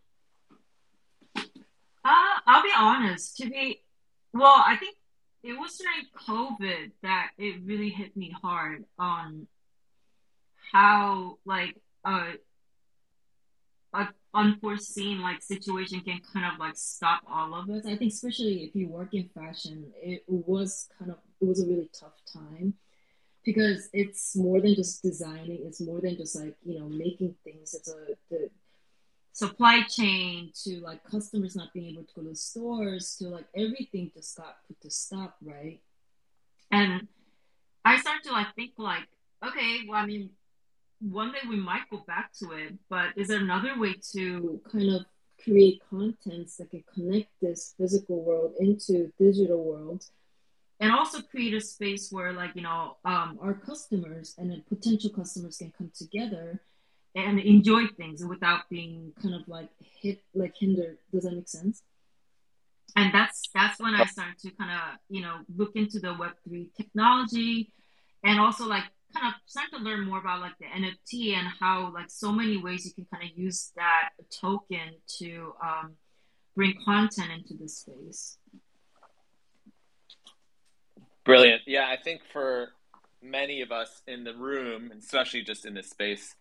Uh, 1.35 2.39
I'll 2.47 2.63
be 2.63 2.71
honest. 2.77 3.37
To 3.37 3.49
be, 3.49 3.81
well, 4.33 4.63
I 4.65 4.77
think 4.77 4.95
it 5.43 5.53
was 5.53 5.77
during 5.77 6.05
COVID 6.27 6.91
that 7.03 7.31
it 7.37 7.61
really 7.65 7.89
hit 7.89 8.15
me 8.15 8.33
hard 8.41 8.85
on 8.97 9.47
how 10.71 11.37
like 11.45 11.75
a 12.03 12.33
unforeseen 14.35 15.21
like 15.21 15.41
situation 15.41 16.01
can 16.01 16.19
kind 16.33 16.45
of 16.45 16.59
like 16.59 16.75
stop 16.75 17.21
all 17.27 17.55
of 17.55 17.69
us. 17.69 17.85
I 17.85 17.95
think 17.95 18.11
especially 18.11 18.65
if 18.65 18.75
you 18.75 18.89
work 18.89 19.13
in 19.13 19.29
fashion, 19.29 19.91
it 19.95 20.23
was 20.27 20.89
kind 20.99 21.11
of 21.11 21.17
it 21.41 21.47
was 21.47 21.63
a 21.63 21.65
really 21.65 21.89
tough 21.97 22.19
time 22.31 22.73
because 23.45 23.89
it's 23.93 24.35
more 24.35 24.59
than 24.59 24.75
just 24.75 25.03
designing. 25.03 25.61
It's 25.65 25.79
more 25.79 26.01
than 26.01 26.17
just 26.17 26.35
like 26.35 26.55
you 26.65 26.79
know 26.79 26.89
making 26.89 27.35
things. 27.43 27.73
It's 27.73 27.87
a 27.89 28.15
the 28.29 28.49
supply 29.31 29.83
chain 29.83 30.51
to 30.63 30.79
like 30.79 31.03
customers 31.03 31.55
not 31.55 31.73
being 31.73 31.91
able 31.91 32.03
to 32.03 32.13
go 32.15 32.21
to 32.23 32.35
stores 32.35 33.15
to 33.17 33.27
like 33.27 33.45
everything 33.55 34.11
just 34.15 34.37
got 34.37 34.57
put 34.67 34.79
to 34.81 34.89
stop, 34.89 35.35
right? 35.43 35.79
And 36.71 37.07
I 37.83 37.97
start 37.99 38.23
to 38.23 38.31
like 38.31 38.55
think 38.55 38.71
like, 38.77 39.07
okay, 39.45 39.81
well, 39.87 40.01
I 40.01 40.05
mean, 40.05 40.29
one 41.01 41.31
day 41.33 41.39
we 41.47 41.57
might 41.57 41.89
go 41.91 42.03
back 42.07 42.31
to 42.39 42.51
it, 42.51 42.73
but 42.89 43.09
is 43.17 43.27
there 43.27 43.39
another 43.39 43.77
way 43.77 43.95
to 44.13 44.59
kind 44.71 44.89
of 44.89 45.05
create 45.43 45.81
contents 45.89 46.55
that 46.57 46.71
can 46.71 46.83
connect 46.93 47.29
this 47.41 47.75
physical 47.77 48.23
world 48.23 48.53
into 48.59 49.11
digital 49.19 49.63
world 49.63 50.05
and 50.79 50.91
also 50.91 51.21
create 51.21 51.53
a 51.53 51.61
space 51.61 52.09
where 52.11 52.33
like 52.33 52.51
you 52.55 52.61
know 52.61 52.97
um, 53.05 53.39
our 53.41 53.53
customers 53.53 54.35
and 54.37 54.51
potential 54.67 55.09
customers 55.09 55.57
can 55.57 55.71
come 55.77 55.91
together 55.95 56.61
and 57.15 57.39
enjoy 57.39 57.87
things 57.97 58.25
without 58.25 58.69
being 58.69 59.13
kind 59.21 59.35
of 59.35 59.47
like 59.47 59.69
hit 60.01 60.21
like 60.33 60.53
hindered 60.59 60.97
does 61.11 61.23
that 61.23 61.33
make 61.33 61.47
sense 61.47 61.81
and 62.95 63.13
that's 63.13 63.43
that's 63.53 63.79
when 63.79 63.93
i 63.93 64.03
started 64.05 64.37
to 64.37 64.51
kind 64.51 64.71
of 64.71 64.99
you 65.09 65.21
know 65.21 65.37
look 65.55 65.71
into 65.75 65.99
the 65.99 66.13
web3 66.13 66.67
technology 66.75 67.71
and 68.23 68.39
also 68.39 68.65
like 68.65 68.83
kind 69.15 69.33
of 69.33 69.39
start 69.45 69.67
to 69.71 69.77
learn 69.77 70.05
more 70.05 70.19
about 70.19 70.41
like 70.41 70.57
the 70.59 70.65
NFT 70.65 71.35
and 71.35 71.47
how 71.59 71.91
like 71.93 72.09
so 72.09 72.31
many 72.31 72.57
ways 72.57 72.85
you 72.85 72.93
can 72.93 73.05
kind 73.05 73.23
of 73.23 73.37
use 73.37 73.71
that 73.75 74.09
token 74.41 74.95
to 75.19 75.53
um, 75.63 75.93
bring 76.55 76.73
content 76.83 77.31
into 77.31 77.53
the 77.53 77.69
space. 77.69 78.37
Brilliant. 81.25 81.63
Yeah, 81.65 81.87
I 81.89 81.97
think 82.01 82.21
for 82.31 82.69
many 83.21 83.61
of 83.61 83.71
us 83.71 84.01
in 84.07 84.23
the 84.23 84.35
room, 84.35 84.91
especially 84.97 85.41
just 85.41 85.65
in 85.65 85.73
this 85.73 85.89
space, 85.89 86.35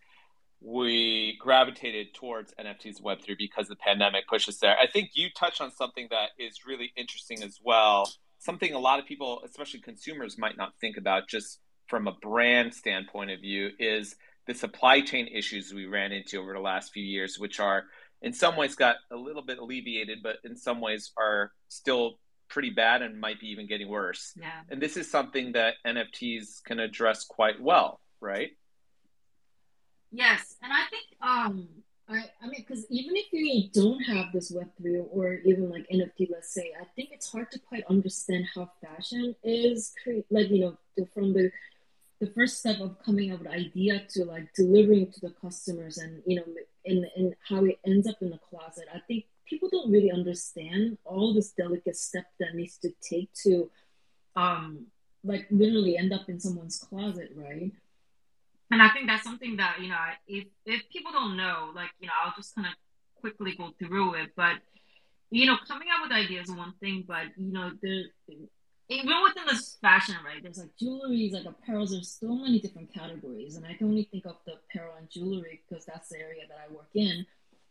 we 0.61 1.37
gravitated 1.39 2.13
towards 2.13 2.53
NFTs 2.59 3.01
Web3 3.01 3.37
because 3.37 3.67
the 3.67 3.75
pandemic 3.75 4.27
pushed 4.27 4.47
us 4.47 4.59
there. 4.59 4.77
I 4.77 4.87
think 4.87 5.11
you 5.13 5.29
touched 5.37 5.61
on 5.61 5.71
something 5.71 6.07
that 6.11 6.29
is 6.39 6.65
really 6.65 6.91
interesting 6.95 7.43
as 7.43 7.59
well. 7.63 8.11
Something 8.39 8.73
a 8.73 8.79
lot 8.79 8.99
of 8.99 9.05
people, 9.05 9.41
especially 9.45 9.81
consumers, 9.81 10.37
might 10.37 10.57
not 10.57 10.73
think 10.79 10.97
about 10.97 11.27
just 11.27 11.59
from 11.87 12.07
a 12.07 12.13
brand 12.13 12.73
standpoint 12.73 13.31
of 13.31 13.41
view 13.41 13.69
is 13.79 14.15
the 14.47 14.53
supply 14.53 15.01
chain 15.01 15.27
issues 15.27 15.73
we 15.73 15.87
ran 15.87 16.11
into 16.11 16.39
over 16.39 16.53
the 16.53 16.59
last 16.59 16.93
few 16.93 17.03
years, 17.03 17.39
which 17.39 17.59
are 17.59 17.83
in 18.21 18.33
some 18.33 18.55
ways 18.55 18.75
got 18.75 18.95
a 19.11 19.15
little 19.15 19.41
bit 19.43 19.57
alleviated, 19.57 20.19
but 20.23 20.37
in 20.43 20.55
some 20.55 20.81
ways 20.81 21.11
are 21.17 21.51
still 21.67 22.19
pretty 22.49 22.69
bad 22.69 23.01
and 23.01 23.19
might 23.19 23.39
be 23.39 23.47
even 23.47 23.67
getting 23.67 23.89
worse. 23.89 24.33
Yeah. 24.39 24.61
And 24.69 24.81
this 24.81 24.97
is 24.97 25.09
something 25.09 25.53
that 25.53 25.75
NFTs 25.85 26.63
can 26.63 26.79
address 26.79 27.23
quite 27.25 27.61
well, 27.61 27.99
right? 28.19 28.51
Yes, 30.11 30.55
and 30.61 30.71
I 30.71 30.83
think 30.89 31.05
um 31.21 31.67
I, 32.07 32.23
I 32.41 32.47
mean, 32.47 32.63
because 32.67 32.85
even 32.91 33.15
if 33.15 33.25
you 33.33 33.67
don't 33.73 33.99
have 34.03 34.31
this 34.31 34.51
Web3 34.51 35.07
or 35.11 35.33
even 35.43 35.71
like 35.71 35.87
NFT, 35.91 36.29
let's 36.31 36.53
say, 36.53 36.71
I 36.79 36.85
think 36.95 37.09
it's 37.11 37.31
hard 37.31 37.49
to 37.49 37.57
quite 37.57 37.83
understand 37.89 38.45
how 38.53 38.69
fashion 38.79 39.35
is, 39.43 39.91
create 40.03 40.25
like, 40.29 40.51
you 40.51 40.59
know, 40.59 41.05
from 41.15 41.33
the 41.33 41.51
the 42.19 42.27
first 42.27 42.59
step 42.59 42.79
of 42.79 42.97
coming 43.03 43.31
up 43.31 43.39
with 43.39 43.47
idea 43.47 44.01
to 44.09 44.23
like 44.23 44.53
delivering 44.53 45.11
to 45.11 45.19
the 45.21 45.33
customers 45.41 45.97
and 45.97 46.21
you 46.25 46.37
know 46.37 46.43
and, 46.85 47.05
and 47.15 47.35
how 47.47 47.63
it 47.65 47.77
ends 47.85 48.07
up 48.07 48.15
in 48.21 48.29
the 48.29 48.39
closet 48.49 48.85
i 48.93 48.99
think 49.07 49.25
people 49.45 49.69
don't 49.71 49.91
really 49.91 50.11
understand 50.11 50.97
all 51.05 51.33
this 51.33 51.51
delicate 51.51 51.95
step 51.95 52.25
that 52.39 52.55
needs 52.55 52.77
to 52.77 52.89
take 53.01 53.29
to 53.33 53.69
um 54.35 54.85
like 55.23 55.45
literally 55.49 55.97
end 55.97 56.13
up 56.13 56.27
in 56.29 56.39
someone's 56.39 56.77
closet 56.77 57.31
right 57.35 57.71
and 58.71 58.81
i 58.81 58.89
think 58.89 59.07
that's 59.07 59.23
something 59.23 59.55
that 59.57 59.77
you 59.79 59.89
know 59.89 59.97
if 60.27 60.45
if 60.65 60.81
people 60.89 61.11
don't 61.11 61.37
know 61.37 61.71
like 61.75 61.89
you 61.99 62.07
know 62.07 62.13
i'll 62.23 62.33
just 62.35 62.55
kind 62.55 62.67
of 62.67 62.73
quickly 63.19 63.55
go 63.57 63.71
through 63.79 64.13
it 64.15 64.31
but 64.35 64.55
you 65.31 65.45
know 65.45 65.57
coming 65.67 65.87
up 65.95 66.03
with 66.03 66.11
ideas 66.11 66.49
is 66.49 66.55
one 66.55 66.73
thing 66.79 67.03
but 67.07 67.25
you 67.37 67.51
know 67.51 67.71
there 67.81 68.03
even 68.87 69.13
within 69.23 69.43
this 69.47 69.77
fashion, 69.81 70.15
right? 70.23 70.41
There's 70.41 70.59
like 70.59 70.75
jewelry, 70.79 71.31
like 71.33 71.45
apparel. 71.45 71.87
There's 71.87 72.17
so 72.19 72.35
many 72.35 72.59
different 72.59 72.93
categories, 72.93 73.55
and 73.55 73.65
I 73.65 73.73
can 73.73 73.87
only 73.87 74.07
think 74.11 74.25
of 74.25 74.35
the 74.45 74.53
apparel 74.53 74.95
and 74.97 75.09
jewelry 75.09 75.61
because 75.67 75.85
that's 75.85 76.09
the 76.09 76.19
area 76.19 76.43
that 76.47 76.57
I 76.57 76.71
work 76.71 76.89
in. 76.93 77.25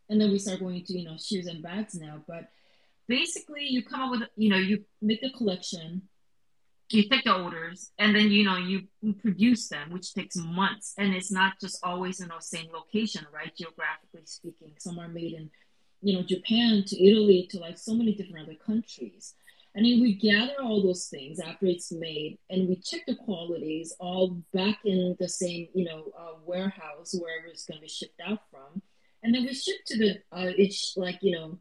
And 0.08 0.20
then 0.20 0.30
we 0.30 0.38
start 0.38 0.60
going 0.60 0.84
to 0.84 0.98
you 0.98 1.04
know 1.04 1.16
shoes 1.16 1.46
and 1.46 1.62
bags 1.62 1.94
now. 1.94 2.22
But 2.26 2.48
basically, 3.08 3.66
you 3.66 3.82
come 3.82 4.02
up 4.02 4.10
with 4.10 4.28
you 4.36 4.50
know 4.50 4.56
you 4.56 4.84
make 5.00 5.22
a 5.22 5.30
collection, 5.30 6.02
you 6.90 7.08
take 7.08 7.24
the 7.24 7.34
orders, 7.34 7.90
and 7.98 8.14
then 8.14 8.30
you 8.30 8.44
know 8.44 8.56
you 8.56 8.82
produce 9.20 9.68
them, 9.68 9.92
which 9.92 10.14
takes 10.14 10.36
months, 10.36 10.94
and 10.98 11.14
it's 11.14 11.32
not 11.32 11.54
just 11.60 11.78
always 11.82 12.20
in 12.20 12.28
the 12.28 12.40
same 12.40 12.70
location, 12.72 13.26
right? 13.32 13.54
Geographically 13.56 14.26
speaking, 14.26 14.72
some 14.78 14.98
are 14.98 15.08
made 15.08 15.32
in 15.32 15.50
you 16.02 16.14
know 16.14 16.22
Japan 16.22 16.84
to 16.86 17.02
Italy 17.02 17.48
to 17.50 17.58
like 17.58 17.78
so 17.78 17.94
many 17.94 18.14
different 18.14 18.46
other 18.46 18.56
countries 18.56 19.34
and 19.74 19.84
then 19.84 20.00
we 20.00 20.14
gather 20.14 20.62
all 20.62 20.82
those 20.82 21.06
things 21.06 21.40
after 21.40 21.66
it's 21.66 21.90
made 21.90 22.38
and 22.48 22.68
we 22.68 22.76
check 22.76 23.00
the 23.06 23.16
qualities 23.16 23.94
all 23.98 24.40
back 24.52 24.78
in 24.84 25.16
the 25.18 25.28
same, 25.28 25.68
you 25.74 25.84
know, 25.84 26.12
uh, 26.16 26.34
warehouse, 26.46 27.14
wherever 27.18 27.48
it's 27.48 27.64
going 27.64 27.78
to 27.78 27.82
be 27.82 27.88
shipped 27.88 28.20
out 28.24 28.38
from. 28.50 28.82
And 29.24 29.34
then 29.34 29.42
we 29.42 29.54
ship 29.54 29.76
to 29.86 29.98
the, 29.98 30.10
uh, 30.30 30.52
it's 30.56 30.94
like, 30.96 31.18
you 31.22 31.32
know, 31.32 31.58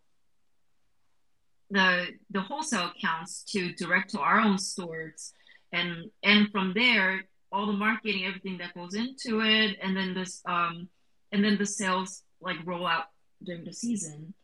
the, 1.71 2.10
the 2.30 2.41
wholesale 2.41 2.91
accounts 2.95 3.43
to 3.45 3.73
direct 3.73 4.12
to 4.12 4.19
our 4.19 4.39
own 4.39 4.60
stores. 4.60 5.34
And, 5.71 6.12
and 6.21 6.52
from 6.52 6.73
there, 6.76 7.23
all 7.52 7.65
the 7.65 7.73
marketing, 7.73 8.26
everything 8.26 8.60
that 8.60 8.76
goes 8.76 8.93
into 8.93 9.41
it. 9.41 9.78
And 9.82 9.97
then 9.97 10.13
this, 10.13 10.43
um, 10.45 10.89
and 11.32 11.43
then 11.43 11.58
the 11.58 11.65
sales 11.65 12.21
like 12.39 12.58
roll 12.65 12.86
out 12.86 13.06
during 13.43 13.63
the 13.65 13.73
season 13.73 14.36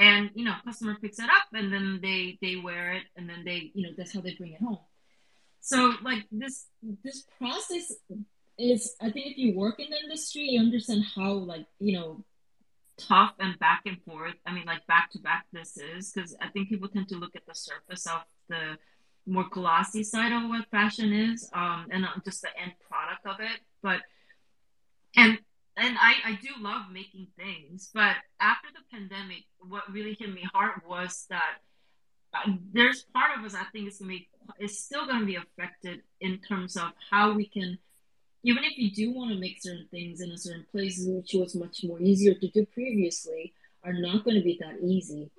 and 0.00 0.30
you 0.34 0.44
know 0.44 0.54
customer 0.64 0.96
picks 1.00 1.18
it 1.18 1.26
up 1.26 1.46
and 1.52 1.72
then 1.72 2.00
they 2.02 2.38
they 2.40 2.56
wear 2.56 2.92
it 2.92 3.02
and 3.16 3.28
then 3.28 3.44
they 3.44 3.70
you 3.74 3.82
know 3.82 3.90
that's 3.96 4.14
how 4.14 4.20
they 4.20 4.34
bring 4.34 4.52
it 4.52 4.60
home 4.60 4.78
so 5.60 5.92
like 6.02 6.26
this 6.32 6.66
this 7.04 7.24
process 7.38 7.92
is 8.58 8.94
i 9.00 9.10
think 9.10 9.26
if 9.26 9.38
you 9.38 9.56
work 9.56 9.78
in 9.78 9.90
the 9.90 10.00
industry 10.00 10.42
you 10.42 10.60
understand 10.60 11.04
how 11.14 11.32
like 11.32 11.66
you 11.78 11.98
know 11.98 12.24
tough 13.08 13.34
and 13.38 13.58
back 13.58 13.82
and 13.86 14.02
forth. 14.02 14.34
I 14.46 14.52
mean 14.52 14.66
like 14.66 14.86
back 14.86 15.10
to 15.12 15.18
back 15.18 15.46
this 15.52 15.76
is 15.76 16.12
because 16.12 16.36
i 16.40 16.48
think 16.48 16.68
people 16.68 16.88
tend 16.88 17.08
to 17.08 17.16
look 17.16 17.34
at 17.36 17.46
the 17.46 17.54
surface 17.54 18.06
of 18.06 18.22
the 18.48 18.76
more 19.26 19.46
glossy 19.50 20.02
side 20.02 20.32
of 20.32 20.48
what 20.48 20.66
fashion 20.70 21.12
is 21.12 21.48
um 21.54 21.86
and 21.90 22.06
just 22.24 22.42
the 22.42 22.48
end 22.60 22.72
product 22.88 23.26
of 23.26 23.40
it. 23.40 23.60
But 23.82 24.00
and 25.16 25.38
and 25.76 25.96
I, 25.98 26.14
I 26.24 26.38
do 26.42 26.48
love 26.60 26.82
making 26.92 27.28
things, 27.38 27.90
but 27.94 28.16
after 28.40 28.68
the 28.72 28.82
pandemic, 28.92 29.44
what 29.66 29.90
really 29.90 30.16
hit 30.18 30.32
me 30.32 30.46
hard 30.52 30.82
was 30.86 31.26
that 31.30 31.58
uh, 32.34 32.52
there's 32.72 33.06
part 33.14 33.38
of 33.38 33.44
us 33.44 33.54
I 33.54 33.64
think 33.72 33.88
is 33.88 33.98
gonna 33.98 34.10
be 34.10 34.28
is 34.58 34.78
still 34.78 35.06
gonna 35.06 35.24
be 35.24 35.36
affected 35.36 36.02
in 36.20 36.38
terms 36.38 36.76
of 36.76 36.90
how 37.10 37.32
we 37.32 37.48
can, 37.48 37.78
even 38.42 38.64
if 38.64 38.78
you 38.78 38.90
do 38.90 39.12
want 39.12 39.30
to 39.30 39.38
make 39.38 39.62
certain 39.62 39.86
things 39.90 40.20
in 40.20 40.30
a 40.30 40.38
certain 40.38 40.66
place, 40.70 41.02
which 41.06 41.32
was 41.34 41.54
much 41.54 41.84
more 41.84 42.00
easier 42.00 42.34
to 42.34 42.48
do 42.48 42.64
previously, 42.66 43.52
are 43.84 43.92
not 43.92 44.24
going 44.24 44.36
to 44.36 44.42
be 44.42 44.58
that 44.60 44.78
easy, 44.82 45.30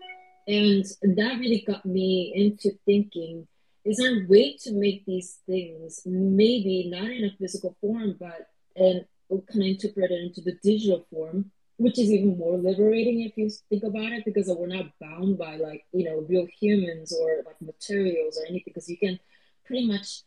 and 0.48 0.86
that 1.02 1.40
really 1.40 1.64
got 1.66 1.86
me 1.86 2.32
into 2.36 2.78
thinking: 2.86 3.48
is 3.86 3.98
there 3.98 4.24
a 4.24 4.28
way 4.28 4.58
to 4.64 4.72
make 4.74 5.06
these 5.06 5.40
things 5.46 6.02
maybe 6.06 6.90
not 6.90 7.10
in 7.10 7.26
a 7.26 7.36
physical 7.40 7.76
form, 7.82 8.16
but 8.20 8.50
and 8.76 9.06
kind 9.30 9.62
of 9.64 9.68
interpret 9.68 10.12
it 10.12 10.22
into 10.22 10.42
the 10.42 10.58
digital 10.62 11.06
form, 11.12 11.52
which 11.78 11.98
is 11.98 12.12
even 12.12 12.38
more 12.38 12.58
liberating 12.58 13.22
if 13.22 13.38
you 13.38 13.50
think 13.70 13.84
about 13.84 14.12
it, 14.12 14.26
because 14.26 14.48
we're 14.48 14.68
not 14.68 14.92
bound 15.00 15.38
by 15.38 15.56
like 15.56 15.86
you 15.94 16.06
know 16.06 16.26
real 16.30 16.48
humans 16.60 17.14
or 17.20 17.44
like 17.46 17.60
materials 17.62 18.38
or 18.38 18.46
anything, 18.46 18.64
because 18.68 18.90
you 18.90 18.98
can 18.98 19.20
pretty 19.66 19.88
much. 19.88 20.22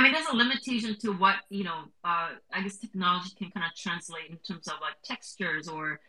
I 0.00 0.02
mean, 0.02 0.12
there's 0.12 0.28
a 0.28 0.34
limitation 0.36 0.96
to 1.00 1.12
what 1.12 1.36
you 1.50 1.62
know. 1.62 1.84
Uh, 2.02 2.30
I 2.50 2.62
guess 2.62 2.78
technology 2.78 3.32
can 3.36 3.50
kind 3.50 3.66
of 3.66 3.76
translate 3.76 4.30
in 4.30 4.38
terms 4.38 4.66
of 4.66 4.76
like 4.80 4.94
textures 5.04 5.68
or 5.68 6.00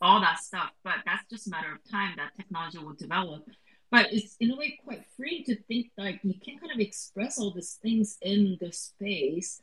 all 0.00 0.20
that 0.20 0.38
stuff, 0.38 0.70
but 0.84 0.98
that's 1.04 1.24
just 1.28 1.48
a 1.48 1.50
matter 1.50 1.72
of 1.72 1.90
time 1.90 2.14
that 2.16 2.30
technology 2.36 2.78
will 2.78 2.94
develop. 2.94 3.44
But 3.90 4.12
it's 4.12 4.36
in 4.38 4.52
a 4.52 4.56
way 4.56 4.78
quite 4.84 5.02
free 5.16 5.42
to 5.42 5.56
think 5.64 5.90
like 5.98 6.20
you 6.22 6.34
can 6.34 6.60
kind 6.60 6.70
of 6.70 6.78
express 6.78 7.40
all 7.40 7.52
these 7.52 7.76
things 7.82 8.18
in 8.22 8.56
the 8.60 8.70
space 8.70 9.60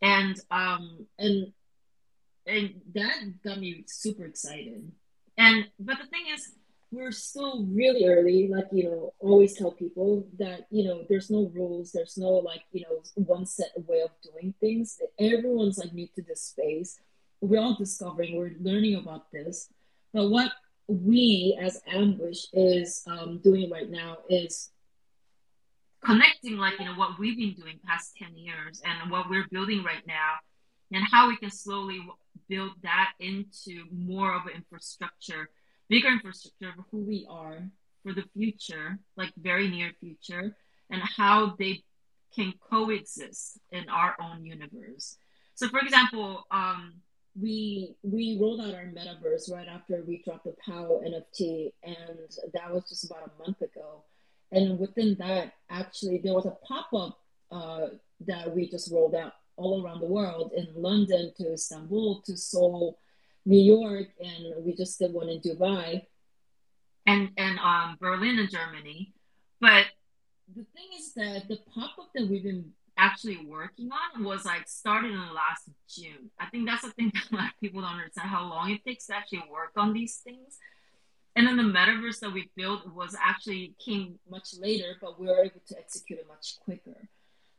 and 0.00 0.40
um 0.50 1.06
and 1.18 1.52
and 2.46 2.80
that 2.94 3.42
got 3.44 3.60
me 3.60 3.84
super 3.88 4.24
excited. 4.24 4.90
And 5.36 5.66
but 5.78 5.98
the 6.00 6.06
thing 6.06 6.24
is, 6.32 6.50
we're 6.90 7.12
still 7.12 7.66
really 7.66 8.06
early. 8.06 8.48
Like 8.48 8.66
you 8.72 8.84
know, 8.84 9.14
always 9.20 9.56
tell 9.56 9.72
people 9.72 10.26
that 10.38 10.66
you 10.70 10.84
know 10.84 11.04
there's 11.08 11.30
no 11.30 11.50
rules, 11.54 11.92
there's 11.92 12.16
no 12.16 12.28
like 12.28 12.62
you 12.72 12.82
know 12.82 13.02
one 13.14 13.46
set 13.46 13.72
way 13.86 14.00
of 14.00 14.10
doing 14.22 14.54
things. 14.60 14.98
Everyone's 15.18 15.78
like 15.78 15.92
new 15.92 16.08
to 16.16 16.22
this 16.22 16.42
space. 16.42 16.98
We're 17.40 17.60
all 17.60 17.76
discovering, 17.76 18.36
we're 18.36 18.56
learning 18.60 18.96
about 18.96 19.30
this. 19.30 19.68
But 20.12 20.28
what 20.30 20.50
we 20.88 21.56
as 21.60 21.80
Ambush 21.86 22.46
is 22.52 23.04
um, 23.06 23.40
doing 23.44 23.70
right 23.70 23.88
now 23.88 24.18
is 24.28 24.70
connecting 26.04 26.56
like 26.56 26.78
you 26.78 26.86
know 26.86 26.94
what 26.94 27.18
we've 27.18 27.36
been 27.36 27.54
doing 27.54 27.78
past 27.86 28.16
10 28.16 28.36
years 28.36 28.80
and 28.84 29.10
what 29.10 29.28
we're 29.28 29.46
building 29.50 29.82
right 29.82 30.06
now 30.06 30.34
and 30.92 31.04
how 31.10 31.28
we 31.28 31.36
can 31.36 31.50
slowly 31.50 32.00
build 32.48 32.70
that 32.82 33.10
into 33.20 33.84
more 33.92 34.34
of 34.34 34.46
an 34.46 34.52
infrastructure 34.54 35.50
bigger 35.88 36.08
infrastructure 36.08 36.68
of 36.78 36.84
who 36.90 36.98
we 36.98 37.26
are 37.28 37.58
for 38.02 38.12
the 38.12 38.24
future 38.34 38.98
like 39.16 39.32
very 39.36 39.68
near 39.68 39.92
future 40.00 40.54
and 40.90 41.02
how 41.02 41.54
they 41.58 41.82
can 42.34 42.52
coexist 42.70 43.58
in 43.72 43.88
our 43.88 44.16
own 44.20 44.44
universe 44.44 45.16
so 45.54 45.68
for 45.68 45.80
example 45.80 46.46
um, 46.50 46.94
we 47.40 47.94
we 48.02 48.38
rolled 48.40 48.60
out 48.60 48.74
our 48.74 48.84
metaverse 48.84 49.50
right 49.52 49.68
after 49.68 50.02
we 50.06 50.22
dropped 50.24 50.44
the 50.44 50.54
POW 50.64 51.02
NFT, 51.06 51.72
and 51.82 52.18
that 52.54 52.72
was 52.72 52.88
just 52.88 53.04
about 53.04 53.30
a 53.30 53.42
month 53.42 53.60
ago. 53.62 54.02
And 54.50 54.78
within 54.78 55.14
that, 55.18 55.52
actually, 55.70 56.18
there 56.18 56.34
was 56.34 56.46
a 56.46 56.56
pop 56.66 56.92
up 56.94 57.18
uh, 57.50 57.88
that 58.26 58.54
we 58.54 58.68
just 58.68 58.90
rolled 58.90 59.14
out 59.14 59.34
all 59.56 59.84
around 59.84 60.00
the 60.00 60.06
world 60.06 60.52
in 60.56 60.68
London 60.74 61.32
to 61.36 61.52
Istanbul 61.52 62.22
to 62.22 62.36
Seoul, 62.36 62.98
New 63.48 63.78
York, 63.78 64.08
and 64.20 64.64
we 64.64 64.74
just 64.74 64.98
did 64.98 65.12
one 65.14 65.30
in 65.30 65.40
Dubai 65.40 66.02
and, 67.06 67.30
and 67.38 67.58
um, 67.58 67.96
Berlin 67.98 68.38
in 68.38 68.48
Germany. 68.50 69.14
But 69.58 69.86
the 70.54 70.66
thing 70.74 70.88
is 70.98 71.14
that 71.14 71.48
the 71.48 71.58
pop 71.74 71.92
up 71.98 72.10
that 72.14 72.28
we've 72.28 72.42
been 72.42 72.72
actually 72.98 73.38
working 73.46 73.88
on 73.90 74.22
was 74.22 74.44
like 74.44 74.68
started 74.68 75.12
in 75.12 75.18
last 75.34 75.70
June. 75.88 76.30
I 76.38 76.46
think 76.50 76.68
that's 76.68 76.82
the 76.82 76.90
thing 76.90 77.10
that 77.14 77.32
a 77.32 77.36
lot 77.36 77.48
of 77.48 77.60
people 77.60 77.80
don't 77.80 77.92
understand 77.92 78.28
how 78.28 78.50
long 78.50 78.70
it 78.70 78.84
takes 78.84 79.06
to 79.06 79.16
actually 79.16 79.44
work 79.50 79.72
on 79.78 79.94
these 79.94 80.16
things. 80.16 80.58
And 81.34 81.46
then 81.46 81.56
the 81.56 81.62
metaverse 81.62 82.20
that 82.20 82.32
we 82.32 82.50
built 82.54 82.92
was 82.92 83.16
actually 83.18 83.74
came 83.82 84.18
much 84.28 84.48
later, 84.58 84.96
but 85.00 85.18
we 85.18 85.28
were 85.28 85.40
able 85.40 85.62
to 85.68 85.78
execute 85.78 86.18
it 86.18 86.26
much 86.28 86.58
quicker. 86.64 87.08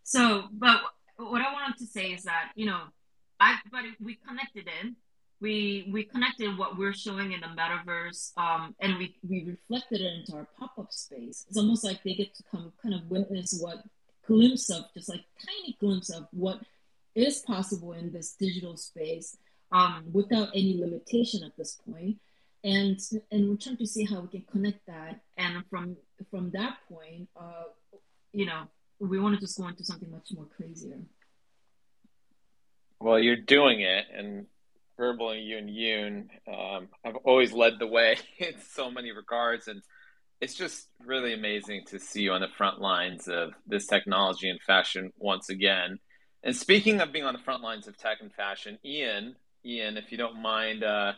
So, 0.03 0.43
but 0.51 0.81
what 1.17 1.41
I 1.41 1.51
wanted 1.51 1.77
to 1.79 1.87
say 1.87 2.11
is 2.11 2.23
that 2.23 2.51
you 2.55 2.67
know, 2.67 2.81
I 3.39 3.55
but 3.71 3.81
we 3.99 4.19
connected 4.27 4.67
it. 4.67 4.93
We 5.41 5.89
we 5.91 6.03
connected 6.03 6.57
what 6.57 6.77
we're 6.77 6.93
showing 6.93 7.31
in 7.31 7.39
the 7.39 7.47
metaverse, 7.47 8.37
um, 8.37 8.75
and 8.81 8.97
we 8.97 9.15
we 9.27 9.45
reflected 9.45 10.01
it 10.01 10.13
into 10.19 10.35
our 10.35 10.47
pop 10.57 10.77
up 10.77 10.91
space. 10.91 11.45
It's 11.47 11.57
almost 11.57 11.83
like 11.83 12.03
they 12.03 12.13
get 12.13 12.35
to 12.35 12.43
come 12.51 12.73
kind 12.81 12.93
of 12.93 13.09
witness 13.09 13.57
what 13.61 13.83
glimpse 14.27 14.69
of 14.69 14.85
just 14.93 15.09
like 15.09 15.23
tiny 15.45 15.75
glimpse 15.79 16.09
of 16.09 16.27
what 16.31 16.59
is 17.15 17.39
possible 17.39 17.93
in 17.93 18.11
this 18.11 18.35
digital 18.39 18.77
space 18.77 19.37
um, 19.71 20.03
without 20.11 20.49
any 20.53 20.77
limitation 20.77 21.43
at 21.43 21.55
this 21.57 21.79
point. 21.89 22.17
And 22.63 22.99
and 23.31 23.49
we're 23.49 23.55
trying 23.55 23.77
to 23.77 23.87
see 23.87 24.05
how 24.05 24.19
we 24.19 24.27
can 24.27 24.45
connect 24.51 24.85
that. 24.87 25.21
And 25.37 25.63
from 25.69 25.95
from 26.29 26.51
that 26.51 26.77
point 26.91 27.29
uh 27.39 27.63
you 28.33 28.45
know 28.45 28.63
we 28.99 29.17
want 29.19 29.35
to 29.35 29.39
just 29.39 29.57
go 29.57 29.67
into 29.67 29.85
something 29.85 30.11
much 30.11 30.29
more 30.33 30.45
crazier. 30.57 30.99
Well 32.99 33.19
you're 33.19 33.37
doing 33.37 33.79
it 33.79 34.05
and 34.13 34.45
verbal 34.99 35.31
and 35.31 35.41
Yoon 35.41 35.75
Yoon 35.75 36.27
um, 36.47 36.89
have 37.03 37.15
always 37.23 37.51
led 37.51 37.73
the 37.79 37.87
way 37.87 38.17
in 38.37 38.53
so 38.71 38.91
many 38.91 39.11
regards 39.11 39.67
and 39.67 39.81
it's 40.41 40.53
just 40.53 40.87
really 41.05 41.33
amazing 41.33 41.83
to 41.87 41.99
see 41.99 42.21
you 42.21 42.31
on 42.31 42.41
the 42.41 42.47
front 42.57 42.79
lines 42.79 43.27
of 43.27 43.53
this 43.65 43.87
technology 43.87 44.49
and 44.49 44.61
fashion 44.61 45.11
once 45.17 45.49
again 45.49 45.97
and 46.43 46.55
speaking 46.55 47.01
of 47.01 47.11
being 47.11 47.25
on 47.25 47.33
the 47.33 47.39
front 47.39 47.63
lines 47.63 47.87
of 47.87 47.97
tech 47.97 48.17
and 48.21 48.33
fashion 48.33 48.77
ian 48.85 49.35
ian 49.65 49.97
if 49.97 50.11
you 50.11 50.17
don't 50.17 50.41
mind 50.41 50.83
uh, 50.83 51.13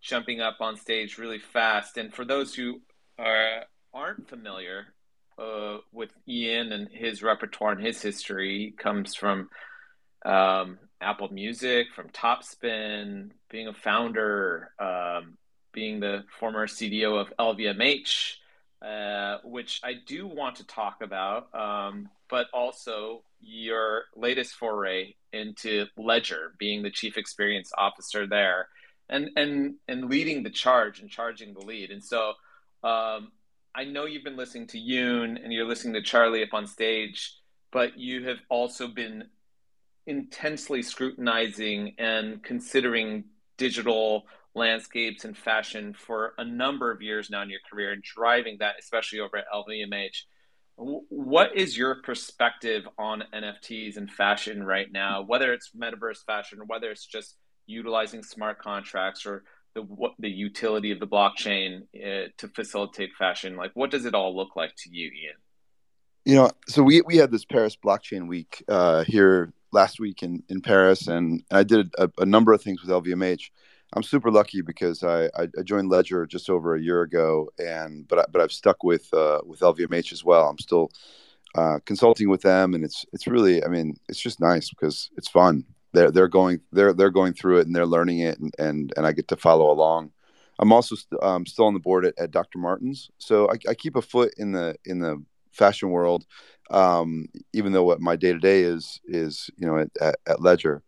jumping 0.00 0.40
up 0.40 0.60
on 0.60 0.76
stage 0.76 1.18
really 1.18 1.38
fast. 1.38 1.96
And 1.96 2.12
for 2.12 2.24
those 2.24 2.54
who 2.54 2.80
are 3.18 3.64
aren't 3.92 4.28
familiar 4.28 4.86
uh, 5.38 5.78
with 5.92 6.10
Ian 6.28 6.72
and 6.72 6.88
his 6.90 7.22
repertoire 7.22 7.72
and 7.72 7.84
his 7.84 8.00
history, 8.00 8.58
he 8.58 8.70
comes 8.70 9.14
from 9.14 9.48
um, 10.24 10.78
Apple 11.00 11.32
Music, 11.32 11.88
from 11.94 12.08
Topspin, 12.10 13.30
being 13.50 13.68
a 13.68 13.74
founder, 13.74 14.72
um, 14.78 15.38
being 15.72 16.00
the 16.00 16.24
former 16.38 16.66
CDO 16.66 17.20
of 17.20 17.32
LVMH, 17.38 18.34
uh, 18.82 19.38
which 19.44 19.80
I 19.84 19.94
do 20.06 20.26
want 20.26 20.56
to 20.56 20.66
talk 20.66 21.02
about, 21.02 21.54
um, 21.54 22.08
but 22.28 22.46
also 22.52 23.22
your 23.40 24.04
latest 24.16 24.54
foray 24.54 25.14
into 25.32 25.86
Ledger, 25.96 26.54
being 26.58 26.82
the 26.82 26.90
chief 26.90 27.16
experience 27.16 27.72
officer 27.76 28.26
there 28.26 28.68
and 29.10 29.30
and 29.36 29.74
and 29.88 30.08
leading 30.08 30.42
the 30.42 30.50
charge 30.50 31.00
and 31.00 31.10
charging 31.10 31.52
the 31.52 31.60
lead. 31.60 31.90
And 31.90 32.02
so 32.02 32.32
um, 32.82 33.32
I 33.74 33.84
know 33.84 34.06
you've 34.06 34.24
been 34.24 34.36
listening 34.36 34.68
to 34.68 34.78
Yoon 34.78 35.42
and 35.42 35.52
you're 35.52 35.66
listening 35.66 35.94
to 35.94 36.02
Charlie 36.02 36.42
up 36.42 36.54
on 36.54 36.66
stage, 36.66 37.34
but 37.72 37.98
you 37.98 38.26
have 38.26 38.38
also 38.48 38.88
been 38.88 39.24
intensely 40.10 40.82
scrutinizing 40.82 41.94
and 41.98 42.42
considering 42.42 43.24
digital 43.56 44.26
landscapes 44.54 45.24
and 45.24 45.36
fashion 45.36 45.94
for 45.94 46.34
a 46.38 46.44
number 46.44 46.90
of 46.90 47.00
years 47.00 47.30
now 47.30 47.42
in 47.42 47.50
your 47.50 47.60
career 47.70 47.92
and 47.92 48.02
driving 48.02 48.56
that, 48.58 48.74
especially 48.78 49.20
over 49.20 49.36
at 49.38 49.44
LVMH. 49.54 50.22
What 50.76 51.56
is 51.56 51.76
your 51.76 52.02
perspective 52.02 52.88
on 52.98 53.22
NFTs 53.32 53.96
and 53.96 54.10
fashion 54.10 54.64
right 54.64 54.90
now, 54.90 55.22
whether 55.22 55.52
it's 55.52 55.70
metaverse 55.78 56.24
fashion 56.26 56.60
or 56.60 56.64
whether 56.64 56.90
it's 56.90 57.06
just 57.06 57.36
utilizing 57.66 58.22
smart 58.22 58.58
contracts 58.58 59.24
or 59.24 59.44
the 59.74 59.82
what 59.82 60.14
the 60.18 60.28
utility 60.28 60.90
of 60.90 60.98
the 60.98 61.06
blockchain 61.06 61.82
uh, 61.94 62.28
to 62.36 62.48
facilitate 62.48 63.10
fashion 63.16 63.54
like 63.56 63.70
what 63.74 63.88
does 63.88 64.04
it 64.04 64.14
all 64.14 64.36
look 64.36 64.56
like 64.56 64.74
to 64.76 64.90
you 64.90 65.06
ian 65.06 65.36
you 66.24 66.34
know 66.34 66.50
so 66.66 66.82
we 66.82 67.00
we 67.02 67.16
had 67.16 67.30
this 67.30 67.44
paris 67.44 67.76
blockchain 67.76 68.26
week 68.26 68.64
uh, 68.68 69.04
here 69.04 69.52
last 69.72 70.00
week 70.00 70.22
in 70.22 70.42
in 70.48 70.60
paris 70.60 71.06
and 71.06 71.42
i 71.50 71.62
did 71.62 71.92
a, 71.98 72.10
a, 72.18 72.26
number 72.26 72.52
of 72.52 72.62
things 72.62 72.82
with 72.82 72.90
lvmh 72.90 73.50
i'm 73.94 74.02
super 74.02 74.30
lucky 74.30 74.62
because 74.62 75.02
I, 75.02 75.26
I 75.36 75.62
joined 75.64 75.88
ledger 75.88 76.26
just 76.26 76.50
over 76.50 76.74
a 76.74 76.80
year 76.80 77.02
ago 77.02 77.48
and 77.58 78.06
but 78.08 78.18
I, 78.20 78.24
but 78.30 78.40
i've 78.42 78.52
stuck 78.52 78.82
with 78.82 79.12
uh, 79.12 79.40
with 79.44 79.60
lvmh 79.60 80.12
as 80.12 80.24
well 80.24 80.48
i'm 80.48 80.58
still 80.58 80.90
uh, 81.56 81.80
consulting 81.84 82.28
with 82.28 82.42
them 82.42 82.74
and 82.74 82.84
it's 82.84 83.04
it's 83.12 83.26
really 83.26 83.64
i 83.64 83.68
mean 83.68 83.96
it's 84.08 84.20
just 84.20 84.40
nice 84.40 84.70
because 84.70 85.10
it's 85.16 85.28
fun 85.28 85.64
they're 85.92 86.10
they're 86.10 86.28
going 86.28 86.60
they're 86.72 86.92
they're 86.92 87.10
going 87.10 87.32
through 87.32 87.58
it 87.58 87.66
and 87.66 87.74
they're 87.74 87.86
learning 87.86 88.20
it 88.20 88.38
and 88.38 88.54
and, 88.58 88.92
and 88.96 89.06
I 89.06 89.12
get 89.12 89.28
to 89.28 89.36
follow 89.36 89.70
along. 89.70 90.12
I'm 90.58 90.72
also 90.72 90.94
st- 90.94 91.22
um, 91.22 91.46
still 91.46 91.66
on 91.66 91.74
the 91.74 91.80
board 91.80 92.04
at, 92.04 92.14
at 92.18 92.30
Dr. 92.30 92.58
Martens, 92.58 93.10
so 93.16 93.48
I, 93.48 93.70
I, 93.70 93.74
keep 93.74 93.96
a 93.96 94.02
foot 94.02 94.34
in 94.36 94.52
the 94.52 94.76
in 94.84 94.98
the 94.98 95.22
fashion 95.52 95.90
world, 95.90 96.24
um, 96.70 97.26
even 97.52 97.72
though 97.72 97.84
what 97.84 98.00
my 98.00 98.16
day 98.16 98.32
to 98.32 98.38
day 98.38 98.62
is 98.62 99.00
is 99.04 99.50
you 99.56 99.66
know 99.66 99.78
at, 99.78 99.88
at, 100.00 100.16
at, 100.26 100.40
Ledger, 100.40 100.82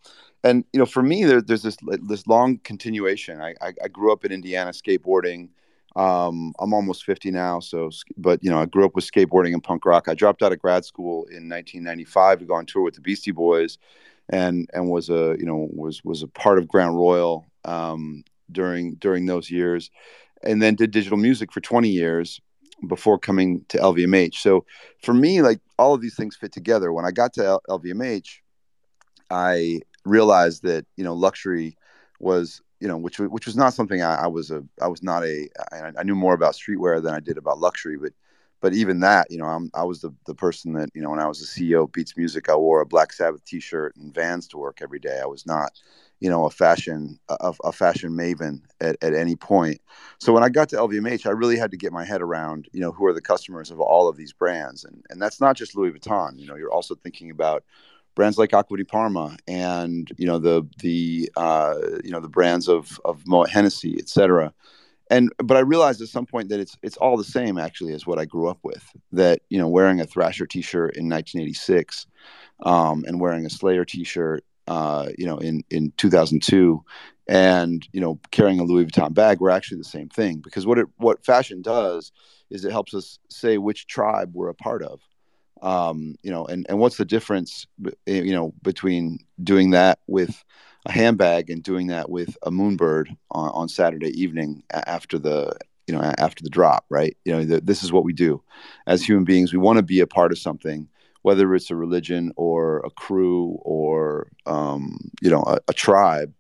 and 0.45 0.65
you 0.73 0.79
know 0.79 0.87
for 0.87 1.03
me 1.03 1.25
there, 1.25 1.43
there's 1.43 1.63
this 1.63 1.77
this 2.03 2.27
long 2.27 2.59
continuation. 2.59 3.41
I, 3.41 3.55
I, 3.61 3.73
I 3.85 3.89
grew 3.89 4.13
up 4.13 4.25
in 4.25 4.33
Indiana 4.33 4.71
skateboarding. 4.71 5.49
Um, 5.95 6.55
I'm 6.59 6.73
almost 6.73 7.05
50 7.05 7.31
now, 7.33 7.61
so 7.61 7.91
but 8.17 8.43
you 8.43 8.51
know 8.51 8.59
I 8.59 8.67
grew 8.67 8.85
up 8.85 8.95
with 8.95 9.11
skateboarding 9.11 9.53
and 9.53 9.63
punk 9.63 9.85
rock. 9.85 10.09
I 10.09 10.15
dropped 10.15 10.43
out 10.43 10.53
of 10.53 10.59
grad 10.59 10.85
school 10.85 11.25
in 11.25 11.49
1995 11.49 12.41
to 12.41 12.45
go 12.47 12.55
on 12.55 12.67
tour 12.67 12.83
with 12.83 12.95
the 12.95 13.01
Beastie 13.01 13.31
Boys 13.31 13.79
and 14.29 14.69
and 14.73 14.89
was 14.89 15.11
a 15.11 15.37
you 15.39 15.45
know 15.45 15.69
was 15.73 16.03
was 16.05 16.23
a 16.23 16.29
part 16.29 16.59
of 16.59 16.69
Grand 16.69 16.97
Royal 16.97 17.47
um, 17.65 18.25
during 18.51 18.95
during 18.95 19.27
those 19.27 19.51
years, 19.51 19.91
and 20.43 20.63
then 20.63 20.75
did 20.75 20.91
digital 20.91 21.19
music 21.19 21.53
for 21.53 21.61
20 21.61 21.89
years 21.89 22.41
before 22.87 23.19
coming 23.19 23.65
to 23.69 23.79
LVMH. 23.79 24.35
So 24.35 24.65
for 25.03 25.15
me, 25.15 25.43
like 25.43 25.61
all 25.79 25.95
of 25.95 26.01
these 26.01 26.17
things 26.17 26.37
fit 26.37 26.53
together. 26.53 26.93
When 26.93 27.05
I 27.05 27.11
got 27.11 27.33
to 27.35 27.45
L- 27.45 27.63
LVMH, 27.69 28.39
I 29.31 29.81
realized 30.05 30.63
that 30.65 30.85
you 30.97 31.05
know 31.05 31.15
luxury 31.15 31.77
was 32.21 32.61
you 32.81 32.89
know 32.89 32.97
which 32.97 33.19
which 33.19 33.47
was 33.47 33.57
not 33.57 33.75
something 33.75 34.03
I, 34.03 34.25
I 34.25 34.27
was 34.27 34.51
a 34.51 34.65
I 34.81 34.89
was 34.89 35.03
not 35.03 35.25
a 35.25 35.49
I, 35.73 35.93
I 35.99 36.03
knew 36.03 36.15
more 36.15 36.35
about 36.35 36.55
streetwear 36.55 37.03
than 37.03 37.15
I 37.15 37.21
did 37.21 37.39
about 37.39 37.59
luxury, 37.59 37.97
but 37.97 38.13
but 38.63 38.75
even 38.75 39.01
that, 39.01 39.27
you 39.29 39.39
know, 39.39 39.47
I'm, 39.47 39.71
I 39.75 39.83
was 39.83 40.01
the, 40.01 40.15
the 40.25 40.37
person 40.37 40.73
that, 40.75 40.89
you 40.95 41.03
know, 41.03 41.11
when 41.11 41.19
I 41.19 41.27
was 41.27 41.41
the 41.41 41.47
CEO 41.47 41.83
of 41.83 41.93
Beats 41.93 42.17
Music, 42.17 42.49
I 42.49 42.55
wore 42.55 42.81
a 42.81 42.87
Black 42.87 43.13
Sabbath 43.13 43.45
t-shirt 43.45 43.97
and 43.97 44.15
Vans 44.15 44.47
to 44.49 44.57
work 44.57 44.79
every 44.81 45.01
day. 45.01 45.19
I 45.21 45.27
was 45.27 45.45
not, 45.45 45.73
you 46.23 46.31
know, 46.31 46.45
a 46.45 46.51
fashion, 46.51 47.19
a, 47.29 47.53
a 47.65 47.73
fashion 47.73 48.13
maven 48.13 48.61
at, 48.81 48.97
at 49.03 49.13
any 49.13 49.35
point. 49.35 49.81
So 50.21 50.33
when 50.33 50.45
I 50.45 50.51
got 50.51 50.69
to 50.69 50.77
LVMH, 50.77 51.27
I 51.27 51.31
really 51.31 51.57
had 51.57 51.73
to 51.73 51.77
get 51.77 51.93
my 51.93 52.05
head 52.05 52.23
around, 52.23 52.69
you 52.73 52.81
know, 52.81 52.93
who 52.93 53.05
are 53.07 53.13
the 53.13 53.21
customers 53.21 53.73
of 53.73 53.81
all 53.81 54.09
of 54.09 54.17
these 54.17 54.33
brands. 54.33 54.85
And, 54.85 55.05
and 55.11 55.21
that's 55.21 55.41
not 55.41 55.57
just 55.57 55.77
Louis 55.77 55.91
Vuitton, 55.91 56.39
you 56.39 56.47
know, 56.47 56.55
you're 56.55 56.71
also 56.71 56.95
thinking 56.95 57.33
about 57.33 57.65
brands 58.15 58.39
like 58.39 58.55
Acqua 58.55 58.77
di 58.77 58.85
Parma 58.85 59.37
and 59.49 60.13
you 60.17 60.27
know 60.27 60.39
the 60.39 60.65
the 60.79 61.29
uh, 61.37 61.75
you 62.05 62.11
know 62.11 62.21
the 62.21 62.29
brands 62.29 62.69
of 62.69 63.01
of 63.05 63.27
Moet 63.27 63.51
Hennessy, 63.51 63.97
et 63.99 64.09
cetera. 64.09 64.53
And 65.11 65.33
but 65.39 65.57
I 65.57 65.61
realized 65.61 66.01
at 66.03 66.09
some 66.09 66.27
point 66.27 66.51
that 66.51 66.61
it's 66.61 66.77
it's 66.83 66.99
all 66.99 67.17
the 67.17 67.25
same 67.25 67.59
actually 67.59 67.95
as 67.95 68.07
what 68.07 68.21
I 68.21 68.27
grew 68.27 68.49
up 68.49 68.59
with. 68.63 68.85
That 69.11 69.41
you 69.49 69.59
know 69.59 69.67
wearing 69.67 70.01
a 70.01 70.07
Thrasher 70.07 70.47
T-shirt 70.47 70.97
in 70.97 71.09
1986 71.09 72.07
um, 72.65 73.05
and 73.09 73.21
wearing 73.21 73.45
a 73.45 73.51
Slayer 73.51 73.85
T-shirt 73.85 74.45
uh, 74.69 75.09
you 75.19 75.27
know 75.27 75.39
in 75.39 75.65
in 75.71 75.93
2002 75.97 76.83
and 77.29 77.87
you 77.93 78.01
know 78.01 78.19
carrying 78.31 78.61
a 78.61 78.65
Louis 78.65 78.87
Vuitton 78.87 79.15
bag 79.15 79.41
were 79.41 79.51
actually 79.51 79.79
the 79.79 79.85
same 79.85 80.09
thing 80.09 80.39
because 80.39 80.67
what 80.67 80.79
it 80.79 80.87
what 80.97 81.25
fashion 81.25 81.63
does 81.63 82.13
is 82.51 82.65
it 82.65 82.73
helps 82.73 82.95
us 82.95 83.19
say 83.29 83.59
which 83.59 83.87
tribe 83.87 84.31
we're 84.35 84.49
a 84.49 84.55
part 84.55 84.83
of 84.83 85.01
um, 85.63 86.17
you 86.23 86.31
know, 86.31 86.45
and, 86.45 86.67
and 86.69 86.79
what's 86.79 86.97
the 86.97 87.05
difference, 87.05 87.67
eh, 87.87 88.21
you 88.21 88.33
know, 88.33 88.53
between 88.63 89.21
doing 89.43 89.71
that 89.71 90.01
with 90.09 90.45
a 90.87 90.93
handbag 90.93 91.49
and 91.49 91.63
doing 91.63 91.87
that 91.87 92.11
with 92.11 92.37
a 92.43 92.51
moonbird 92.51 93.17
on, 93.31 93.51
on 93.51 93.69
Saturday 93.69 94.11
evening 94.21 94.65
after 94.73 95.19
the, 95.19 95.57
you 95.87 95.95
know, 95.95 96.01
after 96.19 96.43
the 96.43 96.51
drop, 96.51 96.85
right? 96.91 97.17
You 97.25 97.33
know, 97.33 97.45
the, 97.45 97.61
this 97.61 97.85
is 97.85 97.93
what 97.93 98.05
we 98.05 98.13
do 98.13 98.43
as 98.89 99.05
human 99.05 99.25
beings. 99.25 99.53
We 99.53 99.61
want 99.61 99.77
to 99.77 99.85
be 99.85 100.01
a 100.01 100.07
part 100.07 100.33
of 100.33 100.39
something, 100.39 100.89
whether 101.23 101.55
it's 101.55 101.71
a 101.71 101.77
religion 101.77 102.33
or 102.37 102.79
a 102.81 102.91
crew 102.91 103.59
or, 103.63 104.29
um, 104.47 104.99
you 105.21 105.31
know, 105.31 105.43
a, 105.47 105.59
a 105.69 105.73
tribe. 105.73 106.33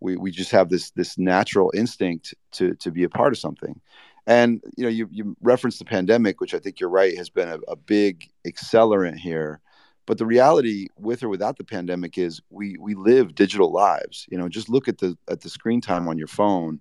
We, 0.00 0.16
we 0.16 0.30
just 0.30 0.52
have 0.52 0.68
this 0.68 0.90
this 0.92 1.18
natural 1.18 1.72
instinct 1.74 2.32
to 2.52 2.74
to 2.74 2.92
be 2.92 3.02
a 3.02 3.08
part 3.08 3.32
of 3.32 3.38
something 3.38 3.80
and 4.28 4.62
you 4.76 4.84
know, 4.84 4.90
you 4.90 5.08
you 5.10 5.36
referenced 5.40 5.78
the 5.78 5.86
pandemic, 5.86 6.38
which 6.38 6.52
I 6.52 6.58
think 6.58 6.78
you're 6.78 6.90
right 6.90 7.16
has 7.16 7.30
been 7.30 7.48
a, 7.48 7.58
a 7.66 7.74
big 7.74 8.28
accelerant 8.46 9.16
here. 9.16 9.60
But 10.04 10.18
the 10.18 10.26
reality, 10.26 10.88
with 10.98 11.22
or 11.22 11.30
without 11.30 11.56
the 11.56 11.64
pandemic, 11.64 12.18
is 12.18 12.42
we 12.50 12.76
we 12.78 12.94
live 12.94 13.34
digital 13.34 13.72
lives. 13.72 14.26
You 14.30 14.36
know, 14.36 14.50
just 14.50 14.68
look 14.68 14.86
at 14.86 14.98
the 14.98 15.16
at 15.30 15.40
the 15.40 15.48
screen 15.48 15.80
time 15.80 16.08
on 16.08 16.18
your 16.18 16.26
phone, 16.26 16.80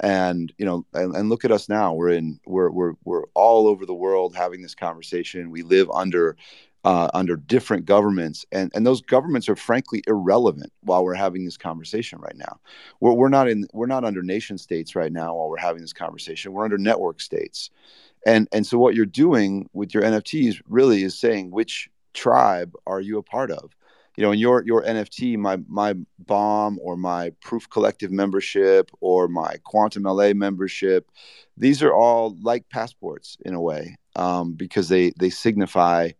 and 0.00 0.52
you 0.58 0.66
know, 0.66 0.84
and, 0.92 1.16
and 1.16 1.30
look 1.30 1.46
at 1.46 1.50
us 1.50 1.66
now. 1.66 1.94
We're 1.94 2.10
in 2.10 2.38
we're 2.44 2.70
we're 2.70 2.92
we're 3.04 3.24
all 3.32 3.68
over 3.68 3.86
the 3.86 3.94
world 3.94 4.36
having 4.36 4.60
this 4.60 4.74
conversation. 4.74 5.50
We 5.50 5.62
live 5.62 5.90
under 5.90 6.36
uh, 6.84 7.08
under 7.14 7.36
different 7.36 7.84
governments, 7.84 8.44
and 8.50 8.70
and 8.74 8.86
those 8.86 9.00
governments 9.00 9.48
are 9.48 9.56
frankly 9.56 10.02
irrelevant 10.06 10.72
while 10.80 11.04
we're 11.04 11.14
having 11.14 11.44
this 11.44 11.56
conversation 11.56 12.18
right 12.18 12.36
now. 12.36 12.58
We're 13.00 13.12
we're 13.12 13.28
not 13.28 13.48
in 13.48 13.66
we're 13.72 13.86
not 13.86 14.04
under 14.04 14.22
nation 14.22 14.58
states 14.58 14.96
right 14.96 15.12
now 15.12 15.34
while 15.34 15.48
we're 15.48 15.58
having 15.58 15.82
this 15.82 15.92
conversation. 15.92 16.52
We're 16.52 16.64
under 16.64 16.78
network 16.78 17.20
states, 17.20 17.70
and 18.26 18.48
and 18.52 18.66
so 18.66 18.78
what 18.78 18.94
you're 18.94 19.06
doing 19.06 19.68
with 19.72 19.94
your 19.94 20.02
NFTs 20.02 20.60
really 20.68 21.04
is 21.04 21.18
saying 21.18 21.50
which 21.50 21.88
tribe 22.14 22.72
are 22.86 23.00
you 23.00 23.18
a 23.18 23.22
part 23.22 23.50
of. 23.50 23.76
You 24.16 24.24
know, 24.24 24.32
in 24.32 24.40
your 24.40 24.64
your 24.66 24.82
NFT, 24.82 25.38
my 25.38 25.58
my 25.68 25.94
bomb 26.18 26.78
or 26.82 26.96
my 26.96 27.30
Proof 27.40 27.70
Collective 27.70 28.10
membership 28.10 28.90
or 29.00 29.28
my 29.28 29.56
Quantum 29.64 30.02
LA 30.02 30.32
membership, 30.34 31.10
these 31.56 31.80
are 31.80 31.94
all 31.94 32.36
like 32.42 32.68
passports 32.68 33.38
in 33.44 33.54
a 33.54 33.60
way 33.60 33.96
um, 34.16 34.54
because 34.54 34.88
they 34.88 35.12
they 35.18 35.30
signify 35.30 36.10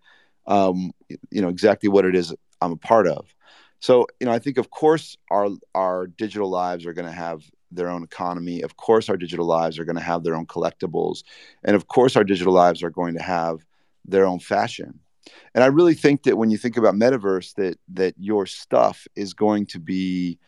um, 0.47 0.93
you 1.31 1.41
know 1.41 1.49
exactly 1.49 1.89
what 1.89 2.05
it 2.05 2.15
is 2.15 2.35
I'm 2.61 2.73
a 2.73 2.77
part 2.77 3.07
of. 3.07 3.35
So 3.81 4.07
you 4.21 4.27
know, 4.27 4.33
I 4.33 4.39
think 4.39 4.59
of 4.59 4.71
course 4.71 5.17
our 5.31 5.49
our 5.75 6.07
digital 6.07 6.51
lives 6.51 6.87
are 6.87 6.93
going 6.93 7.09
to 7.09 7.13
have 7.13 7.43
their 7.71 7.89
own 7.89 8.03
economy. 8.03 8.63
Of 8.63 8.77
course, 8.77 9.09
our 9.09 9.17
digital 9.17 9.47
lives 9.47 9.79
are 9.79 9.85
going 9.85 9.97
to 9.97 10.03
have 10.03 10.25
their 10.25 10.37
own 10.37 10.47
collectibles, 10.47 11.23
and 11.65 11.75
of 11.75 11.89
course, 11.89 12.17
our 12.17 12.25
digital 12.25 12.53
lives 12.53 12.83
are 12.83 12.91
going 12.91 13.15
to 13.15 13.23
have 13.23 13.65
their 14.05 14.27
own 14.27 14.39
fashion. 14.39 15.01
And 15.55 15.63
I 15.63 15.69
really 15.69 15.95
think 15.95 16.25
that 16.25 16.37
when 16.37 16.51
you 16.51 16.59
think 16.59 16.77
about 16.77 16.95
metaverse, 16.95 17.55
that 17.55 17.79
that 17.95 18.15
your 18.19 18.47
stuff 18.47 19.07
is 19.17 19.35
going 19.35 19.67
to 19.67 19.81
be 19.81 20.39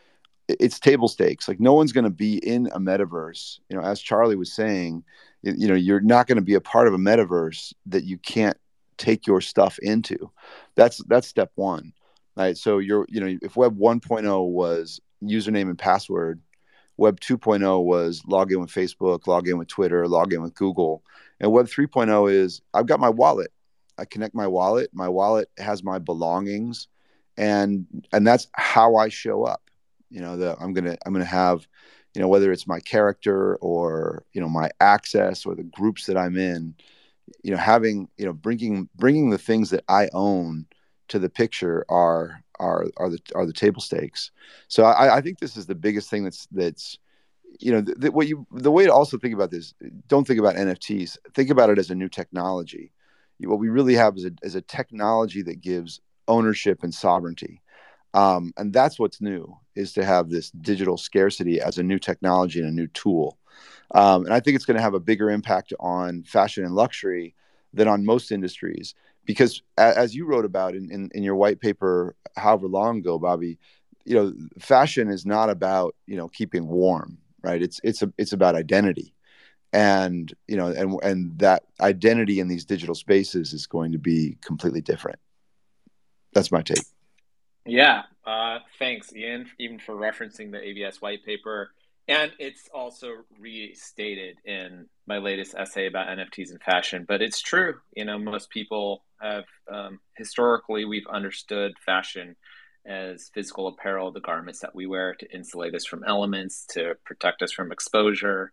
it's 0.47 0.79
table 0.79 1.07
stakes. 1.07 1.47
Like 1.47 1.59
no 1.59 1.73
one's 1.73 1.91
going 1.91 2.03
to 2.03 2.09
be 2.09 2.37
in 2.37 2.67
a 2.67 2.79
metaverse. 2.79 3.59
You 3.69 3.77
know, 3.77 3.83
as 3.83 4.01
Charli 4.01 4.37
was 4.37 4.53
saying, 4.53 5.03
you 5.41 5.67
know, 5.67 5.75
you're 5.75 6.01
not 6.01 6.27
going 6.27 6.37
to 6.37 6.43
be 6.43 6.53
a 6.53 6.61
part 6.61 6.87
of 6.87 6.93
a 6.93 6.97
metaverse 6.97 7.73
that 7.87 8.03
you 8.03 8.17
can't 8.17 8.57
take 8.97 9.27
your 9.27 9.41
stuff 9.41 9.79
into. 9.79 10.31
That's 10.75 11.01
that's 11.07 11.27
step 11.27 11.51
one. 11.55 11.93
Right. 12.35 12.57
So 12.57 12.79
you're 12.79 13.05
you 13.09 13.21
know 13.21 13.37
if 13.41 13.55
Web 13.55 13.77
1.0 13.77 14.49
was 14.49 14.99
username 15.23 15.69
and 15.69 15.79
password, 15.79 16.41
Web 16.97 17.19
2.0 17.19 17.83
was 17.83 18.21
log 18.27 18.51
in 18.51 18.59
with 18.59 18.69
Facebook, 18.69 19.27
log 19.27 19.47
in 19.47 19.57
with 19.57 19.67
Twitter, 19.67 20.07
log 20.07 20.33
in 20.33 20.41
with 20.41 20.53
Google, 20.55 21.03
and 21.39 21.51
Web 21.51 21.67
3.0 21.67 22.31
is 22.31 22.61
I've 22.73 22.87
got 22.87 22.99
my 22.99 23.09
wallet. 23.09 23.51
I 23.97 24.05
connect 24.05 24.35
my 24.35 24.47
wallet. 24.47 24.89
My 24.93 25.07
wallet 25.07 25.49
has 25.57 25.83
my 25.83 25.99
belongings, 25.99 26.87
and 27.37 27.85
and 28.11 28.25
that's 28.25 28.47
how 28.53 28.95
I 28.95 29.09
show 29.09 29.43
up. 29.43 29.61
You 30.09 30.21
know, 30.21 30.37
that 30.37 30.57
I'm 30.59 30.73
gonna 30.73 30.97
I'm 31.05 31.13
gonna 31.13 31.25
have, 31.25 31.67
you 32.13 32.21
know, 32.21 32.27
whether 32.27 32.51
it's 32.51 32.67
my 32.67 32.79
character 32.79 33.55
or 33.57 34.23
you 34.33 34.41
know 34.41 34.49
my 34.49 34.69
access 34.79 35.45
or 35.45 35.55
the 35.55 35.63
groups 35.63 36.05
that 36.07 36.17
I'm 36.17 36.37
in 36.37 36.75
you 37.43 37.51
know 37.51 37.57
having 37.57 38.07
you 38.17 38.25
know 38.25 38.33
bringing 38.33 38.89
bringing 38.95 39.29
the 39.29 39.37
things 39.37 39.69
that 39.69 39.83
i 39.87 40.09
own 40.13 40.65
to 41.07 41.19
the 41.19 41.29
picture 41.29 41.85
are 41.89 42.43
are 42.59 42.85
are 42.97 43.09
the 43.09 43.19
are 43.35 43.45
the 43.45 43.53
table 43.53 43.81
stakes. 43.81 44.31
So 44.67 44.83
i 44.83 45.17
i 45.17 45.21
think 45.21 45.39
this 45.39 45.57
is 45.57 45.65
the 45.65 45.75
biggest 45.75 46.09
thing 46.09 46.23
that's 46.23 46.47
that's 46.51 46.97
you 47.59 47.71
know 47.71 48.09
what 48.11 48.27
you 48.27 48.45
the 48.51 48.71
way 48.71 48.85
to 48.85 48.93
also 48.93 49.17
think 49.17 49.33
about 49.33 49.51
this 49.51 49.73
don't 50.07 50.27
think 50.27 50.39
about 50.39 50.55
nfts 50.55 51.17
think 51.33 51.49
about 51.49 51.69
it 51.69 51.79
as 51.79 51.89
a 51.89 51.95
new 51.95 52.09
technology. 52.09 52.91
What 53.39 53.59
we 53.59 53.69
really 53.69 53.95
have 53.95 54.15
is 54.15 54.25
a, 54.25 54.31
is 54.43 54.55
a 54.55 54.61
technology 54.61 55.41
that 55.43 55.59
gives 55.59 55.99
ownership 56.27 56.83
and 56.83 56.93
sovereignty. 56.93 57.61
Um, 58.13 58.53
and 58.55 58.71
that's 58.71 58.97
what's 58.97 59.19
new 59.19 59.57
is 59.75 59.91
to 59.93 60.05
have 60.05 60.29
this 60.29 60.51
digital 60.51 60.97
scarcity 60.97 61.59
as 61.59 61.77
a 61.77 61.83
new 61.83 61.99
technology 61.99 62.59
and 62.61 62.69
a 62.69 62.71
new 62.71 62.87
tool 62.87 63.37
um, 63.95 64.25
and 64.25 64.33
I 64.33 64.41
think 64.41 64.55
it's 64.55 64.65
going 64.65 64.75
to 64.75 64.83
have 64.83 64.93
a 64.93 64.99
bigger 64.99 65.31
impact 65.31 65.73
on 65.79 66.23
fashion 66.23 66.65
and 66.65 66.75
luxury 66.75 67.33
than 67.73 67.87
on 67.87 68.05
most 68.05 68.29
industries. 68.29 68.93
Because 69.23 69.63
as 69.77 70.13
you 70.13 70.27
wrote 70.27 70.43
about 70.43 70.75
in, 70.75 70.91
in, 70.91 71.09
in 71.15 71.23
your 71.23 71.35
white 71.35 71.61
paper, 71.61 72.13
however 72.35 72.67
long 72.67 72.99
ago, 72.99 73.17
Bobby, 73.17 73.57
you 74.03 74.15
know, 74.15 74.33
fashion 74.59 75.09
is 75.09 75.25
not 75.25 75.49
about, 75.49 75.95
you 76.05 76.17
know, 76.17 76.27
keeping 76.27 76.67
warm, 76.67 77.17
right? 77.41 77.61
It's, 77.61 77.79
it's, 77.83 78.01
a, 78.01 78.11
it's 78.17 78.33
about 78.33 78.53
identity. 78.53 79.13
And, 79.71 80.31
you 80.45 80.57
know, 80.57 80.67
and, 80.67 80.99
and 81.01 81.39
that 81.39 81.63
identity 81.79 82.41
in 82.41 82.49
these 82.49 82.65
digital 82.65 82.95
spaces 82.95 83.53
is 83.53 83.65
going 83.65 83.93
to 83.93 83.97
be 83.97 84.37
completely 84.41 84.81
different. 84.81 85.19
That's 86.33 86.51
my 86.51 86.61
take. 86.61 86.83
Yeah. 87.65 88.03
Uh, 88.25 88.59
thanks, 88.77 89.15
Ian, 89.15 89.49
even 89.57 89.79
for 89.79 89.95
referencing 89.95 90.51
the 90.51 90.61
ABS 90.61 91.01
white 91.01 91.25
paper. 91.25 91.71
And 92.07 92.31
it's 92.37 92.69
also 92.73 93.23
restated 93.39 94.37
in 94.45 94.87
my 95.07 95.17
latest 95.17 95.55
essay 95.57 95.87
about 95.87 96.07
NFTs 96.07 96.51
and 96.51 96.61
fashion. 96.61 97.05
But 97.07 97.21
it's 97.21 97.41
true. 97.41 97.75
You 97.95 98.05
know, 98.05 98.19
most 98.19 98.51
people 98.51 99.03
have 99.19 99.45
um, 99.71 99.99
historically, 100.15 100.85
we've 100.85 101.07
understood 101.07 101.73
fashion 101.83 102.35
as 102.85 103.31
physical 103.33 103.67
apparel, 103.67 104.11
the 104.11 104.19
garments 104.19 104.59
that 104.59 104.75
we 104.75 104.85
wear 104.85 105.15
to 105.15 105.33
insulate 105.33 105.73
us 105.73 105.85
from 105.85 106.03
elements, 106.03 106.67
to 106.67 106.93
protect 107.05 107.41
us 107.41 107.51
from 107.51 107.71
exposure. 107.71 108.51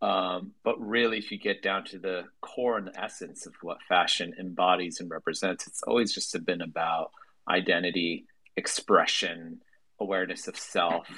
Um, 0.00 0.52
but 0.62 0.80
really, 0.80 1.18
if 1.18 1.32
you 1.32 1.38
get 1.38 1.62
down 1.62 1.84
to 1.86 1.98
the 1.98 2.24
core 2.40 2.78
and 2.78 2.86
the 2.86 3.00
essence 3.00 3.46
of 3.46 3.54
what 3.62 3.78
fashion 3.88 4.34
embodies 4.38 5.00
and 5.00 5.10
represents, 5.10 5.66
it's 5.66 5.82
always 5.82 6.12
just 6.12 6.36
been 6.44 6.60
about 6.60 7.10
identity, 7.48 8.26
expression, 8.56 9.60
awareness 9.98 10.46
of 10.46 10.56
self 10.56 11.08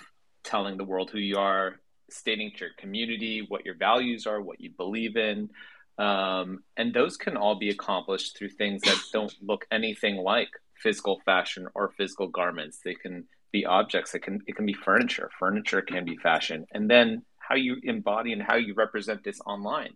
telling 0.44 0.76
the 0.76 0.85
world 0.85 1.11
who 1.11 1.18
you 1.18 1.37
are, 1.38 1.80
stating 2.11 2.52
to 2.52 2.61
your 2.61 2.74
community 2.78 3.44
what 3.48 3.64
your 3.64 3.74
values 3.74 4.26
are, 4.26 4.40
what 4.40 4.61
you 4.61 4.70
believe 4.70 5.16
in. 5.16 5.50
Um, 5.98 6.64
and 6.76 6.92
those 6.92 7.16
can 7.16 7.37
all 7.37 7.59
be 7.59 7.70
accomplished 7.70 8.37
through 8.37 8.50
things 8.50 8.83
that 8.83 8.98
don't 9.12 9.35
look 9.42 9.66
anything 9.70 10.16
like 10.16 10.48
physical 10.76 11.20
fashion 11.24 11.66
or 11.74 11.92
physical 11.96 12.28
garments. 12.28 12.80
They 12.85 12.94
can 12.94 13.24
be 13.52 13.64
objects. 13.64 14.14
It 14.14 14.20
can 14.20 14.40
it 14.46 14.57
can 14.57 14.66
be 14.66 14.74
furniture. 14.74 15.30
Furniture 15.38 15.83
can 15.83 16.04
be 16.04 16.16
fashion. 16.16 16.66
And 16.72 16.90
then 16.90 17.22
how 17.38 17.54
you 17.54 17.77
embody 17.83 18.33
and 18.33 18.42
how 18.42 18.56
you 18.56 18.75
represent 18.75 19.23
this 19.23 19.40
online 19.46 19.94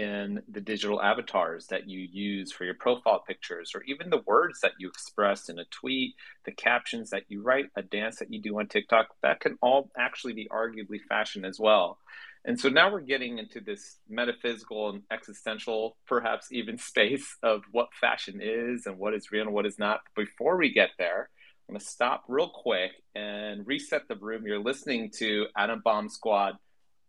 in 0.00 0.42
the 0.48 0.62
digital 0.62 1.02
avatars 1.02 1.66
that 1.66 1.86
you 1.86 2.00
use 2.00 2.52
for 2.52 2.64
your 2.64 2.74
profile 2.74 3.22
pictures, 3.26 3.72
or 3.74 3.82
even 3.82 4.08
the 4.08 4.22
words 4.26 4.60
that 4.60 4.72
you 4.78 4.88
express 4.88 5.50
in 5.50 5.58
a 5.58 5.64
tweet, 5.66 6.14
the 6.46 6.52
captions 6.52 7.10
that 7.10 7.24
you 7.28 7.42
write, 7.42 7.66
a 7.76 7.82
dance 7.82 8.18
that 8.18 8.32
you 8.32 8.40
do 8.40 8.58
on 8.58 8.66
TikTok, 8.66 9.08
that 9.22 9.40
can 9.40 9.58
all 9.60 9.90
actually 9.98 10.32
be 10.32 10.48
arguably 10.50 11.00
fashion 11.06 11.44
as 11.44 11.60
well. 11.60 11.98
And 12.46 12.58
so 12.58 12.70
now 12.70 12.90
we're 12.90 13.00
getting 13.00 13.38
into 13.38 13.60
this 13.60 13.98
metaphysical 14.08 14.88
and 14.88 15.02
existential, 15.12 15.98
perhaps 16.06 16.50
even 16.50 16.78
space 16.92 17.36
of 17.42 17.62
what 17.70 17.88
fashion 18.00 18.40
is 18.42 18.86
and 18.86 18.98
what 18.98 19.12
is 19.12 19.30
real 19.30 19.42
and 19.42 19.52
what 19.52 19.66
is 19.66 19.78
not. 19.78 20.00
Before 20.16 20.56
we 20.56 20.72
get 20.72 20.90
there, 20.98 21.28
I'm 21.68 21.74
going 21.74 21.80
to 21.80 21.86
stop 21.86 22.24
real 22.26 22.48
quick 22.48 22.92
and 23.14 23.66
reset 23.66 24.08
the 24.08 24.16
room. 24.16 24.46
You're 24.46 24.62
listening 24.62 25.10
to 25.18 25.46
Adam 25.54 25.82
Bomb 25.84 26.08
Squad 26.08 26.54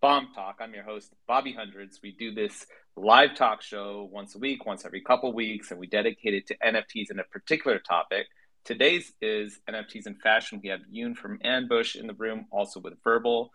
Bomb 0.01 0.29
Talk. 0.33 0.57
I'm 0.59 0.73
your 0.73 0.83
host, 0.83 1.13
Bobby 1.27 1.53
Hundreds. 1.53 1.99
We 2.01 2.11
do 2.11 2.33
this 2.33 2.65
live 2.95 3.35
talk 3.35 3.61
show 3.61 4.09
once 4.11 4.35
a 4.35 4.39
week, 4.39 4.65
once 4.65 4.85
every 4.85 5.01
couple 5.01 5.31
weeks, 5.33 5.71
and 5.71 5.79
we 5.79 5.87
dedicate 5.87 6.33
it 6.33 6.47
to 6.47 6.57
NFTs 6.57 7.09
and 7.09 7.19
a 7.19 7.23
particular 7.23 7.79
topic. 7.79 8.27
Today's 8.63 9.11
is 9.21 9.59
NFTs 9.69 10.07
in 10.07 10.15
fashion. 10.15 10.59
We 10.61 10.69
have 10.69 10.81
Yoon 10.93 11.15
from 11.15 11.39
Ambush 11.43 11.95
in 11.95 12.07
the 12.07 12.13
room, 12.13 12.45
also 12.51 12.79
with 12.79 12.93
Verbal. 13.03 13.51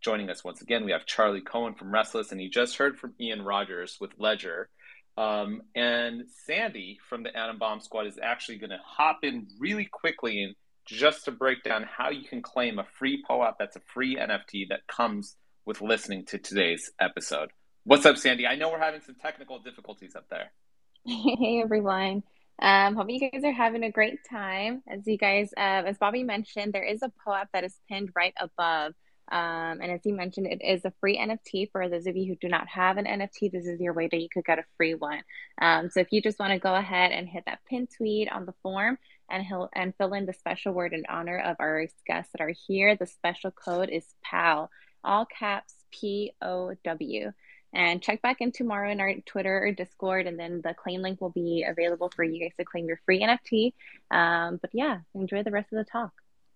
Joining 0.00 0.28
us 0.28 0.44
once 0.44 0.60
again, 0.60 0.84
we 0.84 0.92
have 0.92 1.06
Charli 1.06 1.44
Cohen 1.44 1.74
from 1.74 1.92
RSTLSS, 1.92 2.32
and 2.32 2.42
you 2.42 2.50
just 2.50 2.76
heard 2.76 2.98
from 2.98 3.14
Ian 3.20 3.42
Rogers 3.42 3.98
with 4.00 4.10
Ledger. 4.18 4.68
Um, 5.16 5.62
and 5.74 6.24
Sandy 6.46 6.98
from 7.08 7.22
the 7.22 7.36
Adam 7.36 7.58
Bomb 7.58 7.80
Squad 7.80 8.06
is 8.06 8.18
actually 8.22 8.58
going 8.58 8.70
to 8.70 8.80
hop 8.84 9.18
in 9.22 9.46
really 9.58 9.86
quickly 9.86 10.42
and 10.42 10.54
just 10.86 11.24
to 11.26 11.30
break 11.30 11.62
down 11.62 11.84
how 11.84 12.10
you 12.10 12.26
can 12.26 12.42
claim 12.42 12.78
a 12.78 12.84
free 12.98 13.22
POAP 13.28 13.56
that's 13.58 13.76
a 13.76 13.80
free 13.92 14.16
NFT 14.16 14.68
that 14.70 14.86
comes 14.86 15.36
with 15.64 15.80
listening 15.80 16.24
to 16.26 16.38
today's 16.38 16.90
episode. 16.98 17.50
What's 17.84 18.04
up, 18.04 18.18
Sandy? 18.18 18.46
I 18.46 18.56
know 18.56 18.70
we're 18.70 18.78
having 18.78 19.00
some 19.00 19.14
technical 19.14 19.58
difficulties 19.58 20.14
up 20.14 20.28
there. 20.28 20.52
Hey 21.06 21.62
everyone. 21.62 22.22
Um, 22.60 22.94
hope 22.94 23.08
you 23.08 23.30
guys 23.30 23.42
are 23.42 23.52
having 23.52 23.84
a 23.84 23.90
great 23.90 24.18
time. 24.28 24.82
As 24.86 25.06
you 25.06 25.16
guys, 25.16 25.50
uh, 25.56 25.84
as 25.86 25.96
Bobby 25.96 26.22
mentioned, 26.22 26.74
there 26.74 26.84
is 26.84 27.00
a 27.02 27.10
POAP 27.24 27.48
that 27.54 27.64
is 27.64 27.74
pinned 27.88 28.10
right 28.14 28.34
above. 28.38 28.92
Um, 29.32 29.80
and 29.80 29.90
as 29.90 30.00
he 30.04 30.12
mentioned, 30.12 30.46
it 30.46 30.60
is 30.62 30.84
a 30.84 30.92
free 31.00 31.16
NFT 31.16 31.70
for 31.72 31.88
those 31.88 32.06
of 32.06 32.18
you 32.18 32.26
who 32.26 32.36
do 32.36 32.48
not 32.48 32.68
have 32.68 32.98
an 32.98 33.06
NFT. 33.06 33.50
This 33.50 33.64
is 33.66 33.80
your 33.80 33.94
way 33.94 34.08
that 34.08 34.20
you 34.20 34.28
could 34.28 34.44
get 34.44 34.58
a 34.58 34.64
free 34.76 34.94
one. 34.94 35.22
Um, 35.62 35.88
so 35.88 36.00
if 36.00 36.08
you 36.10 36.20
just 36.20 36.38
want 36.38 36.52
to 36.52 36.58
go 36.58 36.74
ahead 36.74 37.12
and 37.12 37.26
hit 37.26 37.44
that 37.46 37.60
pin 37.66 37.88
tweet 37.96 38.30
on 38.30 38.44
the 38.44 38.54
form 38.62 38.98
and 39.30 39.42
he'll 39.42 39.70
and 39.74 39.94
fill 39.96 40.12
in 40.12 40.26
the 40.26 40.34
special 40.34 40.74
word 40.74 40.92
in 40.92 41.04
honor 41.08 41.38
of 41.38 41.56
our 41.60 41.86
guests 42.06 42.32
that 42.32 42.42
are 42.42 42.52
here, 42.66 42.94
the 42.94 43.06
special 43.06 43.50
code 43.50 43.88
is 43.88 44.04
POW, 44.22 44.68
all 45.02 45.24
caps 45.24 45.74
P 45.90 46.32
O 46.42 46.74
W. 46.84 47.32
And 47.72 48.02
check 48.02 48.20
back 48.22 48.38
in 48.40 48.50
tomorrow 48.50 48.90
in 48.90 49.00
our 49.00 49.14
Twitter 49.26 49.64
or 49.64 49.70
Discord, 49.72 50.26
and 50.26 50.38
then 50.38 50.60
the 50.64 50.74
claim 50.74 51.02
link 51.02 51.20
will 51.20 51.30
be 51.30 51.64
available 51.68 52.10
for 52.14 52.24
you 52.24 52.40
guys 52.42 52.50
to 52.58 52.64
claim 52.64 52.86
your 52.86 53.00
free 53.06 53.20
NFT. 53.22 53.74
Um, 54.10 54.58
but 54.60 54.70
yeah, 54.72 54.98
enjoy 55.14 55.42
the 55.44 55.52
rest 55.52 55.72
of 55.72 55.78
the 55.78 55.84
talk. 55.90 56.10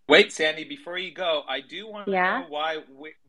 Wait, 0.08 0.32
Sandy, 0.32 0.64
before 0.64 0.98
you 0.98 1.12
go, 1.14 1.42
I 1.48 1.60
do 1.60 1.88
want 1.88 2.06
to 2.06 2.12
Yeah. 2.12 2.40
know 2.40 2.46
why 2.48 2.78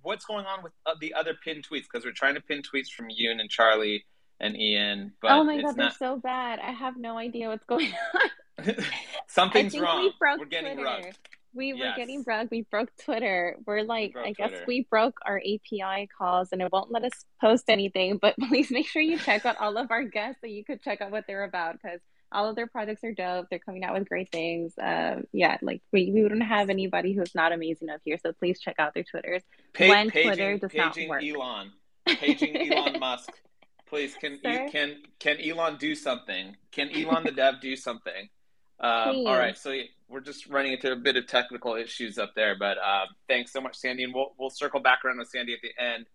what's 0.01 0.25
going 0.25 0.45
on 0.45 0.63
with 0.63 0.73
uh, 0.86 0.95
the 0.99 1.13
other 1.13 1.33
pin 1.36 1.57
tweets 1.61 1.83
because 1.83 2.03
we're 2.03 2.11
trying 2.11 2.36
to 2.36 2.41
pin 2.41 2.63
tweets 2.63 2.89
from 2.89 3.07
Yoon 3.07 3.39
and 3.39 3.49
Charli 3.49 4.03
and 4.41 4.57
Ian, 4.59 5.13
but 5.21 5.31
oh 5.31 5.43
my 5.45 5.53
it's 5.53 5.63
god, 5.63 5.77
not. 5.77 5.77
they're 5.77 5.91
so 6.09 6.17
bad. 6.17 6.59
I 6.59 6.71
have 6.71 6.97
no 6.97 7.17
idea 7.17 7.47
what's 7.49 7.63
going 7.65 7.93
on. 8.59 8.75
Something's 9.27 9.77
wrong. 9.79 10.01
we 10.01 10.13
We're 10.39 10.45
getting 10.45 10.73
Twitter. 10.73 10.83
rugged. 10.89 11.17
We 11.56 11.74
were 11.74 11.80
Yes. 11.80 11.97
getting 11.97 12.24
broke. 12.24 12.51
We 12.51 12.64
broke 12.64 12.89
Twitter. 13.03 13.56
We're 13.66 13.84
like, 13.84 14.14
broke 14.14 14.28
I 14.28 14.32
guess 14.34 14.51
we 14.68 14.86
broke 14.89 15.18
our 15.26 15.38
API 15.39 16.08
calls 16.18 16.49
and 16.51 16.62
it 16.62 16.72
won't 16.72 16.91
let 16.91 17.03
us 17.03 17.26
post 17.41 17.66
anything. 17.70 18.18
But 18.18 18.36
please 18.49 18.70
make 18.72 18.88
sure 18.88 19.01
you 19.01 19.18
check 19.18 19.45
out 19.45 19.58
all 19.60 19.78
of 19.78 19.89
our 19.91 20.03
guests 20.03 20.41
so 20.41 20.47
you 20.47 20.64
could 20.66 20.82
check 20.82 21.01
out 21.01 21.12
what 21.12 21.26
they're 21.28 21.43
about 21.45 21.74
because 21.82 21.99
all 22.32 22.49
of 22.49 22.56
their 22.56 22.68
projects 22.68 23.03
are 23.03 23.14
dope. 23.14 23.47
They're 23.49 23.60
coming 23.60 23.84
out 23.86 23.93
with 23.93 24.10
great 24.10 24.30
things. 24.32 24.74
Um, 24.82 25.26
yeah, 25.32 25.58
like 25.62 25.82
we, 25.93 26.12
we 26.12 26.22
wouldn't 26.24 26.43
have 26.43 26.70
anybody 26.70 27.14
who's 27.14 27.34
not 27.34 27.53
amazing 27.53 27.89
up 27.89 28.01
here. 28.03 28.18
So 28.22 28.34
please 28.34 28.60
check 28.60 28.76
out 28.78 28.93
their 28.93 29.03
Twitters. 29.03 29.43
Pa- 29.74 29.88
when 29.88 30.10
paging, 30.10 30.28
Twitter 30.30 30.58
does 30.58 30.74
not 30.74 30.93
paging 30.93 31.10
work. 31.10 31.24
Elon, 31.24 31.72
paging 32.08 32.74
Elon 32.74 32.99
Musk. 32.99 33.32
Please, 33.88 34.16
can 34.16 34.39
Sir? 34.43 34.68
can 34.72 34.97
can 35.20 35.38
Elon 35.39 35.78
do 35.78 35.95
something? 35.95 36.58
Can 36.72 36.89
Elon 36.93 37.24
the 37.24 37.32
dev 37.32 37.62
do 37.62 37.76
something? 37.76 38.30
Um, 38.80 39.16
all 39.28 39.38
right, 39.38 39.58
so 39.58 39.72
we're 40.08 40.22
just 40.22 40.47
running 40.47 40.74
into 40.74 40.91
a 40.91 40.95
bit 40.95 41.16
of 41.16 41.28
technical 41.28 41.76
issues 41.76 42.18
up 42.18 42.34
there, 42.36 42.56
but 42.58 42.78
um, 42.78 43.08
thanks 43.28 43.51
so 43.51 43.62
much, 43.62 43.76
Sandy, 43.76 44.03
and 44.03 44.14
we'll 44.14 44.34
we'll 44.38 44.49
circle 44.49 44.80
back 44.80 45.03
around 45.03 45.18
with 45.18 45.30
Sandy 45.30 45.53
at 45.53 45.60
the 45.62 45.84
end 45.84 46.06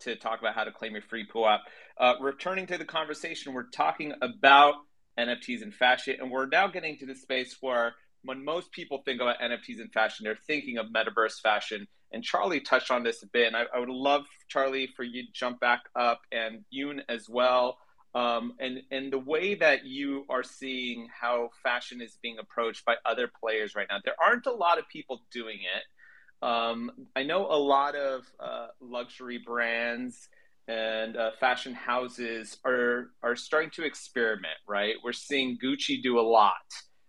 to 0.00 0.16
talk 0.16 0.40
about 0.40 0.54
how 0.54 0.64
to 0.64 0.72
claim 0.72 0.92
your 0.92 1.02
free 1.02 1.26
POAP. 1.26 1.60
Uh, 1.98 2.14
returning 2.20 2.66
to 2.66 2.76
the 2.76 2.84
conversation, 2.84 3.54
we're 3.54 3.70
talking 3.70 4.12
about 4.20 4.74
NFTs 5.18 5.62
and 5.62 5.74
fashion, 5.74 6.16
and 6.20 6.30
we're 6.30 6.46
now 6.46 6.66
getting 6.66 6.98
to 6.98 7.06
the 7.06 7.14
space 7.14 7.56
where 7.60 7.94
when 8.22 8.44
most 8.44 8.72
people 8.72 9.02
think 9.04 9.20
about 9.20 9.38
NFTs 9.38 9.80
and 9.80 9.92
fashion, 9.92 10.24
they're 10.24 10.36
thinking 10.46 10.78
of 10.78 10.86
metaverse 10.86 11.40
fashion. 11.40 11.86
And 12.12 12.24
Charli 12.24 12.64
touched 12.64 12.90
on 12.90 13.02
this 13.02 13.22
a 13.22 13.26
bit, 13.26 13.46
and 13.46 13.56
I, 13.56 13.64
I 13.74 13.78
would 13.78 13.88
love 13.88 14.22
Charli 14.52 14.88
for 14.96 15.02
you 15.02 15.22
to 15.22 15.32
jump 15.32 15.60
back 15.60 15.82
up 15.94 16.20
and 16.32 16.64
Yoon 16.74 17.00
as 17.08 17.28
well. 17.28 17.78
Um, 18.14 18.54
and 18.58 18.82
and 18.90 19.12
the 19.12 19.18
way 19.18 19.54
that 19.56 19.84
you 19.84 20.24
are 20.30 20.42
seeing 20.42 21.08
how 21.08 21.50
fashion 21.62 22.00
is 22.00 22.18
being 22.22 22.38
approached 22.38 22.84
by 22.84 22.94
other 23.04 23.28
players 23.28 23.74
right 23.74 23.86
now, 23.90 23.98
there 24.04 24.14
aren't 24.24 24.46
a 24.46 24.52
lot 24.52 24.78
of 24.78 24.88
people 24.88 25.22
doing 25.30 25.58
it. 25.58 26.46
Um, 26.46 26.90
I 27.14 27.22
know 27.24 27.46
a 27.46 27.58
lot 27.58 27.94
of 27.94 28.24
uh, 28.40 28.68
luxury 28.80 29.38
brands 29.38 30.28
and 30.68 31.16
uh, 31.16 31.30
fashion 31.38 31.74
houses 31.74 32.58
are 32.64 33.10
are 33.22 33.36
starting 33.36 33.70
to 33.70 33.84
experiment. 33.84 34.56
Right, 34.66 34.94
we're 35.04 35.12
seeing 35.12 35.58
Gucci 35.62 36.02
do 36.02 36.18
a 36.18 36.22
lot 36.22 36.54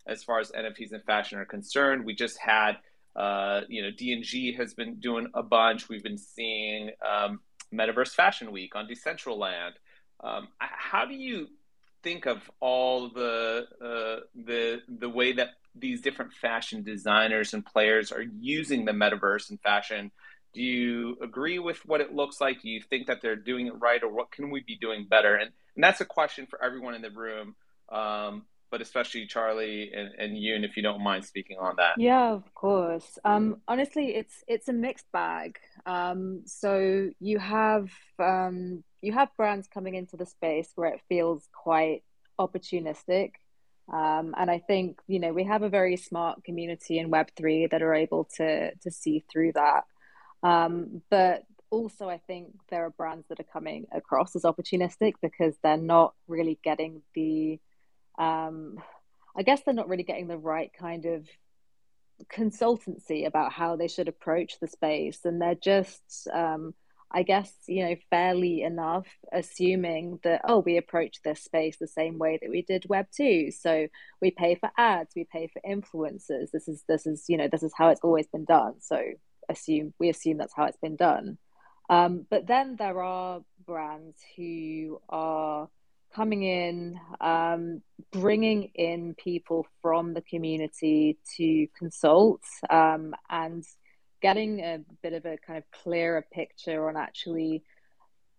as 0.08 0.24
far 0.24 0.40
as 0.40 0.52
NFTs 0.52 0.94
and 0.94 1.04
fashion 1.04 1.38
are 1.38 1.46
concerned. 1.46 2.06
We 2.06 2.16
just 2.16 2.38
had, 2.40 2.78
uh, 3.16 3.62
you 3.68 3.82
know, 3.82 3.92
D 3.92 4.14
and 4.14 4.24
G 4.24 4.54
has 4.54 4.74
been 4.74 4.96
doing 5.00 5.28
a 5.34 5.44
bunch. 5.44 5.90
We've 5.90 6.04
been 6.04 6.18
seeing 6.18 6.92
um, 7.08 7.42
Metaverse 7.74 8.14
Fashion 8.14 8.52
Week 8.52 8.76
on 8.76 8.88
Decentraland. 8.88 9.72
Um, 10.24 10.48
how 10.60 11.06
do 11.06 11.14
you 11.14 11.48
think 12.04 12.26
of 12.26 12.40
all 12.60 13.10
the 13.10 13.66
uh, 13.82 14.22
the 14.36 14.82
the 14.88 15.10
way 15.10 15.34
that 15.34 15.50
these 15.76 16.02
different 16.02 16.34
fashion 16.34 16.84
designers 16.84 17.54
and 17.54 17.66
players 17.66 18.12
are 18.12 18.24
using 18.40 18.86
the 18.86 18.92
metaverse 18.92 19.50
and 19.50 19.60
fashion? 19.62 20.12
Do 20.54 20.62
you 20.62 21.18
agree 21.22 21.60
with 21.60 21.86
what 21.86 22.02
it 22.02 22.14
looks 22.14 22.42
like? 22.42 22.62
Do 22.62 22.70
you 22.70 22.82
think 22.82 23.08
that 23.08 23.22
they're 23.22 23.36
doing 23.36 23.68
it 23.68 23.74
right, 23.80 24.02
or 24.02 24.10
what 24.10 24.32
can 24.32 24.50
we 24.50 24.62
be 24.62 24.78
doing 24.78 25.06
better? 25.08 25.36
And, 25.36 25.52
and 25.76 25.84
that's 25.84 26.02
a 26.02 26.06
question 26.06 26.48
for 26.48 26.64
everyone 26.64 26.96
in 26.96 27.02
the 27.02 27.12
room, 27.12 27.56
um, 27.90 28.46
but 28.72 28.82
especially 28.82 29.28
Charli 29.28 29.96
and, 29.96 30.10
and 30.18 30.36
Yoon, 30.36 30.66
if 30.66 30.76
you 30.76 30.84
don't 30.84 31.04
mind 31.04 31.26
speaking 31.26 31.58
on 31.60 31.76
that. 31.78 32.00
Yeah, 32.00 32.32
of 32.32 32.54
course. 32.56 33.20
Um, 33.24 33.62
honestly, 33.68 34.16
it's 34.16 34.44
it's 34.48 34.68
a 34.68 34.74
mixed 34.74 35.12
bag. 35.12 35.60
Um, 35.86 36.42
so 36.46 37.12
you 37.20 37.38
have 37.38 37.92
um, 38.18 38.84
you 39.02 39.14
have 39.14 39.36
brands 39.38 39.68
coming 39.68 39.96
into 39.96 40.18
the 40.18 40.26
space 40.26 40.70
where 40.76 40.94
it 40.94 41.02
feels 41.08 41.48
quite 41.54 42.04
opportunistic. 42.40 43.32
Um, 43.92 44.36
and 44.38 44.52
I 44.52 44.60
think, 44.60 45.00
you 45.08 45.20
know, 45.20 45.32
we 45.32 45.46
have 45.46 45.64
a 45.64 45.70
very 45.70 45.96
smart 45.96 46.44
community 46.44 47.00
in 47.00 47.10
Web3 47.10 47.72
that 47.72 47.82
are 47.82 47.94
able 47.94 48.26
to 48.36 48.76
to 48.76 48.92
see 48.92 49.24
through 49.32 49.54
that. 49.54 49.86
Um, 50.44 51.02
but 51.10 51.44
also, 51.70 52.10
I 52.10 52.18
think 52.18 52.54
there 52.70 52.86
are 52.86 52.90
brands 52.90 53.28
that 53.30 53.40
are 53.40 53.52
coming 53.52 53.88
across 53.92 54.36
as 54.36 54.44
opportunistic 54.44 55.14
because 55.22 55.56
they're 55.62 55.78
not 55.78 56.14
really 56.28 56.60
getting 56.64 57.02
the, 57.14 57.60
um, 58.18 58.82
I 59.36 59.44
guess 59.44 59.62
they're 59.64 59.74
not 59.74 59.90
really 59.90 60.04
getting 60.04 60.28
the 60.28 60.38
right 60.38 60.72
kind 60.78 61.06
of 61.06 61.28
consultancy 62.34 63.28
about 63.28 63.52
how 63.52 63.76
they 63.76 63.88
should 63.88 64.08
approach 64.08 64.60
the 64.60 64.68
space. 64.68 65.20
And 65.26 65.42
they're 65.42 65.56
just, 65.56 66.28
um, 66.34 66.74
I 67.12 67.24
guess, 67.24 67.52
you 67.68 67.86
know, 67.86 67.96
fairly 68.10 68.62
enough 68.62 69.08
assuming 69.32 70.20
that, 70.24 70.42
oh, 70.44 70.60
we 70.60 70.78
approach 70.78 71.22
this 71.24 71.42
space 71.42 71.78
the 71.80 71.88
same 71.88 72.18
way 72.18 72.38
that 72.42 72.50
we 72.50 72.64
did 72.64 72.86
Web 72.90 73.08
2. 73.16 73.52
So 73.52 73.88
we 74.22 74.32
pay 74.32 74.56
for 74.56 74.70
ads, 74.78 75.14
we 75.16 75.26
pay 75.32 75.48
for 75.48 75.62
influencers. 75.68 76.52
This 76.52 76.68
is, 76.68 76.84
this 76.88 77.06
is, 77.08 77.26
you 77.30 77.38
know, 77.38 77.48
this 77.50 77.64
is 77.64 77.74
how 77.78 77.90
it's 77.90 78.02
always 78.04 78.28
been 78.28 78.46
done. 78.46 78.76
So 78.82 79.02
assume, 79.50 79.94
we 80.00 80.10
assume 80.10 80.38
that's 80.38 80.54
how 80.56 80.66
it's 80.66 80.78
been 80.78 80.98
done. 80.98 81.38
Um, 81.90 82.26
but 82.30 82.46
then 82.48 82.76
there 82.78 83.02
are 83.02 83.42
brands 83.66 84.18
who 84.36 85.02
are 85.08 85.70
coming 86.14 86.44
in, 86.44 87.00
um, 87.22 87.82
bringing 88.12 88.72
in 88.76 89.16
people 89.16 89.66
from 89.82 90.14
the 90.14 90.22
community 90.22 91.18
to 91.38 91.68
consult 91.78 92.42
um, 92.70 93.14
and 93.30 93.64
getting 94.22 94.60
a 94.60 94.80
bit 95.02 95.14
of 95.14 95.26
a 95.26 95.38
kind 95.38 95.58
of 95.58 95.64
clearer 95.84 96.26
picture 96.32 96.90
on 96.90 96.98
actually 96.98 97.64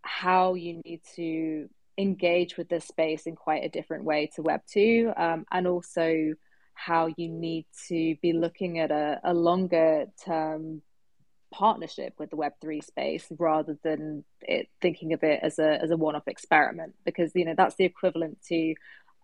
how 0.03 0.55
you 0.55 0.81
need 0.85 1.01
to 1.17 1.69
engage 1.97 2.57
with 2.57 2.69
this 2.69 2.85
space 2.85 3.27
in 3.27 3.35
quite 3.35 3.65
a 3.65 3.69
different 3.69 4.05
way 4.05 4.31
to 4.35 4.43
Web 4.43 4.61
2 4.73 5.13
um, 5.17 5.45
and 5.51 5.67
also 5.67 6.35
how 6.75 7.09
you 7.17 7.29
need 7.29 7.67
to 7.89 8.15
be 8.23 8.33
looking 8.33 8.79
at 8.79 8.91
a, 8.91 9.21
a 9.25 9.35
longer 9.35 10.07
term 10.25 10.81
partnership 11.51 12.15
with 12.19 12.31
the 12.31 12.37
web3 12.37 12.85
space 12.85 13.27
rather 13.39 13.79
than 13.83 14.23
it 14.43 14.69
thinking 14.83 15.15
of 15.15 15.23
it 15.23 15.41
as 15.43 15.59
a 15.59 15.83
as 15.83 15.91
a 15.91 15.97
one-off 15.97 16.29
experiment 16.29 16.95
because 17.07 17.33
you 17.35 17.45
know 17.45 17.55
that's 17.57 17.75
the 17.77 17.85
equivalent 17.85 18.39
to 18.43 18.75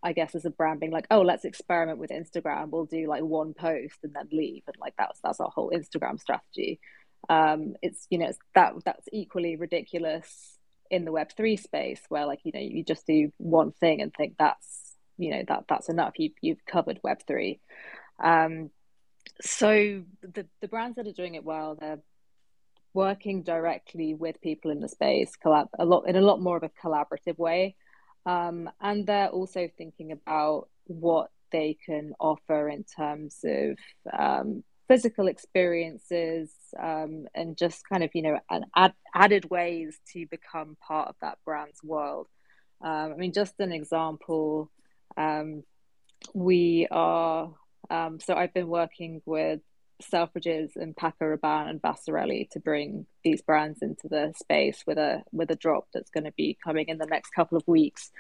i 0.05 0.13
guess 0.13 0.35
as 0.35 0.45
a 0.45 0.51
brand 0.51 0.79
being 0.79 0.93
like 0.93 1.07
oh 1.11 1.23
let's 1.23 1.45
experiment 1.45 1.99
with 1.99 2.11
instagram. 2.11 2.71
We'll 2.71 2.85
do 2.85 3.09
like 3.09 3.23
one 3.23 3.55
post 3.55 3.97
and 4.03 4.15
then 4.15 4.29
leave. 4.31 4.63
And 4.67 4.77
like 4.81 4.95
that's 4.97 5.19
that's 5.23 5.41
our 5.41 5.51
whole 5.51 5.73
instagram 5.75 6.21
strategy. 6.21 6.79
Um 7.29 7.75
it's 7.83 8.07
you 8.11 8.19
know 8.19 8.29
it's 8.29 8.39
that 8.55 8.75
that's 8.85 9.09
equally 9.13 9.57
ridiculous 9.57 10.59
in 10.91 11.05
the 11.05 11.13
web3 11.13 11.59
space 11.59 12.03
where 12.09 12.27
like 12.27 12.41
you 12.45 12.53
know 12.55 12.61
you 12.61 12.85
just 12.85 13.07
do 13.07 13.33
one 13.39 13.73
thing 13.73 14.01
and 14.03 14.13
think 14.15 14.35
that's 14.39 14.95
you 15.17 15.31
know 15.31 15.43
that 15.49 15.65
that's 15.69 15.89
enough. 15.89 16.19
You 16.19 16.31
you've 16.41 16.65
covered 16.67 17.01
web3 17.03 17.59
um 18.23 18.71
so 19.41 20.03
the 20.23 20.47
the 20.61 20.69
brands 20.69 20.97
that 20.97 21.07
are 21.07 21.13
doing 21.13 21.35
it 21.35 21.45
well 21.45 21.77
they're 21.81 22.01
working 22.93 23.43
directly 23.43 24.15
with 24.15 24.41
people 24.41 24.71
in 24.71 24.81
the 24.81 24.89
space 24.89 25.33
collab 25.45 25.67
a 25.79 25.85
lot 25.85 26.07
in 26.07 26.15
a 26.15 26.21
lot 26.21 26.41
more 26.41 26.57
of 26.57 26.63
a 26.63 26.71
collaborative 26.87 27.39
way 27.39 27.75
um, 28.27 28.71
and 28.81 29.07
they're 29.07 29.29
also 29.29 29.69
thinking 29.77 30.13
about 30.13 30.69
what 30.87 31.31
they 31.53 31.77
can 31.87 32.15
offer 32.19 32.69
in 32.69 32.85
terms 32.85 33.45
of 33.45 33.77
um, 34.17 34.65
physical 34.89 35.29
experiences 35.29 36.51
um, 36.79 37.27
and 37.35 37.57
just 37.57 37.89
kind 37.89 38.03
of 38.03 38.11
you 38.15 38.23
know 38.23 38.39
ad- 38.77 38.95
added 39.15 39.51
ways 39.51 39.99
to 40.13 40.27
become 40.27 40.77
part 40.87 41.09
of 41.09 41.15
that 41.21 41.39
brand's 41.45 41.83
world. 41.83 42.29
Um, 42.81 43.13
i 43.13 43.15
mean 43.17 43.33
just 43.33 43.55
an 43.61 43.73
example 43.73 44.71
um, 45.17 45.63
we 46.35 46.87
are 46.91 47.55
um, 47.91 48.19
so 48.21 48.35
i've 48.35 48.53
been 48.53 48.69
working 48.69 49.23
with 49.25 49.61
selfridges 50.03 50.77
and 50.77 50.97
paco 50.97 51.25
rabanne 51.25 51.71
and 51.71 51.83
Vasarely 51.83 52.49
to 52.51 52.61
bring 52.61 53.07
these 53.23 53.43
brands 53.43 53.81
into 53.83 54.09
the 54.09 54.33
space 54.37 54.83
with 54.87 54.99
a 54.99 55.23
with 55.33 55.51
a 55.51 55.57
drop 55.57 55.87
that's 55.95 56.11
going 56.11 56.25
to 56.25 56.33
be 56.33 56.59
coming 56.63 56.89
in 56.89 56.99
the 56.99 57.07
next 57.07 57.31
couple 57.31 57.57
of 57.57 57.67
weeks 57.67 58.11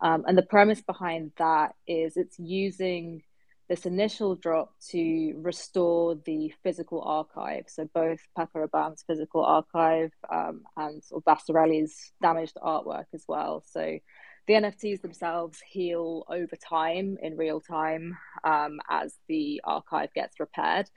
um, 0.00 0.24
and 0.26 0.36
the 0.36 0.42
premise 0.42 0.80
behind 0.80 1.32
that 1.38 1.74
is 1.86 2.16
it's 2.16 2.38
using 2.38 3.22
this 3.68 3.86
initial 3.86 4.34
drop 4.34 4.74
to 4.90 5.34
restore 5.38 6.16
the 6.26 6.52
physical 6.62 7.00
archive. 7.00 7.64
So 7.68 7.88
both 7.94 8.18
Paco 8.36 8.66
Rabanne's 8.66 9.02
physical 9.06 9.42
archive 9.42 10.12
um, 10.30 10.62
and 10.76 11.02
sort 11.02 11.24
of 11.26 11.38
Vasarely's 11.38 12.12
damaged 12.20 12.58
artwork 12.62 13.06
as 13.14 13.24
well. 13.26 13.64
So 13.70 13.98
the 14.46 14.54
NFTs 14.54 15.00
themselves 15.00 15.62
heal 15.66 16.24
over 16.28 16.56
time 16.56 17.16
in 17.22 17.38
real 17.38 17.60
time 17.60 18.18
um, 18.44 18.80
as 18.90 19.14
the 19.28 19.62
archive 19.64 20.12
gets 20.14 20.38
repaired. 20.38 20.90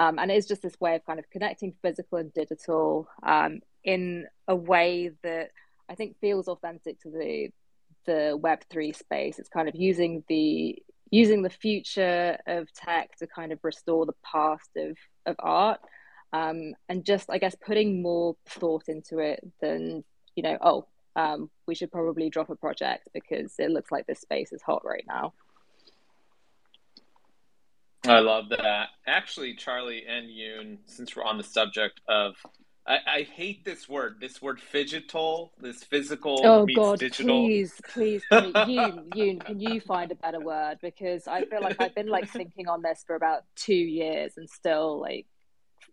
Um, 0.00 0.18
and 0.18 0.30
it's 0.30 0.48
just 0.48 0.62
this 0.62 0.80
way 0.80 0.96
of 0.96 1.04
kind 1.04 1.18
of 1.18 1.28
connecting 1.30 1.74
physical 1.82 2.18
and 2.18 2.32
digital 2.32 3.06
um, 3.22 3.60
in 3.84 4.26
a 4.48 4.56
way 4.56 5.10
that 5.22 5.50
I 5.88 5.94
think 5.94 6.16
feels 6.20 6.48
authentic 6.48 7.00
to 7.02 7.10
the 7.10 7.50
the 8.06 8.36
Web 8.40 8.60
three 8.70 8.92
space. 8.92 9.38
It's 9.38 9.50
kind 9.50 9.68
of 9.68 9.74
using 9.76 10.24
the 10.26 10.82
using 11.10 11.42
the 11.42 11.50
future 11.50 12.38
of 12.46 12.72
tech 12.72 13.16
to 13.18 13.26
kind 13.26 13.52
of 13.52 13.58
restore 13.62 14.06
the 14.06 14.14
past 14.24 14.70
of 14.76 14.96
of 15.26 15.36
art 15.38 15.80
um, 16.32 16.72
and 16.88 17.04
just 17.04 17.28
i 17.30 17.38
guess 17.38 17.56
putting 17.64 18.02
more 18.02 18.36
thought 18.48 18.84
into 18.88 19.18
it 19.18 19.40
than 19.60 20.04
you 20.34 20.42
know 20.42 20.56
oh 20.60 20.86
um, 21.16 21.50
we 21.66 21.74
should 21.74 21.90
probably 21.90 22.30
drop 22.30 22.50
a 22.50 22.56
project 22.56 23.08
because 23.12 23.54
it 23.58 23.70
looks 23.70 23.90
like 23.90 24.06
this 24.06 24.20
space 24.20 24.52
is 24.52 24.62
hot 24.62 24.82
right 24.84 25.04
now 25.08 25.32
i 28.06 28.18
love 28.18 28.48
that 28.48 28.88
actually 29.06 29.54
charli 29.54 30.00
and 30.08 30.28
yoon 30.28 30.78
since 30.86 31.14
we're 31.14 31.24
on 31.24 31.38
the 31.38 31.44
subject 31.44 32.00
of 32.08 32.34
I, 32.86 32.98
I, 33.06 33.22
hate 33.22 33.64
this 33.64 33.88
word. 33.88 34.16
This 34.20 34.40
word 34.40 34.58
phygital, 34.58 35.50
this 35.60 35.84
physical 35.84 36.40
oh, 36.44 36.64
meets 36.64 36.76
God, 36.76 36.98
digital. 36.98 37.46
Please, 37.46 37.74
please, 37.92 38.22
please. 38.28 38.52
Yoon, 38.54 39.08
Yoon, 39.10 39.44
can 39.44 39.60
you 39.60 39.80
find 39.80 40.10
a 40.10 40.14
better 40.14 40.40
word? 40.40 40.78
Because 40.82 41.28
I 41.28 41.44
feel 41.44 41.60
like 41.60 41.80
I've 41.80 41.94
been 41.94 42.08
like 42.08 42.28
thinking 42.30 42.68
on 42.68 42.82
this 42.82 43.04
for 43.06 43.14
about 43.14 43.44
two 43.54 43.74
years 43.74 44.32
and 44.36 44.48
still 44.48 44.98
like 44.98 45.26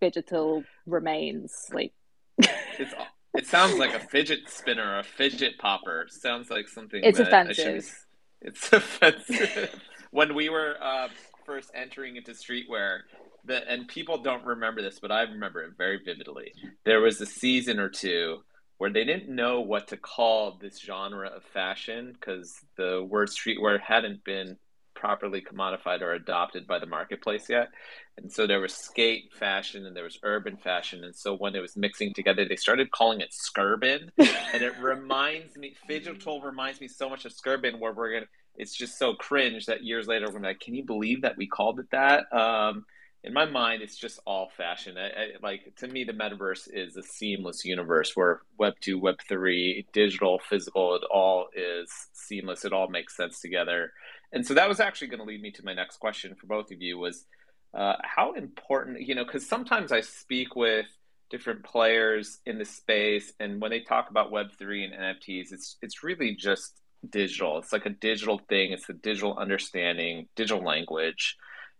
phygital 0.01 0.63
remains 0.85 1.53
like 1.73 1.93
it's, 2.37 2.93
it 3.35 3.45
sounds 3.45 3.77
like 3.77 3.93
a 3.93 3.99
fidget 3.99 4.49
spinner, 4.49 4.99
a 4.99 5.03
fidget 5.03 5.57
popper. 5.57 6.07
Sounds 6.09 6.49
like 6.49 6.67
something 6.67 7.03
it's 7.03 7.19
offensive. 7.19 7.93
It's 8.39 8.71
offensive. 8.71 9.81
when 10.11 10.35
we 10.35 10.49
were 10.49 10.75
uh, 10.79 11.07
first 11.47 11.71
entering 11.73 12.17
into 12.17 12.31
streetwear, 12.31 12.99
the, 13.45 13.67
and 13.67 13.87
people 13.87 14.21
don't 14.21 14.45
remember 14.45 14.81
this, 14.81 14.99
but 14.99 15.11
I 15.11 15.21
remember 15.21 15.63
it 15.63 15.71
very 15.77 15.99
vividly. 16.03 16.51
There 16.85 17.01
was 17.01 17.19
a 17.21 17.25
season 17.25 17.79
or 17.79 17.89
two 17.89 18.39
where 18.77 18.91
they 18.91 19.05
didn't 19.05 19.33
know 19.33 19.61
what 19.61 19.87
to 19.87 19.97
call 19.97 20.59
this 20.61 20.79
genre 20.79 21.29
of 21.29 21.43
fashion 21.43 22.13
because 22.13 22.53
the 22.75 23.03
word 23.09 23.29
streetwear 23.29 23.79
hadn't 23.79 24.23
been 24.23 24.57
properly 24.93 25.41
commodified 25.41 26.01
or 26.01 26.13
adopted 26.13 26.67
by 26.67 26.79
the 26.79 26.85
marketplace 26.85 27.49
yet. 27.49 27.69
And 28.17 28.31
so 28.31 28.47
there 28.47 28.59
was 28.59 28.73
skate 28.73 29.31
fashion 29.33 29.85
and 29.85 29.95
there 29.95 30.03
was 30.03 30.19
urban 30.23 30.57
fashion. 30.57 31.03
And 31.03 31.15
so 31.15 31.35
when 31.35 31.55
it 31.55 31.61
was 31.61 31.77
mixing 31.77 32.13
together, 32.13 32.45
they 32.47 32.55
started 32.55 32.91
calling 32.91 33.21
it 33.21 33.29
skurban. 33.31 34.09
and 34.17 34.63
it 34.63 34.73
reminds 34.79 35.55
me, 35.55 35.75
Phygital 35.87 36.43
reminds 36.43 36.81
me 36.81 36.87
so 36.87 37.09
much 37.09 37.25
of 37.25 37.31
skurban, 37.31 37.79
where 37.79 37.93
we're 37.93 38.11
going 38.11 38.23
to, 38.23 38.29
it's 38.57 38.75
just 38.75 38.97
so 38.97 39.13
cringe 39.13 39.67
that 39.67 39.83
years 39.83 40.07
later 40.07 40.29
we're 40.31 40.39
like, 40.39 40.59
can 40.59 40.73
you 40.73 40.83
believe 40.83 41.21
that 41.21 41.37
we 41.37 41.47
called 41.47 41.79
it 41.79 41.89
that? 41.91 42.31
Um, 42.33 42.85
in 43.23 43.33
my 43.33 43.45
mind, 43.45 43.81
it's 43.81 43.97
just 43.97 44.19
all 44.25 44.49
fashion. 44.55 44.97
I, 44.97 45.07
I, 45.07 45.27
like 45.41 45.73
to 45.77 45.87
me, 45.87 46.03
the 46.03 46.13
metaverse 46.13 46.69
is 46.71 46.95
a 46.95 47.03
seamless 47.03 47.65
universe 47.65 48.15
where 48.15 48.41
Web 48.57 48.75
two, 48.79 48.99
Web 48.99 49.17
three, 49.27 49.85
digital, 49.91 50.39
physical, 50.39 50.95
it 50.95 51.03
all 51.11 51.47
is 51.55 51.91
seamless. 52.13 52.63
It 52.63 52.73
all 52.73 52.87
makes 52.87 53.17
sense 53.17 53.41
together. 53.41 53.91
And 54.31 54.45
so 54.45 54.53
that 54.53 54.69
was 54.69 54.79
actually 54.79 55.07
going 55.07 55.19
to 55.19 55.25
lead 55.25 55.41
me 55.41 55.51
to 55.51 55.65
my 55.65 55.73
next 55.73 55.97
question 55.97 56.35
for 56.35 56.47
both 56.47 56.71
of 56.71 56.81
you 56.81 56.97
was 56.97 57.25
uh, 57.73 57.95
how 58.01 58.33
important, 58.33 59.01
you 59.01 59.15
know, 59.15 59.25
because 59.25 59.47
sometimes 59.47 59.91
I 59.91 60.01
speak 60.01 60.55
with 60.55 60.85
different 61.29 61.63
players 61.63 62.39
in 62.45 62.57
the 62.57 62.65
space, 62.65 63.33
and 63.39 63.61
when 63.61 63.71
they 63.71 63.81
talk 63.81 64.09
about 64.09 64.31
Web 64.31 64.47
three 64.57 64.83
and 64.83 64.93
NFTs, 64.93 65.51
it's 65.51 65.77
it's 65.81 66.03
really 66.03 66.35
just 66.35 66.79
digital. 67.11 67.57
It's 67.57 67.73
like 67.73 67.85
a 67.85 67.91
digital 67.91 68.39
thing. 68.49 68.71
It's 68.71 68.89
a 68.89 68.93
digital 68.93 69.37
understanding, 69.37 70.27
digital 70.35 70.63
language. 70.63 71.37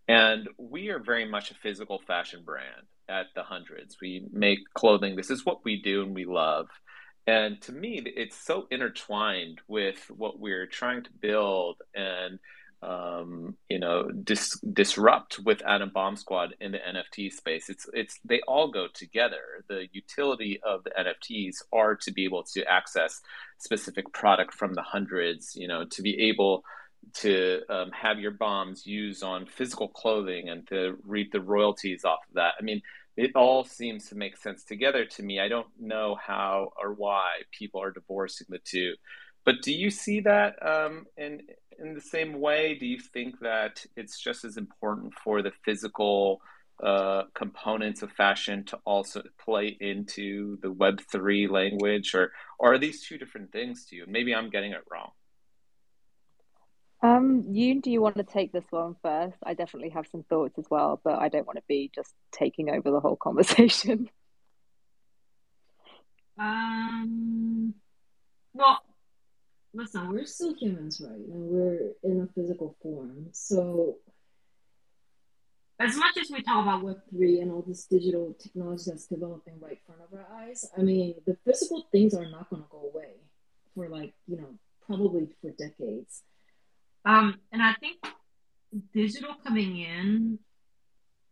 And 0.08 0.48
we 0.58 0.90
are 0.90 1.00
very 1.00 1.26
much 1.26 1.52
a 1.52 1.56
physical 1.56 2.00
fashion 2.08 2.44
brand 2.46 2.88
at 3.10 3.28
the 3.36 3.44
hundreds. 3.44 3.98
We 4.02 4.26
make 4.32 4.60
clothing. 4.74 5.16
This 5.16 5.30
is 5.30 5.46
what 5.46 5.64
we 5.64 5.82
do 5.82 6.04
and 6.04 6.16
we 6.16 6.26
love. 6.26 6.68
And 7.26 7.62
to 7.64 7.74
me, 7.74 8.02
it's 8.06 8.38
so 8.38 8.68
intertwined 8.72 9.60
with 9.68 10.10
what 10.10 10.40
we're 10.40 10.66
trying 10.66 11.04
to 11.04 11.10
build 11.20 11.78
and 11.94 12.40
um, 12.88 13.58
you 13.70 13.80
know 13.80 14.10
dis- 14.10 14.60
disrupt 14.74 15.40
with 15.40 15.62
Adam 15.66 15.92
Bomb 15.94 16.16
Squad 16.16 16.56
in 16.62 16.72
the 16.72 16.78
NFT 16.80 17.32
space. 17.32 17.70
It's 17.70 17.88
it's 17.94 18.20
they 18.24 18.42
all 18.48 18.70
go 18.70 18.88
together. 18.94 19.64
The 19.68 19.88
utility 19.92 20.60
of 20.66 20.84
the 20.84 20.92
NFTs 20.92 21.58
are 21.74 21.96
to 21.96 22.12
be 22.12 22.24
able 22.24 22.44
to 22.54 22.64
access 22.66 23.22
specific 23.58 24.12
product 24.14 24.54
from 24.54 24.74
the 24.74 24.82
hundreds. 24.82 25.56
You 25.56 25.68
know, 25.68 25.86
to 25.86 26.02
be 26.02 26.30
able 26.30 26.64
to 27.16 27.62
um, 27.70 27.92
have 27.92 28.20
your 28.20 28.32
bombs 28.32 28.86
used 28.86 29.24
on 29.24 29.46
physical 29.46 29.88
clothing 29.88 30.50
and 30.50 30.68
to 30.68 30.98
reap 31.04 31.32
the 31.32 31.42
royalties 31.42 32.06
off 32.06 32.20
of 32.30 32.36
that. 32.36 32.54
I 32.60 32.64
mean, 32.64 32.82
it 33.16 33.32
all 33.36 33.64
seems 33.64 34.10
to 34.10 34.16
make 34.16 34.38
sense 34.38 34.64
together 34.64 35.06
to 35.06 35.24
me. 35.24 35.40
I 35.40 35.48
don't 35.48 35.68
know 35.80 36.16
how 36.16 36.72
or 36.82 36.94
why 36.94 37.42
people 37.52 37.82
are 37.82 37.92
divorcing 37.92 38.48
the 38.50 38.60
two. 38.60 38.94
But 39.44 39.62
do 39.64 39.74
you 39.74 39.90
see 39.90 40.20
that 40.22 40.56
um, 40.66 41.06
in 41.16 41.42
in 41.80 41.94
the 41.94 42.02
same 42.02 42.40
way? 42.40 42.76
Do 42.76 42.86
you 42.86 43.00
think 43.00 43.40
that 43.42 43.86
it's 43.96 44.20
just 44.20 44.46
as 44.46 44.58
important 44.58 45.14
for 45.24 45.42
the 45.42 45.52
physical 45.64 46.42
uh, 46.84 47.24
components 47.34 48.02
of 48.02 48.12
fashion 48.12 48.64
to 48.66 48.78
also 48.86 49.24
play 49.44 49.76
into 49.80 50.58
the 50.62 50.72
Web 50.72 51.02
three 51.12 51.48
language, 51.48 52.14
or, 52.14 52.32
or 52.60 52.74
are 52.74 52.78
these 52.78 53.06
two 53.06 53.18
different 53.18 53.52
things 53.52 53.86
to 53.86 53.96
you? 53.96 54.06
Maybe 54.08 54.34
I'm 54.34 54.50
getting 54.50 54.72
it 54.72 54.84
wrong. 54.92 55.12
Um, 57.04 57.46
you 57.52 57.80
do 57.80 57.92
you 57.92 58.02
want 58.02 58.18
to 58.18 58.24
take 58.24 58.52
this 58.52 58.66
one 58.72 58.96
first? 59.04 59.38
I 59.44 59.54
definitely 59.54 59.90
have 59.90 60.08
some 60.12 60.24
thoughts 60.24 60.58
as 60.58 60.66
well, 60.70 61.00
but 61.04 61.20
I 61.20 61.30
don't 61.30 61.46
want 61.46 61.58
to 61.58 61.64
be 61.68 61.92
just 61.94 62.14
taking 62.32 62.70
over 62.70 62.90
the 62.92 63.00
whole 63.00 63.18
conversation. 63.18 64.10
Um, 66.40 67.74
well, 68.54 68.80
listen, 69.74 70.10
we're 70.10 70.26
still 70.26 70.54
humans, 70.56 71.02
right? 71.04 71.12
And 71.14 71.50
we're 71.50 71.94
in 72.04 72.22
a 72.22 72.28
physical 72.34 72.76
form. 72.82 73.28
So, 73.32 73.98
as 75.80 75.96
much 75.96 76.18
as 76.18 76.32
we 76.32 76.42
talk 76.42 76.64
about 76.64 76.84
Web3 76.84 77.42
and 77.42 77.52
all 77.52 77.64
this 77.68 77.86
digital 77.86 78.36
technology 78.40 78.86
that's 78.88 79.06
developing 79.06 79.60
right 79.60 79.74
in 79.74 79.78
front 79.86 80.02
of 80.02 80.18
our 80.18 80.26
eyes, 80.42 80.66
I 80.78 80.82
mean, 80.82 81.16
the 81.26 81.38
physical 81.46 81.88
things 81.92 82.14
are 82.16 82.26
not 82.26 82.50
going 82.50 82.64
to 82.64 82.70
go 82.72 82.90
away 82.94 83.12
for 83.76 83.88
like, 83.88 84.14
you 84.28 84.38
know, 84.38 84.58
probably 84.86 85.28
for 85.42 85.52
decades. 85.52 86.24
Um, 87.06 87.36
and 87.52 87.62
I 87.62 87.74
think 87.74 87.98
digital 88.94 89.36
coming 89.46 89.78
in, 89.80 90.40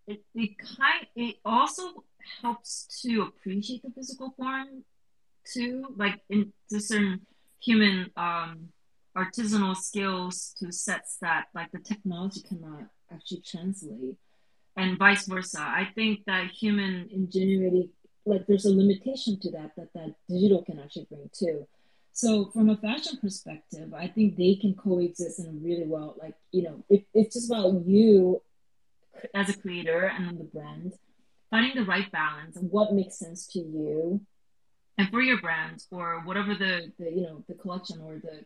it, 0.08 0.24
it 0.36 0.52
kind 0.60 1.08
it 1.16 1.38
also 1.44 2.04
helps 2.42 3.02
to 3.02 3.24
appreciate 3.24 3.82
the 3.82 3.92
physical 3.92 4.34
form 4.38 4.84
too, 5.52 5.86
like 5.98 6.22
in 6.30 6.54
to 6.70 6.80
certain 6.80 7.22
human 7.66 8.12
um, 8.18 8.70
artisanal 9.18 9.76
skills 9.76 10.56
to 10.60 10.72
sets 10.72 11.18
that 11.22 11.46
like 11.56 11.72
the 11.72 11.80
technology 11.80 12.42
cannot 12.42 12.84
actually 13.12 13.42
translate, 13.42 14.16
and 14.76 14.98
vice 14.98 15.26
versa. 15.26 15.62
I 15.62 15.90
think 15.96 16.20
that 16.26 16.52
human 16.52 17.08
ingenuity, 17.12 17.90
like 18.26 18.46
there's 18.48 18.66
a 18.66 18.76
limitation 18.76 19.40
to 19.42 19.52
that 19.52 19.72
that 19.78 19.94
that 19.94 20.16
digital 20.30 20.64
can 20.64 20.80
actually 20.80 21.08
bring 21.10 21.30
too. 21.34 21.68
So 22.14 22.52
from 22.52 22.70
a 22.70 22.78
fashion 22.78 23.18
perspective, 23.22 23.94
I 23.94 24.08
think 24.08 24.38
they 24.38 24.56
can 24.56 24.74
coexist 24.74 25.40
in 25.40 25.62
really 25.64 25.86
well. 25.86 26.16
Like 26.22 26.36
you 26.52 26.64
know, 26.64 26.84
it, 26.90 27.06
it's 27.14 27.36
just 27.36 27.50
about 27.50 27.86
you 27.86 28.42
as 29.34 29.50
a 29.50 29.58
creator 29.58 30.06
and 30.06 30.38
the 30.38 30.44
brand 30.44 30.94
finding 31.50 31.76
the 31.76 31.90
right 31.90 32.12
balance 32.12 32.58
and 32.58 32.70
what 32.72 32.94
makes 32.94 33.18
sense 33.18 33.48
to 33.48 33.60
you 33.60 34.20
and 34.98 35.10
for 35.10 35.22
your 35.22 35.40
brand 35.42 35.84
or 35.92 36.22
whatever 36.26 36.56
the, 36.56 36.92
the 37.00 37.12
you 37.12 37.22
know 37.22 37.44
the 37.48 37.54
collection 37.56 38.00
or 38.02 38.16
the 38.16 38.46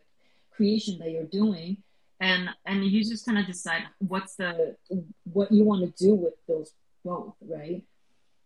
creation 0.50 0.98
that 0.98 1.10
you're 1.10 1.24
doing 1.24 1.76
and 2.20 2.50
and 2.66 2.84
you 2.84 3.02
just 3.02 3.24
kind 3.24 3.38
of 3.38 3.46
decide 3.46 3.82
what's 3.98 4.36
the 4.36 4.76
what 5.24 5.50
you 5.50 5.64
want 5.64 5.80
to 5.82 6.04
do 6.04 6.14
with 6.14 6.34
those 6.46 6.72
both, 7.04 7.34
right? 7.40 7.82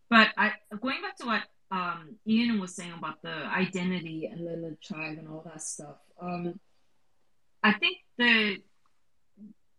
But 0.08 0.28
I 0.36 0.52
going 0.80 1.02
back 1.02 1.16
to 1.18 1.26
what 1.26 1.42
um, 1.70 2.16
Ian 2.26 2.60
was 2.60 2.74
saying 2.74 2.92
about 2.96 3.20
the 3.22 3.32
identity 3.32 4.26
and 4.26 4.46
then 4.46 4.62
the 4.62 4.76
tribe 4.82 5.18
and 5.18 5.28
all 5.28 5.42
that 5.44 5.62
stuff. 5.62 5.96
Um, 6.20 6.60
I 7.62 7.72
think 7.72 7.98
the 8.16 8.58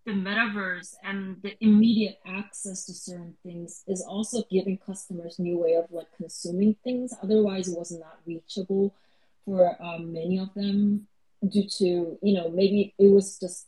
the 0.06 0.12
metaverse 0.12 0.94
and 1.04 1.42
the 1.42 1.56
immediate 1.62 2.20
access 2.26 2.86
to 2.86 2.94
certain 2.94 3.36
things 3.44 3.84
is 3.88 4.04
also 4.08 4.44
giving 4.52 4.78
customers 4.78 5.40
new 5.40 5.58
way 5.58 5.74
of 5.74 5.86
like 5.92 6.08
consuming 6.16 6.76
things. 6.84 7.14
Otherwise, 7.24 7.68
it 7.68 7.78
was 7.78 7.92
not 7.92 8.20
reachable 8.26 8.94
for 9.46 9.76
um, 9.82 10.14
many 10.14 10.38
of 10.38 10.54
them 10.54 11.08
due 11.48 11.68
to 11.68 12.18
you 12.22 12.34
know 12.34 12.50
maybe 12.50 12.94
it 12.98 13.08
was 13.08 13.38
just 13.40 13.68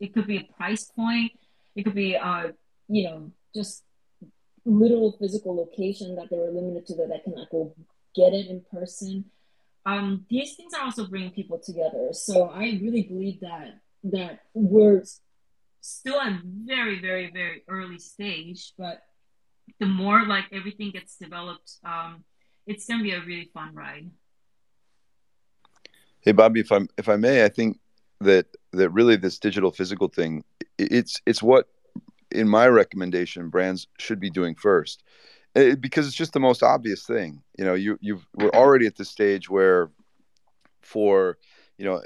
it 0.00 0.14
could 0.14 0.26
be 0.26 0.36
a 0.36 0.52
price 0.56 0.84
point, 0.84 1.32
it 1.76 1.84
could 1.84 1.94
be 1.94 2.16
uh 2.16 2.48
you 2.88 3.04
know 3.04 3.30
just 3.54 3.84
literal 4.64 5.16
physical 5.18 5.56
location 5.56 6.16
that 6.16 6.28
they 6.30 6.36
were 6.36 6.50
limited 6.50 6.86
to 6.86 6.94
that 6.96 7.08
they 7.08 7.20
cannot 7.20 7.50
go 7.50 7.74
get 8.14 8.32
it 8.32 8.46
in 8.48 8.62
person. 8.72 9.24
Um, 9.86 10.26
these 10.28 10.54
things 10.54 10.74
are 10.74 10.84
also 10.84 11.06
bringing 11.06 11.30
people 11.30 11.58
together. 11.58 12.08
So 12.12 12.50
I 12.50 12.78
really 12.82 13.02
believe 13.02 13.40
that 13.40 13.80
that 14.04 14.40
we're 14.54 15.02
still 15.80 16.20
at 16.20 16.40
very, 16.44 17.00
very, 17.00 17.30
very 17.30 17.62
early 17.68 17.98
stage, 17.98 18.72
but 18.78 19.02
the 19.80 19.86
more 19.86 20.26
like 20.26 20.44
everything 20.52 20.90
gets 20.90 21.16
developed, 21.16 21.72
um, 21.84 22.24
it's 22.66 22.86
gonna 22.86 23.02
be 23.02 23.12
a 23.12 23.20
really 23.20 23.50
fun 23.52 23.74
ride. 23.74 24.10
Hey 26.20 26.32
Bobby, 26.32 26.60
if 26.60 26.72
I'm 26.72 26.88
if 26.98 27.08
I 27.08 27.16
may, 27.16 27.44
I 27.44 27.48
think 27.48 27.78
that 28.20 28.46
that 28.72 28.90
really 28.90 29.16
this 29.16 29.38
digital 29.38 29.70
physical 29.70 30.08
thing, 30.08 30.44
it's 30.78 31.20
it's 31.26 31.42
what 31.42 31.68
in 32.30 32.48
my 32.48 32.66
recommendation 32.68 33.48
brands 33.48 33.86
should 33.98 34.20
be 34.20 34.30
doing 34.30 34.54
first 34.54 35.02
it, 35.54 35.72
eh, 35.72 35.74
because 35.74 36.06
it's 36.06 36.16
just 36.16 36.32
the 36.32 36.40
most 36.40 36.62
obvious 36.62 37.04
thing 37.04 37.42
you 37.58 37.64
know 37.64 37.74
you 37.74 37.98
you 38.00 38.20
we're 38.34 38.50
already 38.50 38.86
at 38.86 38.96
the 38.96 39.04
stage 39.04 39.48
where 39.48 39.90
for 40.82 41.38
you 41.78 41.84
know 41.84 42.02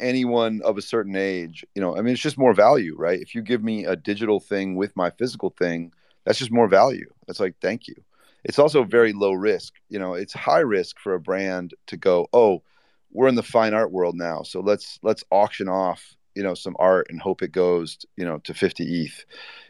anyone 0.00 0.60
of 0.64 0.76
a 0.76 0.82
certain 0.82 1.16
age 1.16 1.64
you 1.74 1.80
know 1.80 1.96
i 1.96 2.00
mean 2.00 2.12
it's 2.12 2.22
just 2.22 2.38
more 2.38 2.54
value 2.54 2.94
right? 2.96 3.20
If 3.20 3.34
you 3.34 3.42
give 3.42 3.62
me 3.62 3.84
a 3.84 3.96
digital 3.96 4.40
thing 4.40 4.76
with 4.76 4.94
my 4.96 5.10
physical 5.10 5.50
thing 5.50 5.92
that's 6.24 6.38
just 6.38 6.52
more 6.52 6.68
value. 6.68 7.10
It's 7.28 7.40
like 7.40 7.54
thank 7.62 7.88
you. 7.88 7.94
It's 8.44 8.58
also 8.58 8.84
very 8.84 9.12
low 9.12 9.32
risk 9.32 9.74
you 9.88 9.98
know 9.98 10.14
it's 10.14 10.32
high 10.32 10.60
risk 10.60 10.98
for 10.98 11.14
a 11.14 11.20
brand 11.20 11.74
to 11.86 11.96
go 11.96 12.28
oh 12.32 12.62
we're 13.12 13.28
in 13.28 13.34
the 13.34 13.42
fine 13.42 13.74
art 13.74 13.90
world 13.90 14.16
now 14.16 14.42
so 14.42 14.60
let's 14.60 14.98
let's 15.02 15.24
auction 15.30 15.68
off 15.68 16.14
you 16.34 16.42
know 16.42 16.54
some 16.54 16.76
art 16.78 17.06
and 17.10 17.20
hope 17.20 17.42
it 17.42 17.52
goes 17.52 17.98
you 18.16 18.24
know 18.24 18.38
to 18.38 18.54
50 18.54 19.04
eth 19.04 19.24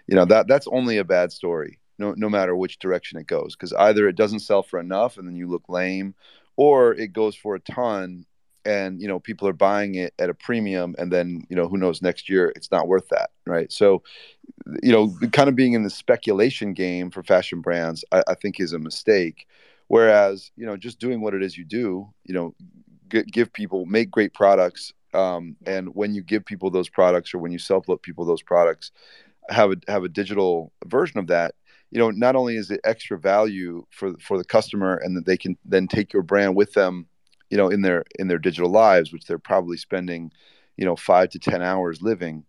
you 0.06 0.14
know 0.14 0.24
that 0.24 0.46
that's 0.46 0.68
only 0.68 0.98
a 0.98 1.04
bad 1.04 1.32
story 1.32 1.78
no 1.98 2.14
no 2.16 2.28
matter 2.28 2.54
which 2.54 2.78
direction 2.78 3.18
it 3.18 3.26
goes 3.26 3.56
because 3.56 3.72
either 3.72 4.08
it 4.08 4.16
doesn't 4.16 4.40
sell 4.40 4.62
for 4.62 4.78
enough 4.78 5.18
and 5.18 5.26
then 5.26 5.36
you 5.36 5.48
look 5.48 5.68
lame 5.68 6.14
or 6.56 6.94
it 6.94 7.12
goes 7.12 7.34
for 7.34 7.54
a 7.54 7.60
ton 7.60 8.24
and 8.64 9.00
you 9.00 9.08
know 9.08 9.18
people 9.18 9.48
are 9.48 9.52
buying 9.52 9.94
it 9.94 10.14
at 10.18 10.30
a 10.30 10.34
premium 10.34 10.94
and 10.98 11.12
then 11.12 11.44
you 11.48 11.56
know 11.56 11.68
who 11.68 11.76
knows 11.76 12.02
next 12.02 12.28
year 12.28 12.52
it's 12.56 12.70
not 12.70 12.88
worth 12.88 13.08
that 13.08 13.30
right? 13.46 13.72
So 13.72 14.02
you 14.82 14.92
know 14.92 15.14
kind 15.32 15.48
of 15.48 15.56
being 15.56 15.72
in 15.72 15.82
the 15.82 15.90
speculation 15.90 16.72
game 16.72 17.10
for 17.10 17.22
fashion 17.22 17.60
brands 17.60 18.04
I, 18.12 18.22
I 18.28 18.34
think 18.34 18.60
is 18.60 18.72
a 18.72 18.78
mistake. 18.78 19.46
Whereas 19.88 20.50
you 20.56 20.66
know 20.66 20.76
just 20.76 21.00
doing 21.00 21.20
what 21.20 21.34
it 21.34 21.42
is 21.42 21.56
you 21.56 21.64
do 21.64 22.08
you 22.24 22.34
know 22.34 22.54
g- 23.08 23.24
give 23.24 23.52
people 23.52 23.86
make 23.86 24.10
great 24.10 24.34
products 24.34 24.92
um, 25.12 25.56
and 25.66 25.94
when 25.94 26.14
you 26.14 26.22
give 26.22 26.44
people 26.44 26.70
those 26.70 26.88
products 26.88 27.34
or 27.34 27.38
when 27.38 27.50
you 27.50 27.58
sell 27.58 27.80
people 27.80 28.24
those 28.24 28.42
products 28.42 28.92
have 29.48 29.72
a 29.72 29.76
have 29.88 30.04
a 30.04 30.08
digital 30.08 30.72
version 30.86 31.18
of 31.18 31.26
that 31.26 31.54
you 31.90 31.98
know 31.98 32.10
not 32.10 32.36
only 32.36 32.56
is 32.56 32.70
it 32.70 32.80
extra 32.84 33.18
value 33.18 33.84
for 33.90 34.14
for 34.20 34.38
the 34.38 34.44
customer 34.44 34.94
and 34.96 35.16
that 35.16 35.26
they 35.26 35.36
can 35.36 35.56
then 35.64 35.88
take 35.88 36.12
your 36.12 36.22
brand 36.22 36.54
with 36.54 36.72
them 36.74 37.06
you 37.50 37.56
know 37.56 37.68
in 37.68 37.82
their 37.82 38.04
in 38.18 38.28
their 38.28 38.38
digital 38.38 38.70
lives 38.70 39.12
which 39.12 39.26
they're 39.26 39.38
probably 39.38 39.76
spending 39.76 40.32
you 40.76 40.84
know 40.84 40.96
five 40.96 41.28
to 41.30 41.38
ten 41.38 41.62
hours 41.62 42.02
living 42.02 42.44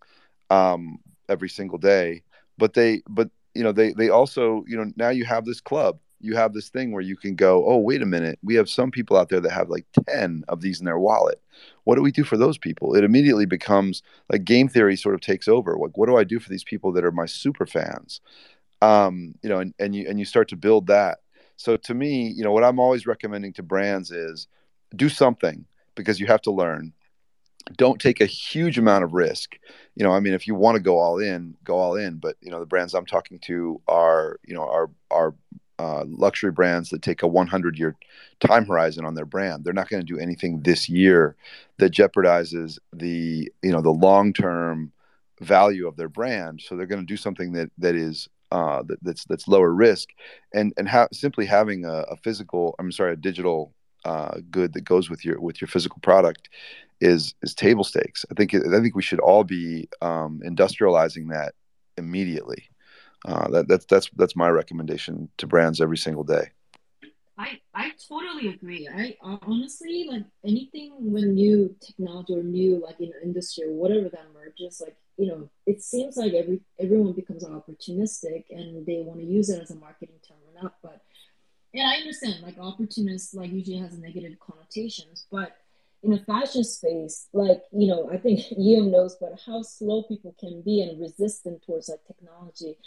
um, 0.49 0.99
every 1.29 1.49
single 1.49 1.77
day 1.77 2.23
but 2.57 2.73
they 2.73 3.01
but 3.09 3.29
you 3.53 3.63
know 3.63 3.71
they 3.71 3.93
they 3.93 4.09
also 4.09 4.63
you 4.67 4.77
know 4.77 4.91
now 4.95 5.09
you 5.09 5.25
have 5.25 5.45
this 5.45 5.61
club 5.61 5.99
you 6.21 6.35
have 6.35 6.53
this 6.53 6.69
thing 6.69 6.91
where 6.91 7.01
you 7.01 7.17
can 7.17 7.35
go, 7.35 7.65
oh, 7.67 7.77
wait 7.77 8.01
a 8.01 8.05
minute, 8.05 8.39
we 8.43 8.55
have 8.55 8.69
some 8.69 8.91
people 8.91 9.17
out 9.17 9.29
there 9.29 9.39
that 9.39 9.51
have 9.51 9.69
like 9.69 9.85
10 10.07 10.43
of 10.47 10.61
these 10.61 10.79
in 10.79 10.85
their 10.85 10.99
wallet. 10.99 11.41
What 11.83 11.95
do 11.95 12.01
we 12.01 12.11
do 12.11 12.23
for 12.23 12.37
those 12.37 12.57
people? 12.57 12.95
It 12.95 13.03
immediately 13.03 13.45
becomes 13.45 14.03
like 14.29 14.45
game 14.45 14.67
theory 14.67 14.95
sort 14.95 15.15
of 15.15 15.21
takes 15.21 15.47
over. 15.47 15.77
Like, 15.77 15.97
what 15.97 16.07
do 16.07 16.17
I 16.17 16.23
do 16.23 16.39
for 16.39 16.49
these 16.49 16.63
people 16.63 16.91
that 16.93 17.03
are 17.03 17.11
my 17.11 17.25
super 17.25 17.65
fans? 17.65 18.21
Um, 18.81 19.35
you 19.41 19.49
know, 19.49 19.59
and, 19.59 19.73
and 19.79 19.95
you 19.95 20.07
and 20.07 20.19
you 20.19 20.25
start 20.25 20.47
to 20.49 20.55
build 20.55 20.87
that. 20.87 21.19
So 21.55 21.77
to 21.77 21.93
me, 21.93 22.27
you 22.27 22.43
know, 22.43 22.51
what 22.51 22.63
I'm 22.63 22.79
always 22.79 23.05
recommending 23.05 23.53
to 23.53 23.63
brands 23.63 24.11
is 24.11 24.47
do 24.95 25.09
something 25.09 25.65
because 25.95 26.19
you 26.19 26.27
have 26.27 26.41
to 26.43 26.51
learn. 26.51 26.93
Don't 27.77 28.01
take 28.01 28.21
a 28.21 28.25
huge 28.25 28.77
amount 28.77 29.03
of 29.03 29.13
risk. 29.13 29.57
You 29.95 30.03
know, 30.03 30.11
I 30.11 30.19
mean, 30.19 30.33
if 30.33 30.47
you 30.47 30.55
want 30.55 30.75
to 30.75 30.81
go 30.81 30.97
all 30.97 31.19
in, 31.19 31.55
go 31.63 31.77
all 31.77 31.95
in. 31.95 32.17
But 32.17 32.35
you 32.41 32.51
know, 32.51 32.59
the 32.59 32.65
brands 32.65 32.93
I'm 32.93 33.05
talking 33.05 33.39
to 33.39 33.81
are, 33.87 34.39
you 34.43 34.53
know, 34.53 34.67
are 34.67 34.89
are 35.09 35.35
uh, 35.79 36.05
luxury 36.07 36.51
brands 36.51 36.89
that 36.89 37.01
take 37.01 37.23
a 37.23 37.27
100 37.27 37.77
year 37.77 37.95
time 38.39 38.65
horizon 38.65 39.05
on 39.05 39.15
their 39.15 39.25
brand. 39.25 39.63
They're 39.63 39.73
not 39.73 39.89
going 39.89 40.05
to 40.05 40.13
do 40.13 40.19
anything 40.19 40.61
this 40.61 40.87
year 40.87 41.35
that 41.77 41.91
jeopardizes 41.91 42.77
the 42.93 43.51
you 43.61 43.71
know 43.71 43.81
the 43.81 43.91
long 43.91 44.33
term 44.33 44.91
value 45.39 45.87
of 45.87 45.97
their 45.97 46.09
brand. 46.09 46.61
So 46.61 46.75
they're 46.75 46.85
going 46.85 47.01
to 47.01 47.05
do 47.05 47.17
something 47.17 47.53
that 47.53 47.71
that 47.79 47.95
is 47.95 48.29
uh, 48.51 48.83
that, 48.83 49.03
that's 49.03 49.25
that's 49.25 49.47
lower 49.47 49.71
risk, 49.71 50.09
and 50.53 50.73
and 50.77 50.87
ha- 50.87 51.07
simply 51.13 51.45
having 51.45 51.85
a, 51.85 52.05
a, 52.09 52.17
physical 52.17 52.75
I'm 52.79 52.91
sorry 52.91 53.13
a 53.13 53.15
digital 53.15 53.73
uh, 54.05 54.39
good 54.49 54.73
that 54.73 54.81
goes 54.81 55.09
with 55.09 55.23
your 55.25 55.39
with 55.39 55.61
your 55.61 55.67
physical 55.67 55.99
product 56.01 56.49
is 56.99 57.33
is 57.41 57.53
table 57.53 57.83
stakes. 57.83 58.25
I 58.31 58.35
think 58.35 58.53
I 58.53 58.81
think 58.81 58.95
we 58.95 59.01
should 59.01 59.19
all 59.19 59.43
be 59.43 59.89
um, 60.01 60.41
industrializing 60.45 61.29
that 61.31 61.53
immediately 61.97 62.69
uh, 63.25 63.47
that, 63.49 63.67
that's 63.67 63.85
that's 63.85 64.09
that's 64.15 64.35
my 64.35 64.49
recommendation 64.49 65.29
to 65.37 65.47
brands 65.47 65.79
every 65.79 65.97
single 65.97 66.23
day. 66.23 66.49
I 67.37 67.59
I 67.73 67.91
totally 68.07 68.49
agree. 68.49 68.87
I 68.87 69.15
honestly 69.21 70.07
like 70.09 70.25
anything 70.45 70.93
when 70.99 71.33
new 71.35 71.75
technology 71.81 72.33
or 72.33 72.43
new 72.43 72.81
like 72.81 72.99
in 72.99 73.11
industry 73.23 73.65
or 73.65 73.73
whatever 73.73 74.09
that 74.09 74.25
emerges, 74.31 74.81
like 74.83 74.95
you 75.17 75.27
know, 75.27 75.49
it 75.67 75.81
seems 75.83 76.17
like 76.17 76.33
every 76.33 76.61
everyone 76.79 77.13
becomes 77.13 77.43
opportunistic 77.43 78.45
and 78.49 78.85
they 78.85 79.01
want 79.01 79.19
to 79.19 79.25
use 79.25 79.49
it 79.49 79.61
as 79.61 79.71
a 79.71 79.75
marketing 79.75 80.19
term 80.27 80.37
or 80.47 80.63
not. 80.63 80.75
But 80.81 81.01
and 81.73 81.87
I 81.87 81.95
understand 81.95 82.41
like 82.41 82.57
opportunist 82.59 83.33
like 83.33 83.51
usually 83.51 83.77
has 83.77 83.97
negative 83.97 84.37
connotations, 84.39 85.25
but 85.31 85.57
in 86.03 86.13
a 86.13 86.19
fashion 86.19 86.63
space, 86.63 87.27
like 87.33 87.63
you 87.71 87.87
know, 87.87 88.09
I 88.11 88.17
think 88.17 88.51
Ian 88.57 88.91
knows, 88.91 89.15
but 89.19 89.39
how 89.45 89.61
slow 89.61 90.03
people 90.03 90.35
can 90.39 90.61
be 90.61 90.81
and 90.81 90.99
resistant 90.99 91.63
towards 91.65 91.89
like 91.89 92.05
technology. 92.05 92.77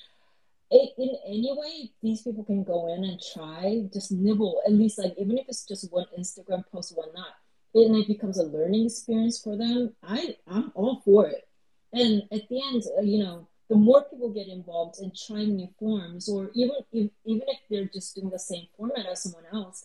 It, 0.70 0.94
in 0.98 1.16
any 1.26 1.52
way 1.56 1.90
these 2.02 2.22
people 2.22 2.42
can 2.42 2.64
go 2.64 2.92
in 2.92 3.04
and 3.04 3.20
try 3.34 3.86
just 3.92 4.10
nibble 4.10 4.62
at 4.66 4.72
least 4.72 4.98
like 4.98 5.14
even 5.18 5.36
if 5.36 5.44
it's 5.46 5.66
just 5.66 5.92
one 5.92 6.06
instagram 6.18 6.64
post 6.72 6.96
one 6.96 7.10
not 7.14 7.34
and 7.74 7.94
it 7.94 8.08
becomes 8.08 8.38
a 8.38 8.44
learning 8.44 8.86
experience 8.86 9.38
for 9.38 9.58
them. 9.58 9.94
I 10.02 10.36
i'm 10.48 10.72
all 10.74 11.02
for 11.04 11.28
it. 11.28 11.46
And 11.92 12.22
at 12.32 12.48
the 12.48 12.62
end 12.62 12.82
uh, 12.98 13.02
you 13.02 13.22
know 13.22 13.46
the 13.68 13.76
more 13.76 14.04
people 14.04 14.28
get 14.28 14.48
involved 14.48 14.96
in 15.00 15.10
trying 15.26 15.56
new 15.56 15.68
forms 15.78 16.28
or 16.28 16.50
even 16.54 16.76
if 16.92 17.10
even 17.24 17.48
if 17.48 17.58
they're 17.70 17.90
just 17.92 18.14
doing 18.14 18.30
the 18.30 18.38
same 18.38 18.66
format 18.76 19.06
as 19.06 19.22
someone 19.22 19.44
else 19.52 19.84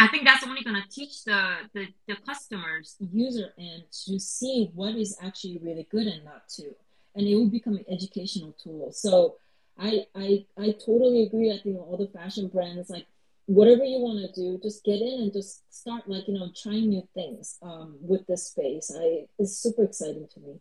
I 0.00 0.08
think 0.08 0.24
that's 0.24 0.42
only 0.44 0.62
going 0.62 0.82
to 0.82 0.88
teach 0.88 1.24
the, 1.24 1.56
the, 1.74 1.88
the 2.08 2.16
customers, 2.26 2.96
user 3.12 3.52
end, 3.58 3.82
to 4.06 4.18
see 4.18 4.70
what 4.74 4.94
is 4.94 5.14
actually 5.20 5.58
really 5.62 5.86
good 5.90 6.06
and 6.06 6.24
not 6.24 6.48
to. 6.56 6.74
And 7.14 7.26
it 7.26 7.34
will 7.34 7.50
become 7.50 7.74
an 7.74 7.84
educational 7.86 8.56
tool. 8.62 8.92
So 8.92 9.36
I 9.78 10.06
I 10.14 10.46
I 10.56 10.72
totally 10.72 11.24
agree. 11.24 11.52
I 11.52 11.58
think 11.62 11.78
all 11.78 11.96
the 11.98 12.18
fashion 12.18 12.48
brands 12.48 12.88
like 12.88 13.06
whatever 13.46 13.84
you 13.84 13.98
want 13.98 14.20
to 14.20 14.40
do, 14.40 14.58
just 14.62 14.84
get 14.84 15.00
in 15.00 15.20
and 15.20 15.32
just 15.32 15.62
start 15.74 16.08
like 16.08 16.28
you 16.28 16.34
know 16.34 16.50
trying 16.54 16.88
new 16.88 17.06
things 17.14 17.58
um, 17.62 17.96
with 18.00 18.26
this 18.26 18.46
space. 18.46 18.92
I 18.96 19.26
it's 19.38 19.56
super 19.56 19.84
exciting 19.84 20.28
to 20.34 20.40
me. 20.40 20.60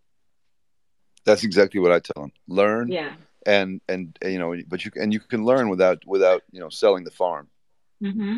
That's 1.30 1.44
exactly 1.44 1.80
what 1.80 1.92
I 1.92 2.00
tell 2.00 2.24
them. 2.24 2.32
Learn. 2.48 2.92
Yeah. 2.92 3.14
And 3.46 3.82
and 3.88 4.18
you 4.24 4.40
know, 4.40 4.56
but 4.68 4.84
you 4.84 4.92
and 4.96 5.14
you 5.14 5.20
can 5.20 5.46
learn 5.46 5.70
without 5.70 6.06
without 6.06 6.42
you 6.52 6.60
know 6.60 6.70
selling 6.70 7.04
the 7.04 7.12
farm. 7.12 7.48
Mm-hmm. 8.04 8.38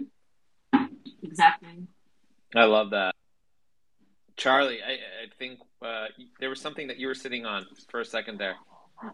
Exactly. 1.23 1.87
I 2.55 2.65
love 2.65 2.89
that. 2.91 3.15
Charli, 4.37 4.77
I, 4.85 4.93
I 4.93 5.27
think 5.39 5.59
uh, 5.81 6.07
there 6.39 6.49
was 6.49 6.59
something 6.59 6.87
that 6.87 6.97
you 6.97 7.07
were 7.07 7.15
sitting 7.15 7.45
on 7.45 7.65
for 7.89 8.01
a 8.01 8.05
second 8.05 8.39
there. 8.39 8.55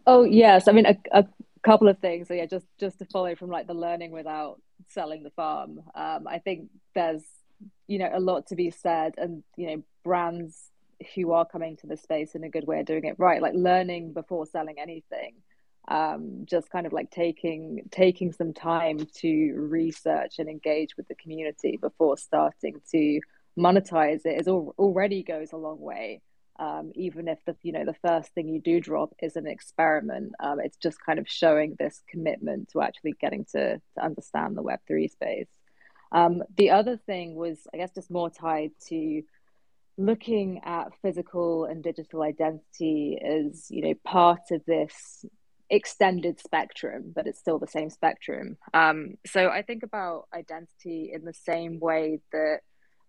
Oh 0.05 0.23
yes, 0.23 0.67
I 0.67 0.71
mean 0.71 0.88
a, 0.88 0.97
a 1.11 1.25
couple 1.63 1.88
of 1.88 1.99
things. 1.99 2.28
So 2.28 2.34
yeah, 2.34 2.47
just 2.47 2.65
just 2.80 2.97
to 2.99 3.05
follow 3.05 3.36
from 3.36 3.49
like 3.49 3.67
the 3.67 3.73
learning 3.73 4.11
without 4.11 4.59
selling 4.89 5.21
the 5.23 5.32
farm. 5.32 5.82
Um, 5.93 6.28
I 6.28 6.39
think 6.39 6.69
there's 6.95 7.23
you 7.88 7.99
know 7.99 8.09
a 8.11 8.19
lot 8.19 8.47
to 8.47 8.55
be 8.55 8.71
said, 8.71 9.13
and 9.17 9.43
you 9.55 9.67
know 9.67 9.84
brands 10.03 10.71
who 11.16 11.32
are 11.32 11.45
coming 11.45 11.78
to 11.78 11.88
the 11.88 11.98
space 11.98 12.36
in 12.36 12.43
a 12.43 12.50
good 12.50 12.66
way 12.66 12.80
of 12.80 12.86
doing 12.86 13.06
it 13.06 13.16
right, 13.18 13.41
like 13.41 13.54
learning 13.56 14.14
before 14.14 14.45
selling 14.45 14.80
anything. 14.80 15.36
Um, 15.88 16.45
just 16.45 16.70
kind 16.70 16.86
of 16.86 16.91
like 16.91 17.12
taking 17.12 17.88
taking 17.91 18.34
some 18.34 18.54
time 18.54 19.08
to 19.20 19.54
research 19.54 20.36
and 20.38 20.50
engage 20.50 20.98
with 20.98 21.08
the 21.08 21.16
community 21.16 21.78
before 21.78 22.18
starting 22.18 22.82
to 22.91 23.22
monetize 23.58 24.26
it 24.26 24.39
is 24.39 24.48
al- 24.48 24.76
already 24.78 25.24
goes 25.24 25.54
a 25.54 25.58
long 25.58 25.80
way. 25.80 26.22
Um, 26.60 26.91
even 26.95 27.28
if 27.28 27.38
the 27.45 27.56
you 27.62 27.72
know 27.72 27.86
the 27.86 27.95
first 28.06 28.34
thing 28.34 28.50
you 28.50 28.60
do 28.60 28.82
drop 28.82 29.14
is 29.22 29.36
an 29.36 29.48
experiment, 29.48 30.34
um, 30.39 30.60
it's 30.60 30.78
just 30.78 30.98
kind 31.06 31.20
of 31.20 31.30
showing 31.30 31.76
this 31.80 32.02
commitment 32.10 32.70
to 32.70 32.82
actually 32.82 33.14
getting 33.22 33.45
to, 33.54 33.78
to 33.78 34.04
understand 34.04 34.58
the 34.58 34.64
Web 34.64 34.80
three 34.88 35.08
space. 35.08 35.48
Um, 36.12 36.43
the 36.56 36.72
other 36.72 36.98
thing 36.98 37.36
was, 37.36 37.60
I 37.74 37.78
guess, 37.78 37.91
just 37.93 38.10
more 38.10 38.30
tied 38.30 38.72
to 38.88 39.22
looking 39.98 40.62
at 40.64 40.93
physical 41.02 41.66
and 41.66 41.84
digital 41.84 42.22
identity 42.22 43.18
as 43.24 43.68
you 43.70 43.82
know 43.82 43.93
part 44.04 44.52
of 44.52 44.64
this 44.66 45.26
extended 45.70 46.39
spectrum, 46.39 47.12
but 47.14 47.28
it's 47.28 47.39
still 47.39 47.60
the 47.60 47.68
same 47.68 47.89
spectrum. 47.89 48.58
Um, 48.74 49.16
so 49.26 49.50
I 49.50 49.64
think 49.64 49.84
about 49.84 50.28
identity 50.34 51.12
in 51.14 51.26
the 51.26 51.34
same 51.34 51.80
way 51.80 52.20
that 52.32 52.60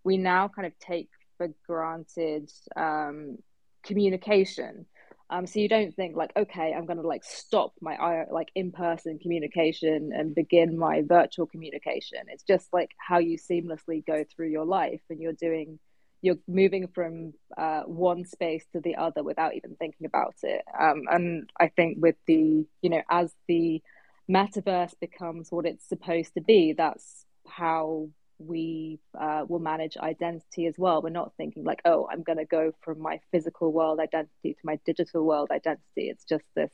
we 0.02 0.16
now 0.16 0.48
kind 0.48 0.66
of 0.66 0.76
take 0.78 1.08
for 1.36 1.48
granted 1.66 2.50
um, 2.74 3.38
communication. 3.84 4.86
Um, 5.30 5.46
so 5.46 5.60
you 5.60 5.68
don't 5.68 5.94
think 5.94 6.16
like, 6.16 6.32
okay, 6.36 6.72
I'm 6.74 6.86
going 6.86 7.00
to 7.00 7.06
like 7.06 7.22
stop 7.22 7.74
my 7.80 8.24
like 8.30 8.48
in-person 8.54 9.18
communication 9.18 10.10
and 10.12 10.34
begin 10.34 10.78
my 10.78 11.02
virtual 11.02 11.46
communication. 11.46 12.18
It's 12.28 12.42
just 12.42 12.72
like 12.72 12.90
how 12.96 13.18
you 13.18 13.36
seamlessly 13.38 14.04
go 14.06 14.24
through 14.24 14.48
your 14.48 14.64
life, 14.64 15.02
and 15.10 15.20
you're 15.20 15.34
doing, 15.34 15.78
you're 16.22 16.38
moving 16.46 16.88
from 16.88 17.32
uh, 17.56 17.82
one 17.82 18.24
space 18.24 18.64
to 18.72 18.80
the 18.80 18.96
other 18.96 19.22
without 19.22 19.54
even 19.54 19.76
thinking 19.76 20.06
about 20.06 20.34
it. 20.42 20.62
Um, 20.78 21.04
and 21.10 21.50
I 21.58 21.68
think 21.68 21.98
with 22.00 22.16
the, 22.26 22.66
you 22.82 22.90
know, 22.90 23.02
as 23.10 23.32
the 23.46 23.82
metaverse 24.30 24.94
becomes 25.00 25.50
what 25.50 25.66
it's 25.66 25.88
supposed 25.88 26.34
to 26.34 26.40
be, 26.40 26.72
that's 26.72 27.24
how 27.46 28.08
we 28.38 29.00
uh, 29.18 29.44
will 29.48 29.58
manage 29.58 29.96
identity 29.96 30.66
as 30.66 30.74
well. 30.78 31.02
We're 31.02 31.10
not 31.10 31.32
thinking 31.36 31.64
like, 31.64 31.80
oh, 31.84 32.08
I'm 32.10 32.22
going 32.22 32.38
to 32.38 32.44
go 32.44 32.72
from 32.82 33.00
my 33.00 33.20
physical 33.32 33.72
world 33.72 33.98
identity 34.00 34.54
to 34.54 34.60
my 34.64 34.78
digital 34.84 35.24
world 35.24 35.50
identity. 35.50 36.08
It's 36.08 36.24
just 36.24 36.44
this 36.54 36.72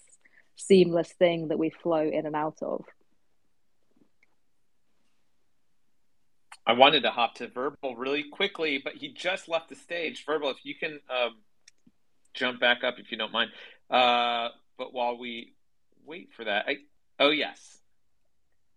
seamless 0.56 1.12
thing 1.12 1.48
that 1.48 1.58
we 1.58 1.70
flow 1.70 2.02
in 2.02 2.26
and 2.26 2.36
out 2.36 2.58
of. 2.62 2.84
I 6.66 6.72
wanted 6.72 7.02
to 7.02 7.10
hop 7.10 7.34
to 7.36 7.48
Verbal 7.48 7.96
really 7.96 8.24
quickly, 8.24 8.80
but 8.82 8.94
he 8.94 9.12
just 9.12 9.48
left 9.48 9.68
the 9.68 9.74
stage. 9.74 10.24
Verbal, 10.24 10.50
if 10.50 10.64
you 10.64 10.74
can 10.74 11.00
um, 11.10 11.36
jump 12.32 12.60
back 12.60 12.82
up 12.84 12.94
if 12.98 13.10
you 13.12 13.18
don't 13.18 13.32
mind. 13.32 13.50
Uh, 13.90 14.48
but 14.78 14.92
while 14.92 15.18
we 15.18 15.54
wait 16.06 16.30
for 16.34 16.44
that, 16.44 16.64
I, 16.66 16.76
oh 17.20 17.30
yes, 17.30 17.78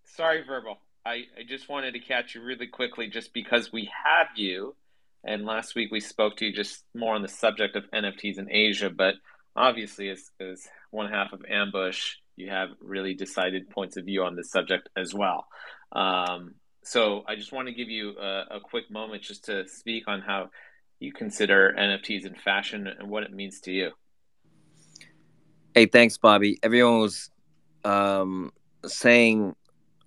sorry, 0.04 0.44
Verbal. 0.44 0.78
I, 1.06 1.24
I 1.38 1.44
just 1.48 1.70
wanted 1.70 1.94
to 1.94 2.00
catch 2.00 2.36
you 2.36 2.42
really 2.44 2.68
quickly 2.68 3.08
just 3.08 3.34
because 3.34 3.72
we 3.72 3.90
have 4.06 4.28
you. 4.36 4.76
And 5.24 5.46
last 5.46 5.74
week 5.74 5.90
we 5.92 6.02
spoke 6.02 6.38
to 6.38 6.46
you 6.46 6.54
just 6.54 6.84
more 6.94 7.16
on 7.16 7.22
the 7.22 7.28
subject 7.30 7.76
of 7.76 7.90
NFTs 7.92 8.38
in 8.38 8.52
Asia. 8.52 8.90
But 8.90 9.16
obviously, 9.56 10.10
as, 10.10 10.30
as 10.40 10.68
one 10.92 11.10
half 11.10 11.32
of 11.32 11.46
Ambush, 11.50 12.16
you 12.36 12.50
have 12.50 12.70
really 12.82 13.14
decided 13.14 13.70
points 13.70 13.98
of 13.98 14.06
view 14.06 14.24
on 14.24 14.36
this 14.36 14.52
subject 14.52 14.90
as 14.98 15.14
well. 15.14 15.48
Um, 15.94 16.56
so 16.88 17.24
I 17.28 17.36
just 17.36 17.52
want 17.52 17.68
to 17.68 17.74
give 17.74 17.90
you 17.90 18.18
a, 18.18 18.46
a 18.52 18.60
quick 18.62 18.90
moment 18.90 19.22
just 19.22 19.46
to 19.46 19.68
speak 19.68 20.08
on 20.08 20.22
how 20.22 20.50
you 21.00 21.12
consider 21.12 21.76
NFTs 21.78 22.26
in 22.26 22.34
fashion 22.36 22.88
and 22.88 23.10
what 23.10 23.24
it 23.24 23.34
means 23.34 23.60
to 23.62 23.72
you. 23.72 23.92
Hey, 25.74 25.86
thanks, 25.86 26.18
Bobby. 26.18 26.58
Everyone 26.64 27.00
was 27.00 27.30
um, 27.84 28.52
saying 28.86 29.56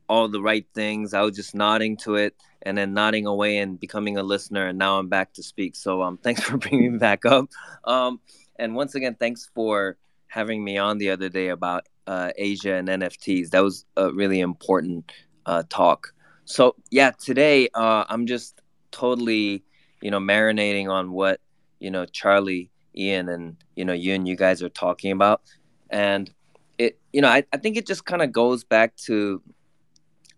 all 0.09 0.29
the 0.29 0.41
right 0.41 0.67
things. 0.75 1.13
I 1.13 1.21
was 1.21 1.37
just 1.37 1.55
nodding 1.55 1.99
to 1.99 2.17
it 2.17 2.35
and 2.63 2.77
then 2.77 2.95
nodding 2.95 3.27
away 3.27 3.59
and 3.59 3.79
becoming 3.79 4.17
a 4.17 4.23
listener. 4.23 4.69
And 4.69 4.79
now 4.79 4.99
I'm 4.99 5.09
back 5.09 5.35
to 5.35 5.43
speak. 5.43 5.77
So 5.77 6.03
um, 6.03 6.17
thanks 6.23 6.43
for 6.43 6.57
bringing 6.57 6.93
me 6.93 6.99
back 6.99 7.27
up. 7.27 7.51
Um, 7.85 8.21
and 8.59 8.75
once 8.75 8.95
again, 8.95 9.17
thanks 9.21 9.51
for 9.55 9.99
having 10.29 10.65
me 10.65 10.79
on 10.79 10.97
the 10.97 11.11
other 11.11 11.29
day 11.29 11.49
about 11.49 11.87
uh, 12.07 12.31
Asia 12.37 12.75
and 12.75 12.89
NFTs. 12.89 13.51
That 13.51 13.63
was 13.63 13.85
a 13.97 14.11
really 14.13 14.41
important 14.41 15.13
uh, 15.45 15.63
talk. 15.69 16.15
So 16.51 16.75
yeah, 16.91 17.13
today 17.13 17.69
uh, 17.75 18.05
I'm 18.09 18.27
just 18.27 18.61
totally, 18.91 19.63
you 20.03 20.11
know, 20.11 20.19
marinating 20.19 20.91
on 20.91 21.13
what 21.13 21.41
you 21.79 21.93
know 21.93 22.07
Charli, 22.07 22.71
Ian, 22.97 23.29
and 23.29 23.57
you 23.77 23.85
know 23.85 23.93
you 23.93 24.15
and 24.15 24.27
you 24.27 24.35
guys 24.35 24.61
are 24.61 24.69
talking 24.69 25.13
about, 25.13 25.43
and 25.91 26.29
it, 26.77 26.99
you 27.13 27.21
know, 27.21 27.29
I, 27.29 27.45
I 27.53 27.57
think 27.57 27.77
it 27.77 27.87
just 27.87 28.05
kind 28.05 28.21
of 28.21 28.33
goes 28.33 28.65
back 28.65 28.97
to 29.07 29.41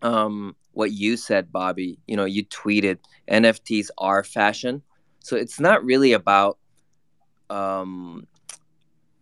um, 0.03 0.55
what 0.73 0.91
you 0.91 1.17
said, 1.17 1.51
Bobby. 1.51 1.97
You 2.05 2.15
know, 2.15 2.25
you 2.25 2.45
tweeted 2.45 2.99
NFTs 3.27 3.89
are 3.97 4.23
fashion, 4.23 4.83
so 5.17 5.35
it's 5.35 5.59
not 5.59 5.83
really 5.83 6.13
about, 6.13 6.59
um, 7.49 8.27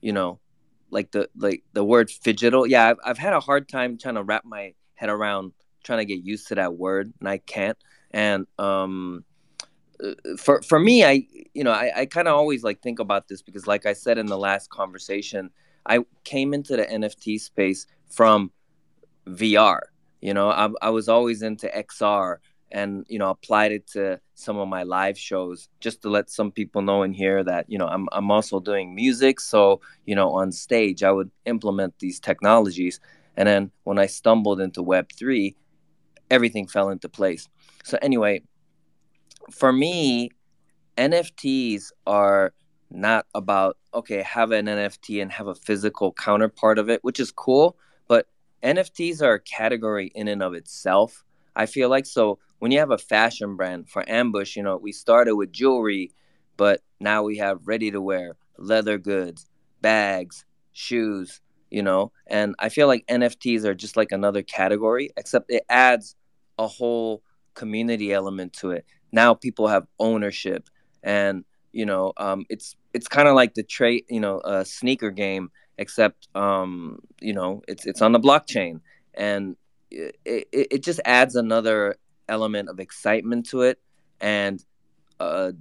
you 0.01 0.11
know, 0.11 0.41
like 0.89 1.11
the 1.11 1.29
like 1.37 1.63
the 1.71 1.85
word 1.85 2.09
phygital. 2.09 2.67
Yeah, 2.67 2.89
I've 2.89 2.97
I've 3.05 3.17
had 3.17 3.31
a 3.31 3.39
hard 3.39 3.69
time 3.69 3.97
trying 3.97 4.15
to 4.15 4.23
wrap 4.23 4.43
my 4.43 4.73
head 4.95 5.09
around 5.09 5.53
trying 5.83 5.99
to 5.99 6.05
get 6.05 6.23
used 6.23 6.47
to 6.49 6.55
that 6.55 6.75
word, 6.75 7.13
and 7.19 7.29
I 7.29 7.39
can't. 7.39 7.77
And 8.11 8.47
um, 8.59 9.23
for 10.37 10.61
for 10.61 10.79
me, 10.79 11.03
I 11.03 11.25
you 11.53 11.63
know 11.63 11.71
I, 11.71 11.91
I 11.95 12.05
kind 12.05 12.27
of 12.27 12.35
always 12.35 12.63
like 12.63 12.81
think 12.81 12.99
about 12.99 13.27
this 13.27 13.41
because, 13.41 13.67
like 13.67 13.85
I 13.85 13.93
said 13.93 14.17
in 14.17 14.25
the 14.25 14.37
last 14.37 14.69
conversation, 14.69 15.49
I 15.85 15.99
came 16.23 16.53
into 16.53 16.75
the 16.75 16.85
NFT 16.85 17.39
space 17.39 17.87
from 18.09 18.51
VR 19.27 19.81
you 20.21 20.35
know, 20.35 20.49
I, 20.49 20.69
I 20.81 20.89
was 20.91 21.09
always 21.09 21.41
into 21.41 21.67
XR 21.67 22.37
and, 22.71 23.05
you 23.09 23.19
know, 23.19 23.31
applied 23.31 23.71
it 23.71 23.87
to 23.87 24.19
some 24.35 24.57
of 24.57 24.67
my 24.67 24.83
live 24.83 25.17
shows 25.17 25.67
just 25.79 26.01
to 26.03 26.09
let 26.09 26.29
some 26.29 26.51
people 26.51 26.81
know 26.81 27.03
in 27.03 27.11
here 27.11 27.43
that, 27.43 27.65
you 27.67 27.77
know, 27.77 27.87
I'm, 27.87 28.07
I'm 28.11 28.31
also 28.31 28.59
doing 28.59 28.95
music. 28.95 29.39
So, 29.39 29.81
you 30.05 30.15
know, 30.15 30.31
on 30.31 30.51
stage, 30.51 31.03
I 31.03 31.11
would 31.11 31.31
implement 31.45 31.97
these 31.99 32.19
technologies. 32.19 32.99
And 33.35 33.47
then 33.47 33.71
when 33.83 33.97
I 33.97 34.05
stumbled 34.05 34.61
into 34.61 34.83
Web3, 34.83 35.55
everything 36.31 36.67
fell 36.67 36.89
into 36.89 37.09
place. 37.09 37.47
So, 37.83 37.99
anyway, 38.01 38.41
for 39.51 39.71
me, 39.71 40.31
NFTs 40.97 41.91
are 42.07 42.53
not 42.89 43.25
about, 43.35 43.77
okay, 43.93 44.21
have 44.23 44.51
an 44.51 44.65
NFT 44.65 45.21
and 45.21 45.31
have 45.31 45.47
a 45.47 45.55
physical 45.55 46.13
counterpart 46.13 46.79
of 46.79 46.89
it, 46.89 47.03
which 47.03 47.19
is 47.19 47.31
cool. 47.31 47.77
But 48.07 48.27
NFTs 48.63 49.21
are 49.21 49.33
a 49.33 49.39
category 49.39 50.11
in 50.15 50.27
and 50.27 50.41
of 50.41 50.53
itself. 50.53 51.23
I 51.55 51.65
feel 51.65 51.89
like 51.89 52.05
so 52.05 52.39
when 52.59 52.71
you 52.71 52.79
have 52.79 52.91
a 52.91 52.97
fashion 52.97 53.55
brand 53.55 53.89
for 53.89 54.07
Ambush, 54.07 54.55
you 54.55 54.63
know, 54.63 54.77
we 54.77 54.91
started 54.91 55.35
with 55.35 55.51
jewelry, 55.51 56.11
but 56.57 56.81
now 56.99 57.23
we 57.23 57.37
have 57.37 57.67
ready 57.67 57.91
to 57.91 57.99
wear, 57.99 58.35
leather 58.57 58.97
goods, 58.97 59.49
bags, 59.81 60.45
shoes, 60.71 61.41
you 61.71 61.81
know, 61.81 62.11
and 62.27 62.53
I 62.59 62.69
feel 62.69 62.87
like 62.87 63.05
NFTs 63.07 63.63
are 63.63 63.73
just 63.73 63.97
like 63.97 64.11
another 64.11 64.43
category, 64.43 65.09
except 65.17 65.49
it 65.49 65.63
adds 65.69 66.15
a 66.57 66.67
whole 66.67 67.23
community 67.53 68.13
element 68.13 68.53
to 68.53 68.71
it. 68.71 68.85
Now 69.11 69.33
people 69.33 69.67
have 69.67 69.87
ownership, 69.99 70.69
and 71.03 71.43
you 71.71 71.85
know, 71.85 72.13
um, 72.17 72.45
it's 72.49 72.75
it's 72.93 73.07
kind 73.07 73.27
of 73.27 73.35
like 73.35 73.53
the 73.53 73.63
trade, 73.63 74.05
you 74.09 74.19
know, 74.19 74.39
a 74.43 74.65
sneaker 74.65 75.11
game 75.11 75.51
except 75.77 76.27
um, 76.35 76.99
you 77.19 77.33
know 77.33 77.61
it's 77.67 77.85
it's 77.85 78.01
on 78.01 78.11
the 78.11 78.19
blockchain, 78.19 78.81
and 79.13 79.55
it, 79.89 80.15
it, 80.25 80.47
it 80.51 80.83
just 80.83 81.01
adds 81.05 81.35
another 81.35 81.95
element 82.29 82.69
of 82.69 82.79
excitement 82.79 83.47
to 83.47 83.61
it, 83.61 83.79
and 84.19 84.63
uh, 85.19 85.51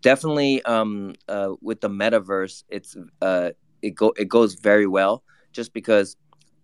definitely 0.00 0.62
um, 0.62 1.14
uh, 1.28 1.50
with 1.60 1.80
the 1.80 1.88
metaverse, 1.88 2.64
it's 2.68 2.96
uh, 3.22 3.50
it 3.82 3.90
go 3.90 4.12
it 4.16 4.28
goes 4.28 4.54
very 4.54 4.86
well 4.86 5.22
just 5.52 5.72
because 5.72 6.16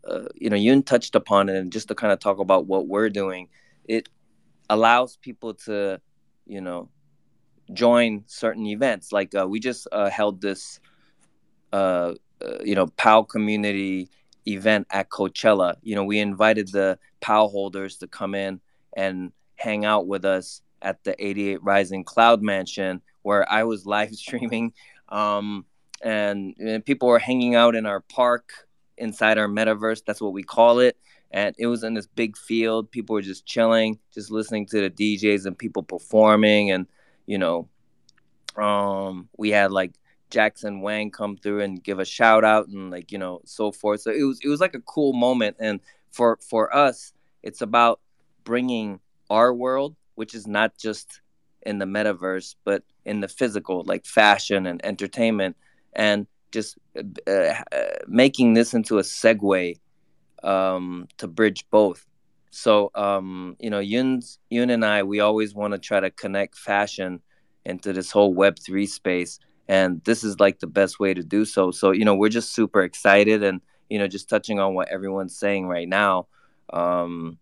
uh, 0.07 0.25
you 0.35 0.51
know 0.51 0.57
Yoon 0.57 0.85
touched 0.85 1.15
upon 1.15 1.49
it, 1.49 1.57
and 1.57 1.73
just 1.73 1.89
to 1.89 1.95
kind 1.95 2.13
of 2.13 2.19
talk 2.21 2.39
about 2.39 2.67
what 2.67 2.87
we're 2.87 3.11
doing, 3.11 3.49
it 3.85 4.09
allows 4.69 5.17
people 5.17 5.55
to 5.55 6.01
you 6.47 6.61
know 6.61 6.89
join 7.73 8.25
certain 8.27 8.67
events. 8.67 9.13
Like 9.13 9.35
uh, 9.35 9.47
we 9.49 9.61
just 9.61 9.87
uh, 9.93 10.11
held 10.11 10.41
this 10.41 10.81
uh, 11.73 12.15
uh, 12.43 12.59
you 12.65 12.75
know, 12.75 12.87
POW 12.87 13.23
community 13.25 14.09
event 14.47 14.87
at 14.91 15.11
Coachella. 15.11 15.75
You 15.83 15.95
know, 15.95 16.05
we 16.05 16.19
invited 16.19 16.73
the 16.73 16.99
POW 17.21 17.49
holders 17.49 17.97
to 17.99 18.07
come 18.07 18.35
in 18.35 18.61
and 18.97 19.33
hang 19.57 19.85
out 19.85 20.07
with 20.07 20.25
us 20.25 20.63
at 20.81 21.05
the 21.05 21.15
88 21.23 21.63
Rising 21.63 22.03
Cloud 22.03 22.41
Mansion, 22.41 23.03
where 23.23 23.51
I 23.51 23.65
was 23.65 23.85
live 23.87 24.15
streaming. 24.15 24.73
Um, 25.11 25.67
and, 26.03 26.55
and 26.59 26.85
people 26.85 27.09
were 27.09 27.19
hanging 27.19 27.55
out 27.57 27.75
in 27.75 27.85
our 27.85 28.01
park 28.01 28.53
inside 29.01 29.39
our 29.39 29.49
metaverse. 29.49 30.05
That's 30.07 30.21
what 30.21 30.35
we 30.35 30.45
call 30.45 30.81
it. 30.81 30.97
And 31.33 31.55
it 31.59 31.67
was 31.69 31.85
in 31.85 31.95
this 31.95 32.07
big 32.09 32.37
field. 32.37 32.91
People 32.91 33.15
were 33.15 33.23
just 33.23 33.47
chilling, 33.47 33.99
just 34.15 34.31
listening 34.31 34.67
to 34.67 34.89
the 34.89 34.91
DJs 34.91 35.47
and 35.47 35.59
people 35.59 35.83
performing. 35.83 36.71
And, 36.73 36.87
you 37.27 37.39
know, 37.39 37.69
Um, 38.57 39.29
we 39.39 39.51
had 39.51 39.71
like 39.73 39.93
Jackson 40.31 40.81
Wang 40.83 41.11
come 41.11 41.37
through 41.37 41.61
and 41.63 41.83
give 41.83 41.99
a 42.01 42.05
shout 42.05 42.45
out 42.45 42.69
and 42.69 42.91
like 42.91 43.13
you 43.13 43.19
know 43.19 43.41
so 43.45 43.73
forth. 43.73 44.01
So 44.03 44.11
it 44.11 44.23
was 44.25 44.41
it 44.45 44.49
was 44.49 44.61
like 44.61 44.75
a 44.75 44.81
cool 44.83 45.13
moment. 45.13 45.57
And 45.61 45.81
for 46.13 46.39
for 46.49 46.75
us, 46.75 47.13
it's 47.43 47.63
about 47.63 48.01
bringing 48.45 49.01
our 49.31 49.55
world, 49.55 49.97
which 50.17 50.35
is 50.35 50.47
not 50.47 50.77
just 50.77 51.21
in 51.63 51.79
the 51.79 51.87
metaverse, 51.87 52.57
but 52.65 52.83
in 53.05 53.21
the 53.21 53.29
physical, 53.29 53.85
like 53.85 54.05
fashion 54.05 54.67
and 54.67 54.85
entertainment, 54.85 55.57
and 55.95 56.27
just 56.51 56.79
uh, 56.97 57.31
uh, 57.31 57.55
making 58.07 58.55
this 58.55 58.75
into 58.75 58.99
a 58.99 59.03
segue 59.03 59.79
um, 60.43 61.09
to 61.19 61.29
bridge 61.29 61.65
both. 61.71 62.07
So, 62.51 62.91
um, 62.95 63.57
you 63.61 63.71
know, 63.71 63.81
Yoon's, 63.81 64.39
Yoon 64.51 64.73
and 64.73 64.85
I, 64.85 65.03
we 65.03 65.21
always 65.21 65.55
want 65.55 65.73
to 65.73 65.79
try 65.79 66.01
to 66.01 66.11
connect 66.11 66.57
fashion 66.57 67.21
into 67.65 67.93
this 67.93 68.11
whole 68.11 68.35
Web3 68.35 68.89
space. 68.89 69.39
And 69.69 70.03
this 70.05 70.25
is 70.25 70.41
like 70.41 70.59
the 70.59 70.67
best 70.67 70.99
way 70.99 71.15
to 71.15 71.23
do 71.23 71.45
so. 71.45 71.71
So, 71.71 71.93
you 71.93 72.05
know, 72.05 72.17
we're 72.17 72.29
just 72.29 72.53
super 72.53 72.83
excited 72.83 73.45
and, 73.45 73.61
you 73.89 73.99
know, 73.99 74.09
just 74.09 74.29
touching 74.29 74.59
on 74.59 74.75
what 74.75 74.89
everyone's 74.89 75.37
saying 75.37 75.69
right 75.69 75.89
now. 75.89 76.27
Um, 76.73 77.39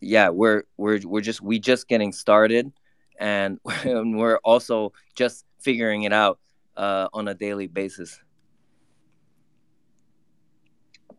yeah, 0.00 0.28
we're, 0.28 0.64
we're, 0.76 1.00
we're 1.04 1.22
just, 1.22 1.40
we 1.40 1.58
just 1.58 1.88
getting 1.88 2.12
started 2.12 2.70
and 3.18 3.58
we're 3.84 4.38
also 4.38 4.92
just 5.14 5.46
figuring 5.58 6.02
it 6.02 6.12
out 6.12 6.38
uh, 6.78 7.08
on 7.12 7.28
a 7.28 7.34
daily 7.34 7.66
basis. 7.66 8.20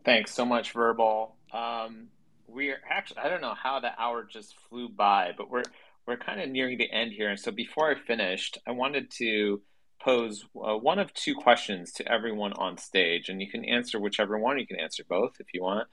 Thanks 0.04 0.32
so 0.32 0.44
much, 0.44 0.72
Verbal. 0.72 1.36
Um, 1.52 2.08
we're 2.48 2.80
actually 2.90 3.18
I 3.18 3.28
don't 3.28 3.42
know 3.42 3.54
how 3.54 3.78
the 3.80 3.90
hour 4.00 4.24
just 4.24 4.56
flew 4.68 4.88
by, 4.88 5.32
but 5.36 5.50
we're 5.50 5.62
we're 6.06 6.16
kind 6.16 6.40
of 6.40 6.48
nearing 6.48 6.78
the 6.78 6.90
end 6.90 7.12
here. 7.12 7.28
And 7.28 7.38
so 7.38 7.52
before 7.52 7.90
I 7.90 7.94
finished, 7.94 8.58
I 8.66 8.72
wanted 8.72 9.10
to 9.18 9.60
pose 10.02 10.44
uh, 10.56 10.76
one 10.76 10.98
of 10.98 11.12
two 11.12 11.34
questions 11.34 11.92
to 11.92 12.10
everyone 12.10 12.54
on 12.54 12.78
stage, 12.78 13.28
and 13.28 13.40
you 13.40 13.50
can 13.50 13.64
answer 13.64 14.00
whichever 14.00 14.38
one. 14.38 14.58
You 14.58 14.66
can 14.66 14.80
answer 14.80 15.04
both 15.08 15.34
if 15.38 15.48
you 15.52 15.62
want. 15.62 15.86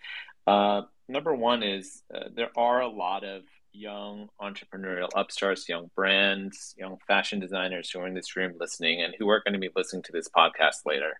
Uh, 0.47 0.83
number 1.09 1.35
one 1.35 1.61
is 1.61 2.03
uh, 2.13 2.29
there 2.33 2.51
are 2.55 2.81
a 2.81 2.87
lot 2.87 3.25
of 3.25 3.43
young 3.77 4.29
entrepreneurial 4.41 5.09
upstarts, 5.15 5.69
young 5.69 5.89
brands, 5.95 6.75
young 6.77 6.97
fashion 7.07 7.39
designers 7.39 7.89
who 7.89 7.99
are 7.99 8.07
in 8.07 8.13
this 8.13 8.35
room 8.35 8.53
listening 8.59 9.01
and 9.01 9.13
who 9.17 9.29
are 9.29 9.41
going 9.43 9.53
to 9.53 9.59
be 9.59 9.69
listening 9.75 10.03
to 10.03 10.11
this 10.11 10.27
podcast 10.29 10.85
later 10.85 11.19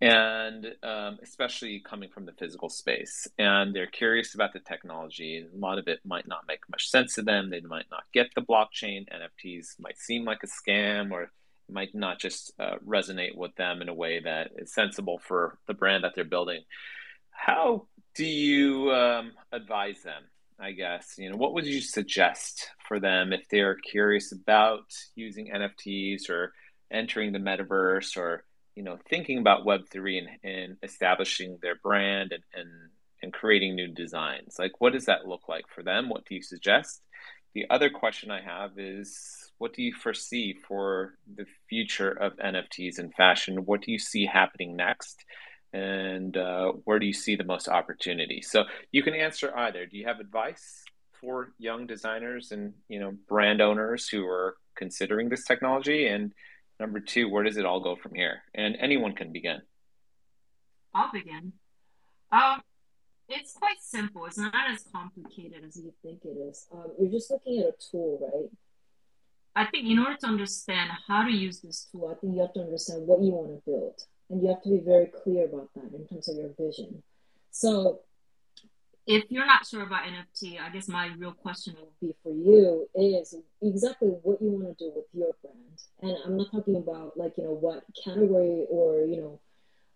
and 0.00 0.66
um, 0.82 1.18
especially 1.22 1.80
coming 1.80 2.08
from 2.08 2.24
the 2.24 2.32
physical 2.32 2.68
space. 2.68 3.26
And 3.38 3.74
they're 3.74 3.86
curious 3.86 4.34
about 4.34 4.52
the 4.52 4.60
technology. 4.60 5.44
A 5.52 5.58
lot 5.58 5.78
of 5.78 5.88
it 5.88 6.00
might 6.04 6.28
not 6.28 6.46
make 6.46 6.60
much 6.70 6.88
sense 6.88 7.14
to 7.14 7.22
them. 7.22 7.50
They 7.50 7.60
might 7.60 7.86
not 7.90 8.04
get 8.12 8.28
the 8.34 8.42
blockchain. 8.42 9.06
NFTs 9.08 9.80
might 9.80 9.98
seem 9.98 10.24
like 10.24 10.42
a 10.44 10.46
scam 10.46 11.10
or 11.10 11.32
might 11.68 11.94
not 11.94 12.20
just 12.20 12.52
uh, 12.60 12.76
resonate 12.86 13.36
with 13.36 13.54
them 13.56 13.82
in 13.82 13.88
a 13.88 13.94
way 13.94 14.20
that 14.20 14.52
is 14.56 14.72
sensible 14.72 15.18
for 15.18 15.58
the 15.66 15.74
brand 15.74 16.04
that 16.04 16.14
they're 16.14 16.24
building. 16.24 16.62
How 17.30 17.86
do 18.14 18.24
you 18.24 18.92
um, 18.92 19.32
advise 19.52 20.02
them? 20.02 20.22
I 20.60 20.72
guess 20.72 21.14
you 21.18 21.30
know 21.30 21.36
what 21.36 21.54
would 21.54 21.66
you 21.66 21.80
suggest 21.80 22.70
for 22.86 22.98
them 22.98 23.32
if 23.32 23.48
they're 23.48 23.76
curious 23.76 24.32
about 24.32 24.86
using 25.14 25.50
NFTs 25.54 26.28
or 26.28 26.52
entering 26.90 27.32
the 27.32 27.38
metaverse 27.38 28.16
or 28.16 28.44
you 28.74 28.82
know 28.82 28.98
thinking 29.08 29.38
about 29.38 29.64
web3 29.64 30.18
and, 30.18 30.28
and 30.42 30.76
establishing 30.82 31.58
their 31.62 31.76
brand 31.76 32.32
and, 32.32 32.42
and 32.54 32.68
and 33.22 33.32
creating 33.32 33.74
new 33.74 33.88
designs? 33.88 34.56
Like 34.58 34.80
what 34.80 34.92
does 34.92 35.06
that 35.06 35.26
look 35.26 35.48
like 35.48 35.64
for 35.68 35.82
them? 35.82 36.08
What 36.08 36.24
do 36.24 36.34
you 36.34 36.42
suggest? 36.42 37.02
The 37.54 37.66
other 37.70 37.90
question 37.90 38.30
i 38.30 38.40
have 38.40 38.78
is 38.78 39.50
what 39.58 39.72
do 39.72 39.82
you 39.82 39.92
foresee 39.92 40.54
for 40.66 41.14
the 41.36 41.46
future 41.68 42.10
of 42.10 42.36
nfts 42.36 42.98
in 42.98 43.10
fashion? 43.12 43.64
What 43.64 43.82
do 43.82 43.92
you 43.92 43.98
see 43.98 44.26
happening 44.26 44.76
next 44.76 45.24
and 45.72 46.36
uh, 46.36 46.72
where 46.84 46.98
do 46.98 47.06
you 47.06 47.12
see 47.12 47.36
the 47.36 47.44
most 47.44 47.68
opportunity 47.68 48.40
so 48.40 48.64
you 48.90 49.02
can 49.02 49.14
answer 49.14 49.54
either 49.58 49.84
do 49.86 49.98
you 49.98 50.06
have 50.06 50.18
advice 50.20 50.82
for 51.20 51.52
young 51.58 51.86
designers 51.86 52.52
and 52.52 52.72
you 52.88 52.98
know 52.98 53.12
brand 53.28 53.60
owners 53.60 54.08
who 54.08 54.26
are 54.26 54.56
considering 54.76 55.28
this 55.28 55.44
technology 55.44 56.06
and 56.06 56.32
Number 56.80 57.00
two, 57.00 57.28
where 57.28 57.42
does 57.42 57.56
it 57.56 57.66
all 57.66 57.80
go 57.80 57.96
from 57.96 58.14
here? 58.14 58.42
And 58.54 58.76
anyone 58.78 59.14
can 59.14 59.32
begin. 59.32 59.60
I'll 60.94 61.10
begin. 61.12 61.52
Um, 62.30 62.60
it's 63.28 63.52
quite 63.52 63.80
simple. 63.80 64.26
It's 64.26 64.38
not 64.38 64.54
as 64.70 64.84
complicated 64.92 65.64
as 65.66 65.76
you 65.76 65.92
think 66.02 66.20
it 66.24 66.36
is. 66.48 66.66
Um, 66.72 66.92
you're 67.00 67.10
just 67.10 67.30
looking 67.30 67.58
at 67.58 67.66
a 67.66 67.74
tool, 67.90 68.18
right? 68.22 68.50
I 69.56 69.68
think 69.70 69.88
in 69.88 69.98
order 69.98 70.16
to 70.18 70.26
understand 70.26 70.90
how 71.08 71.24
to 71.24 71.32
use 71.32 71.60
this 71.60 71.88
tool, 71.90 72.14
I 72.14 72.20
think 72.20 72.34
you 72.34 72.40
have 72.42 72.52
to 72.52 72.60
understand 72.60 73.06
what 73.06 73.22
you 73.22 73.30
want 73.30 73.48
to 73.48 73.62
build. 73.64 74.00
And 74.30 74.42
you 74.42 74.48
have 74.48 74.62
to 74.62 74.68
be 74.68 74.80
very 74.84 75.06
clear 75.06 75.46
about 75.46 75.70
that 75.74 75.94
in 75.94 76.06
terms 76.06 76.28
of 76.28 76.36
your 76.36 76.50
vision. 76.58 77.02
So 77.50 78.00
if 79.08 79.24
you're 79.30 79.46
not 79.46 79.66
sure 79.66 79.82
about 79.82 80.02
NFT, 80.02 80.60
I 80.60 80.68
guess 80.68 80.86
my 80.86 81.10
real 81.18 81.32
question 81.32 81.74
would 81.80 81.98
be 81.98 82.14
for 82.22 82.30
you 82.30 82.86
is 82.94 83.34
exactly 83.62 84.08
what 84.22 84.42
you 84.42 84.50
want 84.50 84.76
to 84.76 84.84
do 84.84 84.92
with 84.94 85.06
your 85.14 85.30
brand. 85.40 85.56
And 86.02 86.18
I'm 86.26 86.36
not 86.36 86.52
talking 86.52 86.76
about 86.76 87.16
like, 87.16 87.32
you 87.38 87.44
know, 87.44 87.52
what 87.52 87.84
category 88.04 88.66
or, 88.68 89.06
you 89.06 89.16
know, 89.16 89.40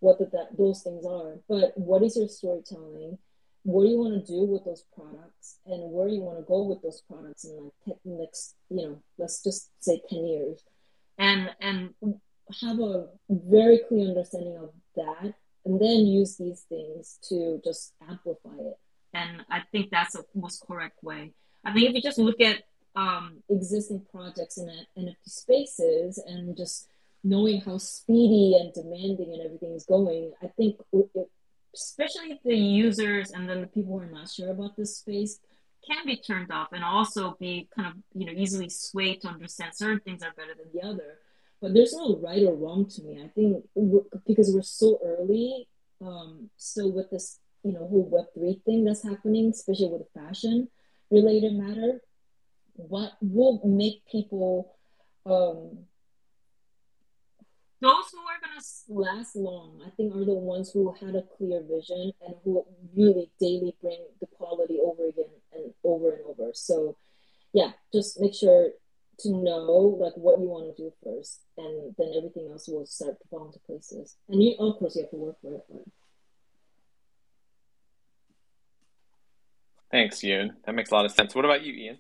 what 0.01 0.18
the, 0.18 0.24
that 0.33 0.57
those 0.57 0.83
things 0.83 1.05
are, 1.05 1.39
but 1.47 1.76
what 1.76 2.03
is 2.03 2.16
your 2.16 2.26
storytelling? 2.26 3.18
What 3.64 3.85
do 3.85 3.91
you 3.91 3.99
want 3.99 4.26
to 4.26 4.33
do 4.33 4.45
with 4.45 4.64
those 4.64 4.85
products 4.97 5.59
and 5.66 5.93
where 5.93 6.09
you 6.09 6.22
want 6.22 6.39
to 6.39 6.45
go 6.45 6.62
with 6.62 6.80
those 6.83 7.03
products 7.03 7.45
in 7.45 7.70
like 7.87 7.99
next, 8.07 8.55
you 8.70 8.89
know, 8.89 9.03
let's 9.18 9.45
just 9.45 9.70
say 9.78 10.01
10 10.09 10.26
years 10.26 10.64
and, 11.18 11.51
and 11.61 11.91
have 12.61 12.80
a 12.80 13.07
very 13.30 13.80
clear 13.88 14.09
understanding 14.09 14.57
of 14.57 14.70
that 14.96 15.34
and 15.64 15.80
then 15.80 16.07
use 16.07 16.36
these 16.36 16.62
things 16.68 17.18
to 17.28 17.61
just 17.64 17.92
amplify 18.09 18.55
it 18.59 18.78
and 19.14 19.42
I 19.50 19.61
think 19.70 19.90
that's 19.90 20.14
the 20.14 20.24
most 20.34 20.64
correct 20.66 21.03
way. 21.03 21.32
I 21.64 21.72
think 21.72 21.88
if 21.88 21.94
you 21.94 22.03
just 22.03 22.18
look 22.18 22.40
at 22.40 22.62
um, 22.96 23.42
existing 23.48 24.05
projects 24.11 24.59
in 24.59 24.70
NFT 24.98 25.14
spaces 25.26 26.18
and 26.18 26.57
just 26.57 26.88
knowing 27.24 27.61
how 27.61 27.78
speedy 27.78 28.57
and 28.59 28.72
demanding 28.72 29.32
and 29.32 29.42
everything 29.42 29.74
is 29.74 29.84
going, 29.84 30.32
I 30.42 30.46
think 30.48 30.76
it, 30.92 31.28
especially 31.74 32.40
the 32.44 32.57
users 32.57 33.30
and 33.30 33.48
then 33.48 33.61
the 33.61 33.66
people 33.66 33.98
who 33.98 34.05
are 34.05 34.11
not 34.11 34.28
sure 34.28 34.50
about 34.50 34.76
this 34.76 34.98
space 34.98 35.38
can 35.86 36.07
be 36.07 36.16
turned 36.16 36.50
off 36.50 36.68
and 36.72 36.84
also 36.84 37.36
be 37.40 37.68
kind 37.74 37.88
of 37.88 37.94
you 38.14 38.26
know 38.26 38.32
easily 38.32 38.68
swayed 38.68 39.20
to 39.20 39.28
understand 39.28 39.72
certain 39.74 40.00
things 40.00 40.22
are 40.22 40.32
better 40.36 40.55
than 40.57 40.68
the 40.72 40.86
other. 40.86 41.18
But 41.63 41.73
there's 41.75 41.95
no 41.95 42.19
right 42.19 42.43
or 42.43 42.55
wrong 42.55 42.89
to 42.91 43.03
me. 43.03 43.23
I 43.25 43.29
think 43.29 43.65
because 44.27 44.53
we're 44.53 44.63
so 44.63 44.99
early 45.03 45.69
um, 46.05 46.51
with 46.77 47.11
this 47.11 47.39
you 47.63 47.73
know 47.73 47.87
whole 47.87 48.09
web 48.11 48.27
3 48.35 48.61
thing 48.65 48.85
that's 48.85 49.05
happening 49.05 49.51
especially 49.51 49.89
with 49.89 50.03
the 50.03 50.21
fashion 50.21 50.69
related 51.11 51.55
matter 51.55 52.01
what 52.75 53.13
will 53.21 53.61
make 53.65 54.03
people 54.11 54.75
um 55.27 55.79
those 57.81 58.11
who 58.13 58.19
are 58.19 58.41
to 58.43 58.93
last 58.93 59.37
long 59.37 59.81
i 59.87 59.91
think 59.91 60.15
are 60.15 60.25
the 60.25 60.33
ones 60.33 60.71
who 60.73 60.93
had 61.01 61.15
a 61.15 61.23
clear 61.37 61.63
vision 61.63 62.13
and 62.27 62.35
who 62.45 62.65
really 62.97 63.31
daily 63.41 63.75
bring 63.81 64.01
the 64.21 64.27
quality 64.27 64.79
over 64.83 65.07
again 65.07 65.31
and 65.53 65.73
over 65.85 66.13
and 66.13 66.25
over 66.27 66.51
so 66.55 66.97
yeah 67.53 67.71
just 67.93 68.21
make 68.21 68.35
sure 68.35 68.71
to 69.23 69.31
know 69.31 69.97
like 70.01 70.12
what 70.16 70.41
you 70.41 70.49
want 70.49 70.75
to 70.75 70.83
do 70.83 70.93
first 71.03 71.41
and 71.57 71.95
then 71.99 72.12
everything 72.16 72.49
else 72.51 72.68
will 72.68 72.87
start 72.87 73.18
to 73.20 73.29
fall 73.29 73.47
into 73.47 73.59
places 73.61 74.16
and 74.29 74.43
you 74.43 74.55
of 74.59 74.79
course 74.79 74.97
you 74.97 75.03
have 75.03 75.11
to 75.11 75.16
work 75.16 75.37
for 75.41 75.55
it 75.55 75.64
but 75.70 75.83
Thanks, 79.93 80.20
Yoon. 80.20 80.53
That 80.64 80.75
makes 80.75 80.91
a 80.91 80.95
lot 80.95 81.05
of 81.05 81.12
sense. 81.12 81.35
What 81.35 81.45
about 81.45 81.62
you, 81.62 81.75
Ian? 81.75 81.99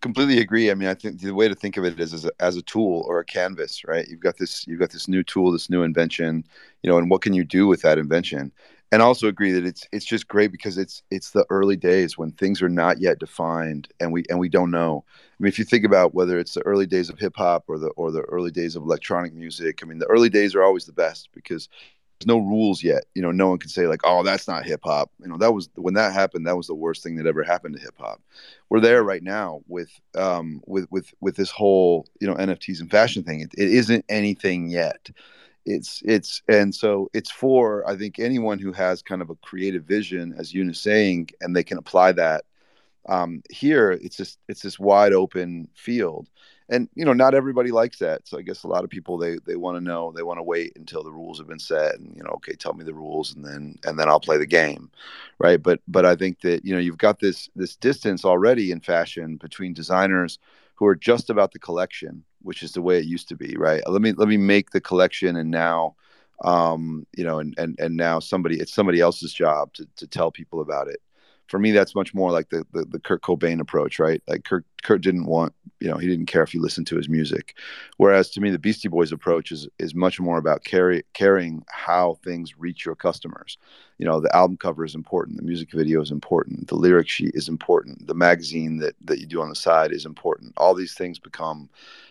Completely 0.00 0.38
agree. 0.38 0.70
I 0.70 0.74
mean, 0.74 0.88
I 0.88 0.94
think 0.94 1.20
the 1.20 1.34
way 1.34 1.46
to 1.46 1.54
think 1.54 1.76
of 1.76 1.84
it 1.84 2.00
is 2.00 2.14
as 2.14 2.24
a, 2.24 2.30
as 2.40 2.56
a 2.56 2.62
tool 2.62 3.04
or 3.06 3.18
a 3.18 3.24
canvas, 3.24 3.84
right? 3.84 4.08
You've 4.08 4.20
got 4.20 4.38
this, 4.38 4.66
you've 4.66 4.80
got 4.80 4.90
this 4.90 5.06
new 5.06 5.22
tool, 5.22 5.52
this 5.52 5.68
new 5.68 5.82
invention, 5.82 6.44
you 6.82 6.90
know, 6.90 6.96
and 6.96 7.10
what 7.10 7.20
can 7.20 7.34
you 7.34 7.44
do 7.44 7.66
with 7.66 7.82
that 7.82 7.98
invention? 7.98 8.52
And 8.90 9.02
also 9.02 9.28
agree 9.28 9.52
that 9.52 9.66
it's 9.66 9.86
it's 9.92 10.06
just 10.06 10.28
great 10.28 10.50
because 10.50 10.78
it's 10.78 11.02
it's 11.10 11.32
the 11.32 11.44
early 11.50 11.76
days 11.76 12.16
when 12.16 12.30
things 12.32 12.62
are 12.62 12.70
not 12.70 13.00
yet 13.00 13.18
defined 13.18 13.88
and 14.00 14.12
we 14.12 14.24
and 14.30 14.38
we 14.38 14.48
don't 14.48 14.70
know. 14.70 15.04
I 15.08 15.42
mean, 15.42 15.48
if 15.48 15.58
you 15.58 15.66
think 15.66 15.84
about 15.84 16.14
whether 16.14 16.38
it's 16.38 16.54
the 16.54 16.62
early 16.62 16.86
days 16.86 17.10
of 17.10 17.18
hip 17.18 17.34
hop 17.36 17.64
or 17.68 17.78
the 17.78 17.88
or 17.90 18.10
the 18.10 18.22
early 18.22 18.50
days 18.50 18.76
of 18.76 18.82
electronic 18.82 19.34
music, 19.34 19.80
I 19.82 19.86
mean, 19.86 19.98
the 19.98 20.06
early 20.06 20.30
days 20.30 20.54
are 20.54 20.62
always 20.62 20.86
the 20.86 20.92
best 20.94 21.28
because 21.34 21.68
there's 22.18 22.26
no 22.26 22.38
rules 22.38 22.82
yet. 22.82 23.04
You 23.14 23.22
know, 23.22 23.30
no 23.30 23.48
one 23.48 23.58
can 23.58 23.68
say 23.68 23.86
like, 23.86 24.00
"Oh, 24.04 24.22
that's 24.22 24.48
not 24.48 24.64
hip 24.64 24.80
hop." 24.84 25.10
You 25.20 25.28
know, 25.28 25.36
that 25.36 25.52
was 25.52 25.68
when 25.74 25.94
that 25.94 26.14
happened. 26.14 26.46
That 26.46 26.56
was 26.56 26.66
the 26.66 26.74
worst 26.74 27.02
thing 27.02 27.16
that 27.16 27.26
ever 27.26 27.42
happened 27.44 27.76
to 27.76 27.82
hip 27.82 27.94
hop. 27.98 28.22
We're 28.70 28.80
there 28.80 29.02
right 29.04 29.22
now 29.22 29.60
with 29.68 29.90
um 30.16 30.62
with 30.66 30.86
with 30.90 31.12
with 31.20 31.36
this 31.36 31.50
whole 31.50 32.06
you 32.20 32.26
know 32.26 32.34
NFTs 32.36 32.80
and 32.80 32.90
fashion 32.90 33.22
thing. 33.22 33.40
It, 33.40 33.52
it 33.56 33.68
isn't 33.68 34.04
anything 34.08 34.70
yet. 34.70 35.10
It's 35.68 36.02
it's 36.04 36.42
and 36.48 36.74
so 36.74 37.10
it's 37.12 37.30
for 37.30 37.88
I 37.88 37.96
think 37.96 38.18
anyone 38.18 38.58
who 38.58 38.72
has 38.72 39.02
kind 39.02 39.22
of 39.22 39.30
a 39.30 39.36
creative 39.36 39.84
vision, 39.84 40.34
as 40.38 40.52
Yoon 40.52 40.70
is 40.70 40.80
saying, 40.80 41.30
and 41.40 41.54
they 41.54 41.64
can 41.64 41.78
apply 41.78 42.12
that. 42.12 42.44
Um, 43.08 43.42
here, 43.50 43.92
it's 43.92 44.16
just 44.16 44.38
it's 44.48 44.62
this 44.62 44.78
wide 44.78 45.12
open 45.12 45.68
field 45.74 46.28
and 46.68 46.88
you 46.94 47.04
know 47.04 47.12
not 47.12 47.34
everybody 47.34 47.70
likes 47.70 47.98
that 47.98 48.26
so 48.26 48.38
i 48.38 48.42
guess 48.42 48.62
a 48.62 48.68
lot 48.68 48.84
of 48.84 48.90
people 48.90 49.16
they 49.16 49.38
they 49.46 49.56
want 49.56 49.76
to 49.76 49.80
know 49.80 50.12
they 50.12 50.22
want 50.22 50.38
to 50.38 50.42
wait 50.42 50.72
until 50.76 51.02
the 51.02 51.10
rules 51.10 51.38
have 51.38 51.46
been 51.48 51.58
set 51.58 51.94
and 51.98 52.14
you 52.16 52.22
know 52.22 52.30
okay 52.30 52.52
tell 52.52 52.74
me 52.74 52.84
the 52.84 52.94
rules 52.94 53.34
and 53.34 53.44
then 53.44 53.74
and 53.84 53.98
then 53.98 54.08
i'll 54.08 54.20
play 54.20 54.36
the 54.36 54.46
game 54.46 54.90
right 55.38 55.62
but 55.62 55.80
but 55.88 56.04
i 56.04 56.14
think 56.14 56.40
that 56.40 56.64
you 56.64 56.74
know 56.74 56.80
you've 56.80 56.98
got 56.98 57.18
this 57.20 57.48
this 57.56 57.76
distance 57.76 58.24
already 58.24 58.70
in 58.70 58.80
fashion 58.80 59.36
between 59.36 59.72
designers 59.72 60.38
who 60.78 60.86
are 60.86 60.94
just 60.94 61.28
about 61.28 61.52
the 61.52 61.58
collection 61.58 62.24
which 62.42 62.62
is 62.62 62.72
the 62.72 62.82
way 62.82 62.98
it 62.98 63.04
used 63.04 63.28
to 63.28 63.36
be 63.36 63.56
right? 63.56 63.82
Let 63.86 64.00
me 64.00 64.12
let 64.12 64.28
me 64.28 64.36
make 64.36 64.70
the 64.70 64.80
collection 64.80 65.36
and 65.36 65.50
now 65.50 65.96
um 66.44 67.04
you 67.16 67.24
know 67.24 67.40
and 67.40 67.52
and 67.58 67.78
and 67.80 67.96
now 67.96 68.20
somebody 68.20 68.60
it's 68.60 68.72
somebody 68.72 69.00
else's 69.00 69.32
job 69.32 69.72
to 69.74 69.86
to 69.96 70.06
tell 70.06 70.30
people 70.30 70.60
about 70.60 70.86
it 70.86 71.00
for 71.48 71.58
me, 71.58 71.72
that's 71.72 71.94
much 71.94 72.14
more 72.14 72.30
like 72.30 72.50
the, 72.50 72.64
the, 72.72 72.84
the 72.84 73.00
Kurt 73.00 73.22
Cobain 73.22 73.60
approach, 73.60 73.98
right? 73.98 74.22
Like 74.28 74.44
Kurt 74.44 74.64
Kurt 74.82 75.00
didn't 75.00 75.26
want, 75.26 75.52
you 75.80 75.88
know, 75.88 75.96
he 75.96 76.06
didn't 76.06 76.26
care 76.26 76.42
if 76.42 76.54
you 76.54 76.60
listened 76.60 76.86
to 76.86 76.96
his 76.96 77.08
music. 77.08 77.56
Whereas 77.96 78.30
to 78.30 78.40
me, 78.40 78.50
the 78.50 78.58
Beastie 78.58 78.88
Boys 78.88 79.12
approach 79.12 79.50
is 79.50 79.66
is 79.78 79.94
much 79.94 80.20
more 80.20 80.38
about 80.38 80.64
carry, 80.64 81.04
caring 81.14 81.64
how 81.68 82.18
things 82.22 82.58
reach 82.58 82.84
your 82.84 82.94
customers. 82.94 83.58
You 83.98 84.06
know, 84.06 84.20
the 84.20 84.34
album 84.36 84.56
cover 84.58 84.84
is 84.84 84.94
important, 84.94 85.38
the 85.38 85.42
music 85.42 85.72
video 85.72 86.00
is 86.00 86.10
important, 86.10 86.68
the 86.68 86.76
lyric 86.76 87.08
sheet 87.08 87.32
is 87.34 87.48
important, 87.48 88.06
the 88.06 88.14
magazine 88.14 88.78
that 88.78 88.94
that 89.02 89.18
you 89.18 89.26
do 89.26 89.40
on 89.40 89.48
the 89.48 89.56
side 89.56 89.90
is 89.90 90.06
important. 90.06 90.52
All 90.56 90.74
these 90.74 90.94
things 90.94 91.18
become 91.18 91.68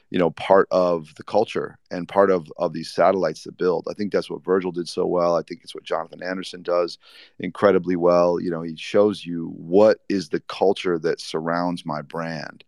you 0.10 0.18
know 0.18 0.30
part 0.32 0.68
of 0.72 1.14
the 1.16 1.24
culture 1.24 1.78
and 1.92 2.08
part 2.08 2.32
of 2.32 2.52
of 2.58 2.74
these 2.74 2.92
satellites 2.92 3.44
that 3.44 3.58
build. 3.58 3.88
I 3.90 3.94
think 3.94 4.12
that's 4.12 4.30
what 4.30 4.44
virgil 4.44 4.72
did 4.72 4.88
so 4.88 5.06
well. 5.06 5.36
I 5.36 5.42
think 5.44 5.62
it's 5.64 5.76
what 5.76 5.84
jonathan 5.84 6.24
anderson 6.24 6.62
does 6.62 6.98
incredibly 7.40 7.96
well. 7.96 8.40
You 8.40 8.52
know 8.52 8.62
he 8.62 8.76
shows 8.78 9.26
you 9.26 9.54
what 9.58 10.00
is 10.10 10.30
the 10.30 10.40
culture 10.42 10.98
that 11.00 11.22
surrounds 11.22 11.86
my 11.86 12.02
brand. 12.02 12.64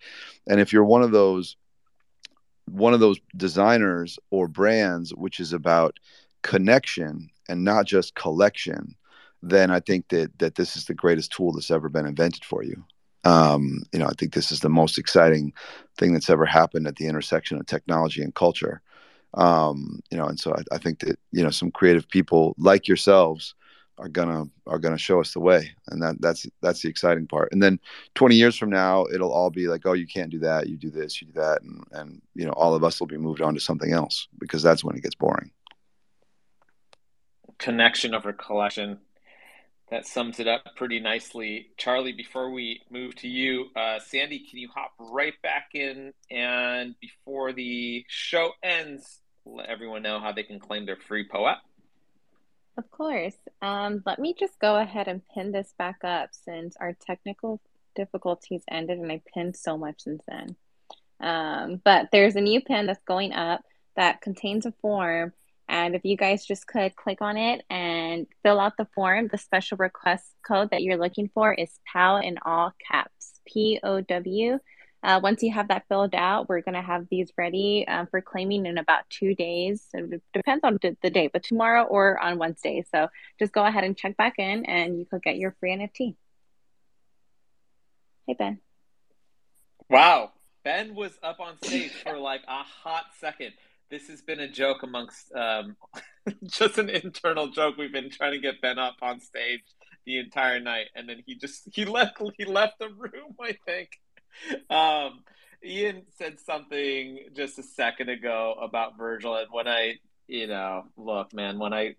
And 0.48 0.60
if 0.60 0.74
you're 0.74 0.86
one 0.86 1.02
of 1.04 1.12
those 1.12 1.56
one 2.66 2.94
of 2.94 3.00
those 3.00 3.20
designers 3.36 4.20
or 4.30 4.48
brands 4.48 5.14
which 5.16 5.40
is 5.40 5.54
about 5.54 6.00
connection 6.44 7.30
and 7.50 7.64
not 7.64 7.86
just 7.86 8.16
collection 8.16 8.96
then 9.42 9.72
i 9.72 9.80
think 9.80 10.08
that 10.10 10.38
that 10.40 10.56
this 10.56 10.76
is 10.76 10.86
the 10.86 10.94
greatest 10.94 11.32
tool 11.32 11.52
that's 11.52 11.72
ever 11.72 11.90
been 11.90 12.06
invented 12.06 12.44
for 12.46 12.64
you 12.64 12.84
um, 13.24 13.84
you 13.92 14.00
know, 14.00 14.06
I 14.06 14.14
think 14.18 14.34
this 14.34 14.52
is 14.52 14.62
the 14.62 14.70
most 14.70 14.98
exciting 14.98 15.54
thing 15.98 16.14
that's 16.14 16.30
ever 16.30 16.46
happened 16.46 16.88
at 16.88 16.96
the 16.96 17.08
intersection 17.08 17.60
of 17.60 17.66
technology 17.66 18.22
and 18.22 18.34
culture. 18.34 18.82
Um, 19.34 20.00
you 20.10 20.18
know, 20.18 20.26
and 20.26 20.40
so 20.40 20.54
I, 20.54 20.76
I, 20.76 20.78
think 20.80 21.00
that 21.02 21.20
you 21.32 21.44
know 21.44 21.52
some 21.52 21.70
creative 21.70 22.10
people 22.10 22.56
like 22.58 22.88
yourselves 22.88 23.54
are 24.00 24.08
gonna 24.08 24.46
are 24.66 24.80
gonna 24.80 24.98
show 24.98 25.20
us 25.20 25.34
the 25.34 25.40
way, 25.40 25.70
and 25.90 26.02
that 26.02 26.20
that's 26.20 26.48
that's 26.62 26.82
the 26.82 26.90
exciting 26.90 27.28
part. 27.28 27.50
And 27.52 27.62
then 27.62 27.80
20 28.16 28.36
years 28.36 28.58
from 28.58 28.72
now, 28.72 29.06
it'll 29.14 29.32
all 29.32 29.52
be 29.52 29.68
like, 29.68 29.86
oh, 29.86 29.94
you 29.94 30.08
can't 30.08 30.32
do 30.32 30.40
that, 30.40 30.68
you 30.68 30.78
do 30.78 30.90
this, 30.90 31.22
you 31.22 31.28
do 31.28 31.34
that, 31.34 31.62
and 31.62 31.84
and 31.92 32.22
you 32.34 32.46
know, 32.46 32.54
all 32.54 32.74
of 32.74 32.84
us 32.84 33.00
will 33.00 33.08
be 33.08 33.18
moved 33.18 33.42
on 33.42 33.54
to 33.54 33.60
something 33.60 33.92
else 33.92 34.28
because 34.40 34.64
that's 34.64 34.84
when 34.84 34.96
it 34.96 35.04
gets 35.04 35.16
boring. 35.16 35.52
Connection 37.60 38.16
over 38.16 38.34
collection 38.34 38.98
that 39.92 40.06
sums 40.06 40.40
it 40.40 40.48
up 40.48 40.64
pretty 40.76 41.00
nicely. 41.00 41.70
Charli, 41.78 42.16
before 42.16 42.52
we 42.52 42.82
move 42.90 43.16
to 43.18 43.28
you, 43.28 43.68
uh, 43.76 44.00
Sandy, 44.00 44.40
can 44.40 44.60
you 44.60 44.70
hop 44.74 44.92
right 45.00 45.34
back 45.42 45.70
in 45.74 46.14
and 46.30 46.96
before 47.00 47.54
the 47.54 48.06
show 48.08 48.52
ends, 48.64 49.20
let 49.46 49.68
everyone 49.68 50.04
know 50.04 50.20
how 50.20 50.32
they 50.32 50.44
can 50.44 50.60
claim 50.60 50.86
their 50.86 50.96
free 50.96 51.28
POAP? 51.28 51.58
Of 52.78 52.90
course. 52.92 53.36
Um, 53.62 54.04
let 54.06 54.20
me 54.20 54.36
just 54.40 54.60
go 54.60 54.78
ahead 54.78 55.08
and 55.08 55.22
pin 55.34 55.52
this 55.52 55.74
back 55.78 56.04
up 56.04 56.30
since 56.32 56.78
our 56.80 56.94
technical 57.06 57.60
difficulties 57.96 58.64
ended 58.70 59.00
and 59.00 59.12
I 59.12 59.22
pinned 59.34 59.58
so 59.58 59.78
much 59.78 60.04
since 60.04 60.24
then. 60.28 60.56
Um, 61.20 61.82
but 61.84 62.10
there's 62.12 62.36
a 62.36 62.42
new 62.42 62.62
pin 62.62 62.86
that's 62.86 63.04
going 63.06 63.34
up 63.34 63.62
that 63.98 64.22
contains 64.22 64.66
a 64.66 64.72
form 64.82 65.34
and 65.68 65.94
if 65.94 66.06
you 66.06 66.16
guys 66.18 66.46
just 66.46 66.66
could 66.66 66.96
click 66.96 67.22
on 67.22 67.38
it 67.38 67.64
and 67.70 67.99
fill 68.44 68.60
out 68.60 68.78
the 68.78 68.88
form, 68.94 69.28
the 69.28 69.38
special 69.38 69.78
request 69.78 70.26
code 70.46 70.72
that 70.72 70.84
you're 70.84 70.98
looking 70.98 71.30
for 71.34 71.54
is 71.54 71.80
POW 71.92 72.18
in 72.18 72.38
all 72.46 72.74
caps, 72.90 73.40
P 73.46 73.80
O 73.84 74.02
W. 74.02 74.60
Uh, 75.02 75.20
once 75.24 75.42
you 75.42 75.52
have 75.52 75.70
that 75.70 75.86
filled 75.88 76.14
out, 76.14 76.50
we're 76.50 76.62
going 76.62 76.76
to 76.76 76.82
have 76.82 77.08
these 77.10 77.32
ready 77.38 77.88
um, 77.88 78.08
for 78.08 78.20
claiming 78.22 78.66
in 78.66 78.78
about 78.78 79.10
two 79.10 79.34
days. 79.34 79.86
It 79.94 80.22
depends 80.34 80.62
on 80.66 80.78
the 80.82 81.10
day, 81.10 81.30
but 81.32 81.44
tomorrow 81.44 81.84
or 81.84 82.20
on 82.20 82.38
Wednesday. 82.38 82.84
So 82.94 83.08
just 83.40 83.54
go 83.54 83.64
ahead 83.64 83.86
and 83.86 83.96
check 83.96 84.18
back 84.18 84.40
in 84.40 84.66
and 84.66 85.00
you 85.00 85.06
could 85.06 85.24
get 85.24 85.38
your 85.38 85.56
free 85.60 85.72
NFT. 85.72 86.16
Hey, 88.28 88.36
Ben. 88.38 88.60
Wow. 89.90 90.34
Ben 90.66 90.94
was 90.94 91.18
up 91.24 91.40
on 91.40 91.58
stage 91.64 91.92
for 91.92 92.18
like 92.18 92.42
a 92.48 92.64
hot 92.64 93.06
second 93.20 93.54
this 93.90 94.08
has 94.08 94.22
been 94.22 94.40
a 94.40 94.48
joke 94.48 94.84
amongst 94.84 95.32
um, 95.34 95.76
just 96.46 96.78
an 96.78 96.90
internal 96.90 97.48
joke. 97.48 97.78
We've 97.78 97.92
been 97.92 98.10
trying 98.10 98.34
to 98.34 98.40
get 98.40 98.62
Ben 98.62 98.80
up 98.80 98.98
on 99.02 99.20
stage 99.20 99.62
the 100.06 100.20
entire 100.20 100.60
night, 100.60 100.88
and 100.96 101.08
then 101.08 101.24
he 101.26 101.36
just 101.36 101.68
he 101.74 101.86
left 101.86 102.22
he 102.38 102.46
left 102.46 102.80
the 102.80 102.90
room. 102.90 103.36
I 103.42 103.58
think. 103.66 103.90
Um, 104.70 105.24
Ian 105.64 106.04
said 106.18 106.40
something 106.40 107.20
just 107.36 107.60
a 107.60 107.64
second 107.64 108.10
ago 108.10 108.56
about 108.62 108.98
Virgil, 108.98 109.36
and 109.36 109.48
when 109.52 109.68
I, 109.68 109.96
you 110.28 110.48
know, 110.48 110.86
look, 110.96 111.34
man, 111.34 111.60
when 111.60 111.74
I 111.74 111.96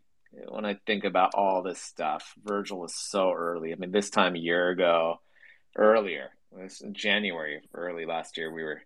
when 0.48 0.64
I 0.64 0.78
think 0.86 1.04
about 1.04 1.34
all 1.34 1.62
this 1.62 1.80
stuff, 1.80 2.34
Virgil 2.42 2.84
is 2.84 2.94
so 2.94 3.32
early. 3.32 3.72
I 3.72 3.76
mean, 3.76 3.90
this 3.90 4.10
time 4.10 4.36
a 4.36 4.38
year 4.38 4.70
ago, 4.70 5.20
earlier, 5.76 6.30
was 6.50 6.80
in 6.80 6.94
January, 6.94 7.60
early 7.74 8.06
last 8.06 8.36
year, 8.36 8.52
we 8.52 8.62
were 8.62 8.82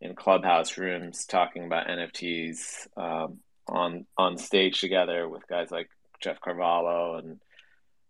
in 0.00 0.14
clubhouse 0.14 0.76
rooms 0.76 1.24
talking 1.24 1.64
about 1.64 1.88
NFTs 1.88 2.86
um, 2.96 3.38
on 3.68 4.06
on 4.16 4.36
stage 4.38 4.80
together 4.80 5.28
with 5.28 5.46
guys 5.48 5.70
like 5.70 5.88
Jeff 6.20 6.40
Carvalho 6.40 7.16
and 7.18 7.40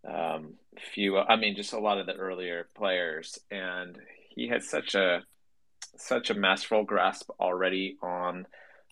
um, 0.07 0.53
few. 0.93 1.17
I 1.17 1.35
mean, 1.35 1.55
just 1.55 1.73
a 1.73 1.79
lot 1.79 1.97
of 1.97 2.05
the 2.05 2.13
earlier 2.13 2.67
players, 2.75 3.39
and 3.51 3.97
he 4.29 4.47
had 4.47 4.63
such 4.63 4.95
a 4.95 5.23
such 5.97 6.29
a 6.29 6.35
masterful 6.35 6.83
grasp 6.83 7.29
already 7.39 7.97
on 8.01 8.45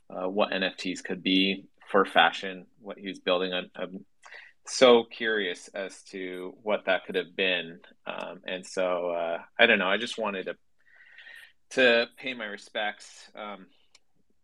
uh, 0.09 0.27
what 0.27 0.51
NFTs 0.51 1.03
could 1.03 1.21
be 1.21 1.65
for 1.89 2.05
fashion, 2.05 2.65
what 2.81 2.97
he 2.97 3.07
was 3.07 3.19
building. 3.19 3.53
I'm, 3.53 3.69
I'm 3.75 4.05
so 4.65 5.03
curious 5.03 5.67
as 5.69 6.01
to 6.03 6.55
what 6.63 6.85
that 6.85 7.05
could 7.05 7.15
have 7.15 7.35
been, 7.35 7.79
um, 8.07 8.41
and 8.45 8.65
so 8.65 9.11
uh, 9.11 9.37
I 9.59 9.65
don't 9.65 9.79
know. 9.79 9.87
I 9.87 9.97
just 9.97 10.17
wanted 10.17 10.45
to 10.45 10.55
to 11.71 12.07
pay 12.17 12.33
my 12.33 12.45
respects 12.45 13.29
um, 13.35 13.67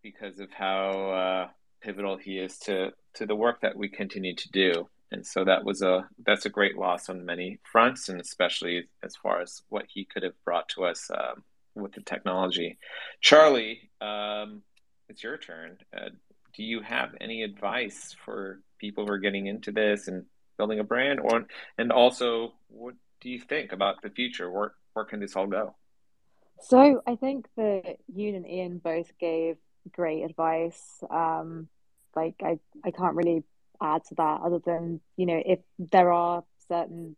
because 0.02 0.40
of 0.40 0.52
how 0.52 0.90
uh, 1.12 1.48
pivotal 1.82 2.18
he 2.18 2.38
is 2.38 2.58
to 2.60 2.92
to 3.14 3.26
the 3.26 3.36
work 3.36 3.62
that 3.62 3.76
we 3.76 3.90
continue 3.90 4.36
to 4.36 4.52
do. 4.52 4.88
And 5.12 5.26
so 5.26 5.44
that 5.44 5.66
was 5.66 5.82
a 5.82 6.08
that's 6.26 6.46
a 6.46 6.50
great 6.50 6.78
loss 6.78 7.10
on 7.10 7.26
many 7.26 7.60
fronts, 7.70 8.08
and 8.08 8.22
especially 8.22 8.88
as 9.04 9.16
far 9.16 9.42
as 9.42 9.62
what 9.70 9.86
he 9.88 10.06
could 10.06 10.24
have 10.24 10.42
brought 10.46 10.70
to 10.70 10.86
us 10.86 11.10
um, 11.12 11.44
with 11.76 11.92
the 11.94 12.02
technology. 12.02 12.78
Charli, 13.22 13.80
um, 14.00 14.62
it's 15.10 15.24
your 15.24 15.38
turn. 15.38 15.78
Uh, 15.96 16.10
do 16.56 16.64
you 16.64 16.82
have 16.82 17.16
any 17.20 17.44
advice 17.44 18.16
for 18.24 18.62
people 18.78 19.06
who 19.06 19.12
are 19.12 19.20
getting 19.20 19.48
into 19.48 19.72
this 19.72 20.08
and 20.08 20.26
building 20.58 20.80
a 20.80 20.84
brand, 20.84 21.20
or 21.20 21.46
and 21.78 21.92
also 21.92 22.54
what 22.70 22.96
do 23.20 23.30
you 23.30 23.40
think 23.40 23.74
about 23.74 24.02
the 24.02 24.10
future? 24.10 24.50
Where 24.50 24.74
where 24.94 25.06
can 25.06 25.20
this 25.20 25.36
all 25.36 25.48
go? 25.48 25.76
So 26.64 27.02
I 27.06 27.16
think 27.16 27.48
that 27.58 27.98
you 28.14 28.36
and 28.36 28.48
Ian 28.48 28.78
both 28.78 29.12
gave 29.20 29.58
great 29.92 30.24
advice. 30.24 31.04
Um, 31.10 31.68
like 32.16 32.36
I, 32.44 32.60
I 32.84 32.92
can't 32.92 33.16
really 33.16 33.44
add 33.82 34.04
to 34.06 34.16
that 34.16 34.42
other 34.42 34.60
than, 34.60 35.02
you 35.18 35.26
know, 35.26 35.42
if 35.44 35.60
there 35.80 36.12
are 36.12 36.44
certain 36.68 37.16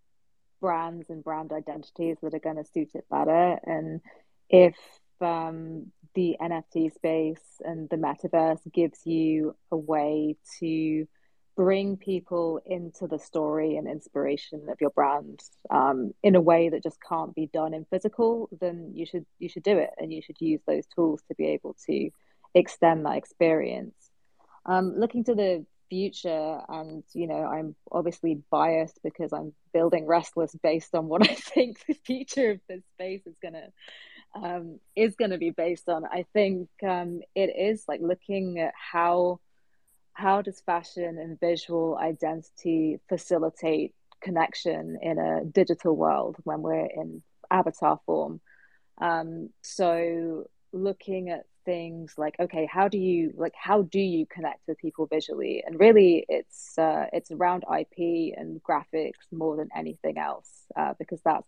brands 0.61 1.09
and 1.09 1.23
brand 1.23 1.51
identities 1.51 2.17
that 2.21 2.33
are 2.33 2.39
going 2.39 2.55
to 2.55 2.71
suit 2.71 2.91
it 2.93 3.05
better, 3.09 3.59
and 3.63 4.01
if 4.49 4.75
um, 5.19 5.91
the 6.15 6.37
NFT 6.41 6.93
space 6.93 7.61
and 7.63 7.89
the 7.89 7.97
metaverse 7.97 8.71
gives 8.71 9.05
you 9.05 9.55
a 9.71 9.77
way 9.77 10.37
to 10.59 11.07
bring 11.55 11.97
people 11.97 12.59
into 12.65 13.07
the 13.07 13.19
story 13.19 13.77
and 13.77 13.87
inspiration 13.87 14.67
of 14.69 14.81
your 14.81 14.89
brand 14.89 15.39
um, 15.69 16.13
in 16.23 16.35
a 16.35 16.41
way 16.41 16.69
that 16.69 16.83
just 16.83 16.97
can't 17.01 17.35
be 17.35 17.47
done 17.47 17.73
in 17.73 17.85
physical, 17.85 18.49
then 18.59 18.91
you 18.95 19.05
should 19.05 19.25
you 19.39 19.49
should 19.49 19.63
do 19.63 19.77
it, 19.77 19.91
and 19.97 20.11
you 20.11 20.21
should 20.21 20.39
use 20.39 20.61
those 20.65 20.85
tools 20.87 21.21
to 21.27 21.35
be 21.35 21.47
able 21.47 21.75
to 21.85 22.09
extend 22.53 23.05
that 23.05 23.17
experience. 23.17 23.95
Um, 24.65 24.95
looking 24.97 25.23
to 25.25 25.35
the 25.35 25.65
future, 25.89 26.61
and 26.69 27.03
you 27.13 27.27
know, 27.27 27.45
I'm 27.45 27.75
obviously 27.91 28.41
biased 28.49 28.99
because 29.03 29.31
I'm 29.31 29.53
building 29.73 30.07
RSTLSS 30.07 30.59
based 30.61 30.95
on 30.95 31.07
what 31.07 31.29
I 31.29 31.33
think 31.35 31.85
the 31.85 31.93
future 31.93 32.51
of 32.51 32.59
this 32.67 32.81
space 32.95 33.21
is 33.27 33.35
gonna 33.41 33.67
um, 34.35 34.79
is 34.95 35.15
gonna 35.15 35.37
be 35.37 35.51
based 35.51 35.89
on. 35.89 36.05
I 36.05 36.25
think 36.33 36.69
um, 36.81 37.21
it 37.35 37.55
is 37.55 37.85
like 37.87 38.01
looking 38.01 38.59
at 38.59 38.73
how 38.75 39.39
how 40.13 40.41
does 40.41 40.61
fashion 40.61 41.17
and 41.17 41.39
visual 41.39 41.97
identity 41.97 42.99
facilitate 43.09 43.93
connection 44.21 44.97
in 45.01 45.17
a 45.17 45.43
digital 45.45 45.95
world 45.95 46.37
when 46.43 46.61
we're 46.61 46.85
in 46.85 47.21
avatar 47.51 47.99
form? 48.05 48.39
Um, 49.01 49.49
so, 49.61 50.45
looking 50.71 51.29
at 51.29 51.45
things 51.65 52.13
like 52.17 52.35
okay 52.39 52.67
how 52.71 52.87
do 52.87 52.97
you 52.97 53.31
like 53.37 53.53
how 53.55 53.83
do 53.83 53.99
you 53.99 54.25
connect 54.25 54.59
with 54.67 54.77
people 54.77 55.05
visually 55.05 55.63
and 55.65 55.79
really 55.79 56.25
it's 56.27 56.77
uh, 56.77 57.05
it's 57.13 57.31
around 57.31 57.63
ip 57.79 57.97
and 57.97 58.61
graphics 58.63 59.13
more 59.31 59.55
than 59.55 59.69
anything 59.75 60.17
else 60.17 60.49
uh, 60.75 60.93
because 60.99 61.21
that's 61.23 61.47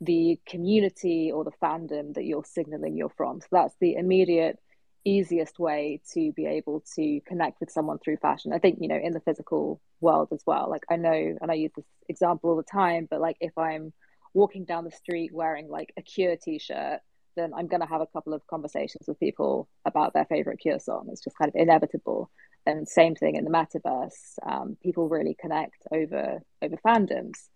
the 0.00 0.38
community 0.46 1.30
or 1.32 1.44
the 1.44 1.52
fandom 1.62 2.14
that 2.14 2.24
you're 2.24 2.44
signaling 2.44 2.96
you're 2.96 3.12
from 3.16 3.40
so 3.40 3.46
that's 3.52 3.74
the 3.80 3.94
immediate 3.94 4.58
easiest 5.04 5.58
way 5.58 6.00
to 6.12 6.32
be 6.32 6.46
able 6.46 6.82
to 6.94 7.20
connect 7.26 7.60
with 7.60 7.70
someone 7.70 7.98
through 7.98 8.16
fashion 8.16 8.52
i 8.52 8.58
think 8.58 8.78
you 8.80 8.88
know 8.88 8.98
in 9.02 9.12
the 9.12 9.20
physical 9.20 9.80
world 10.00 10.28
as 10.32 10.42
well 10.46 10.68
like 10.70 10.84
i 10.90 10.96
know 10.96 11.36
and 11.40 11.50
i 11.50 11.54
use 11.54 11.72
this 11.76 11.84
example 12.08 12.50
all 12.50 12.56
the 12.56 12.62
time 12.62 13.06
but 13.10 13.20
like 13.20 13.36
if 13.40 13.56
i'm 13.58 13.92
walking 14.34 14.64
down 14.64 14.84
the 14.84 14.90
street 14.90 15.32
wearing 15.32 15.68
like 15.68 15.92
a 15.96 16.02
cure 16.02 16.36
t-shirt 16.36 17.00
then 17.36 17.52
I'm 17.54 17.66
going 17.66 17.80
to 17.80 17.86
have 17.86 18.00
a 18.00 18.06
couple 18.06 18.34
of 18.34 18.46
conversations 18.46 19.06
with 19.06 19.18
people 19.20 19.68
about 19.84 20.14
their 20.14 20.24
favorite 20.24 20.60
Cure 20.60 20.78
song. 20.78 21.08
It's 21.10 21.22
just 21.22 21.36
kind 21.36 21.48
of 21.48 21.54
inevitable. 21.54 22.30
And 22.66 22.86
same 22.86 23.14
thing 23.14 23.36
in 23.36 23.44
the 23.44 23.50
metaverse. 23.50 24.38
Um, 24.46 24.76
people 24.82 25.08
really 25.08 25.36
connect 25.40 25.82
over 25.92 26.40
over 26.60 26.76
fandoms. 26.86 27.48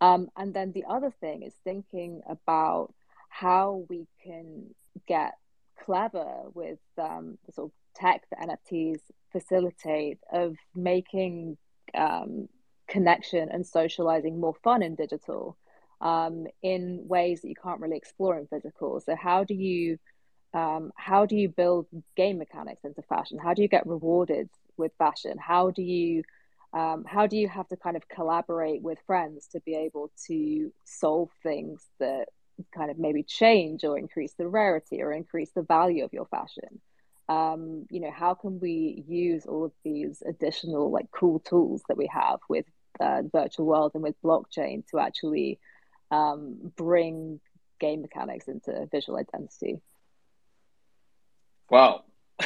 Um, 0.00 0.28
and 0.36 0.54
then 0.54 0.72
the 0.72 0.84
other 0.88 1.12
thing 1.20 1.42
is 1.42 1.54
thinking 1.64 2.22
about 2.28 2.92
how 3.28 3.84
we 3.88 4.06
can 4.24 4.74
get 5.06 5.34
clever 5.84 6.42
with 6.54 6.78
um, 6.98 7.38
the 7.46 7.52
sort 7.52 7.68
of 7.68 7.72
tech 7.94 8.22
that 8.30 8.48
NFTs 8.48 9.00
facilitate 9.32 10.18
of 10.32 10.56
making 10.74 11.56
um, 11.94 12.48
connection 12.88 13.48
and 13.50 13.66
socializing 13.66 14.40
more 14.40 14.54
fun 14.62 14.82
in 14.82 14.94
digital 14.94 15.56
um, 16.00 16.46
in 16.62 17.04
ways 17.06 17.42
that 17.42 17.48
you 17.48 17.54
can't 17.60 17.80
really 17.80 17.96
explore 17.96 18.38
in 18.38 18.46
physical. 18.46 19.00
So 19.00 19.16
how 19.16 19.44
do 19.44 19.54
you 19.54 19.98
um, 20.54 20.92
how 20.96 21.26
do 21.26 21.36
you 21.36 21.48
build 21.50 21.86
game 22.16 22.38
mechanics 22.38 22.84
into 22.84 23.02
fashion? 23.02 23.38
How 23.38 23.52
do 23.52 23.60
you 23.60 23.68
get 23.68 23.86
rewarded 23.86 24.48
with 24.78 24.92
fashion? 24.98 25.36
How 25.38 25.70
do 25.70 25.82
you 25.82 26.22
um, 26.72 27.04
how 27.06 27.26
do 27.26 27.36
you 27.36 27.48
have 27.48 27.68
to 27.68 27.76
kind 27.76 27.96
of 27.96 28.08
collaborate 28.08 28.82
with 28.82 28.98
friends 29.06 29.48
to 29.52 29.60
be 29.60 29.74
able 29.74 30.10
to 30.26 30.72
solve 30.84 31.30
things 31.42 31.86
that 31.98 32.28
kind 32.74 32.90
of 32.90 32.98
maybe 32.98 33.22
change 33.22 33.84
or 33.84 33.98
increase 33.98 34.34
the 34.34 34.46
rarity 34.46 35.02
or 35.02 35.12
increase 35.12 35.50
the 35.54 35.62
value 35.62 36.04
of 36.04 36.12
your 36.12 36.26
fashion? 36.26 36.80
Um, 37.28 37.86
you 37.90 38.00
know, 38.00 38.10
how 38.10 38.34
can 38.34 38.58
we 38.58 39.04
use 39.06 39.44
all 39.46 39.64
of 39.64 39.72
these 39.84 40.22
additional 40.26 40.90
like 40.90 41.10
cool 41.10 41.40
tools 41.40 41.82
that 41.88 41.96
we 41.96 42.08
have 42.12 42.40
with 42.48 42.64
uh, 43.00 43.22
virtual 43.30 43.66
world 43.66 43.92
and 43.94 44.02
with 44.02 44.20
blockchain 44.22 44.86
to 44.88 44.98
actually 44.98 45.58
um, 46.10 46.72
bring 46.76 47.40
game 47.78 48.02
mechanics 48.02 48.48
into 48.48 48.86
visual 48.90 49.18
identity. 49.18 49.80
Wow, 51.70 52.04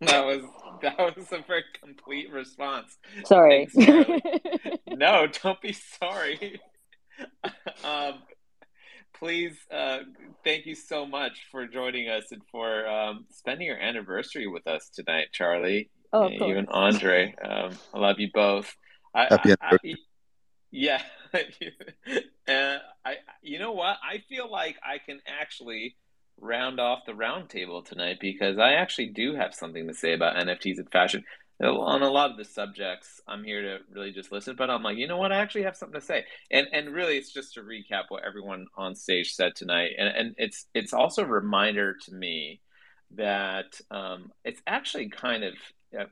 that 0.00 0.24
was 0.24 0.42
that 0.82 0.98
was 0.98 1.32
a 1.32 1.42
very 1.46 1.64
complete 1.82 2.30
response. 2.30 2.96
Sorry. 3.24 3.66
Thanks, 3.66 4.78
no, 4.88 5.26
don't 5.26 5.60
be 5.60 5.72
sorry. 5.72 6.60
um, 7.84 8.14
please, 9.18 9.56
uh, 9.72 9.98
thank 10.44 10.66
you 10.66 10.74
so 10.74 11.06
much 11.06 11.46
for 11.50 11.66
joining 11.66 12.08
us 12.08 12.24
and 12.30 12.42
for 12.50 12.86
um, 12.86 13.26
spending 13.30 13.66
your 13.66 13.78
anniversary 13.78 14.46
with 14.46 14.66
us 14.66 14.90
tonight, 14.90 15.28
Charli. 15.38 15.88
Oh, 16.12 16.28
you 16.28 16.58
and 16.58 16.68
Andre. 16.68 17.34
Um, 17.42 17.72
I 17.92 17.98
love 17.98 18.20
you 18.20 18.30
both. 18.32 18.74
I, 19.14 19.26
Happy 19.30 19.54
I, 19.60 19.74
I, 19.74 19.94
yeah, 20.70 21.02
uh, 22.48 22.78
I. 23.04 23.16
You 23.42 23.58
know 23.58 23.72
what? 23.72 23.96
I 24.02 24.18
feel 24.28 24.50
like 24.50 24.76
I 24.84 24.98
can 24.98 25.20
actually 25.26 25.96
round 26.40 26.80
off 26.80 27.00
the 27.06 27.12
roundtable 27.12 27.84
tonight 27.84 28.18
because 28.20 28.58
I 28.58 28.74
actually 28.74 29.06
do 29.06 29.34
have 29.34 29.54
something 29.54 29.86
to 29.88 29.94
say 29.94 30.12
about 30.14 30.36
NFTs 30.36 30.78
and 30.78 30.90
fashion. 30.90 31.24
On 31.62 32.02
a 32.02 32.10
lot 32.10 32.32
of 32.32 32.36
the 32.36 32.44
subjects, 32.44 33.20
I'm 33.28 33.44
here 33.44 33.62
to 33.62 33.78
really 33.92 34.10
just 34.10 34.32
listen. 34.32 34.56
But 34.56 34.70
I'm 34.70 34.82
like, 34.82 34.96
you 34.96 35.06
know 35.06 35.18
what? 35.18 35.30
I 35.30 35.36
actually 35.36 35.62
have 35.62 35.76
something 35.76 36.00
to 36.00 36.04
say, 36.04 36.24
and 36.50 36.66
and 36.72 36.92
really, 36.92 37.16
it's 37.16 37.32
just 37.32 37.54
to 37.54 37.60
recap 37.60 38.04
what 38.08 38.24
everyone 38.24 38.66
on 38.76 38.96
stage 38.96 39.32
said 39.34 39.54
tonight, 39.54 39.92
and 39.96 40.08
and 40.08 40.34
it's 40.36 40.66
it's 40.74 40.92
also 40.92 41.22
a 41.22 41.26
reminder 41.26 41.94
to 42.06 42.14
me 42.14 42.60
that 43.12 43.80
um, 43.92 44.32
it's 44.44 44.60
actually 44.66 45.10
kind 45.10 45.44
of 45.44 45.54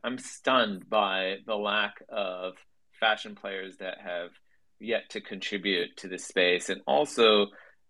I'm 0.05 0.19
stunned 0.19 0.89
by 0.89 1.39
the 1.45 1.57
lack 1.57 1.95
of 2.09 2.55
fashion 3.01 3.35
players 3.35 3.79
that 3.79 3.99
have 4.01 4.31
yet 4.79 5.11
to 5.11 5.21
contribute 5.21 5.97
to 5.99 6.09
this 6.09 6.25
space, 6.25 6.69
and 6.69 6.83
also 6.87 7.49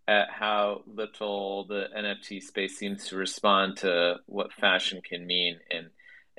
at 0.09 0.31
how 0.31 0.83
little 0.87 1.67
the 1.67 1.85
NFT 1.97 2.43
space 2.43 2.79
seems 2.79 3.09
to 3.09 3.17
respond 3.17 3.77
to 3.79 4.17
what 4.27 4.55
fashion 4.55 5.03
can 5.07 5.27
mean 5.27 5.59
and 5.71 5.91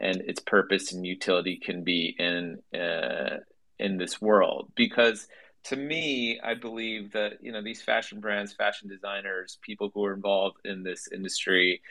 and 0.04 0.18
its 0.22 0.42
purpose 0.42 0.92
and 0.92 1.06
utility 1.06 1.58
can 1.64 1.84
be 1.84 2.16
in 2.20 2.60
uh, 2.78 3.38
in 3.80 3.98
this 3.98 4.22
world. 4.22 4.72
Because 4.76 5.28
to 5.66 5.76
me, 5.78 6.40
I 6.44 6.54
believe 6.56 7.14
that 7.14 7.34
you 7.42 7.52
know 7.52 7.64
these 7.64 7.82
fashion 7.82 8.20
brands, 8.20 8.54
fashion 8.54 8.90
designers, 8.90 9.58
people 9.62 9.92
who 9.94 10.04
are 10.06 10.14
involved 10.14 10.58
in 10.66 10.84
this 10.84 11.08
industry, 11.12 11.82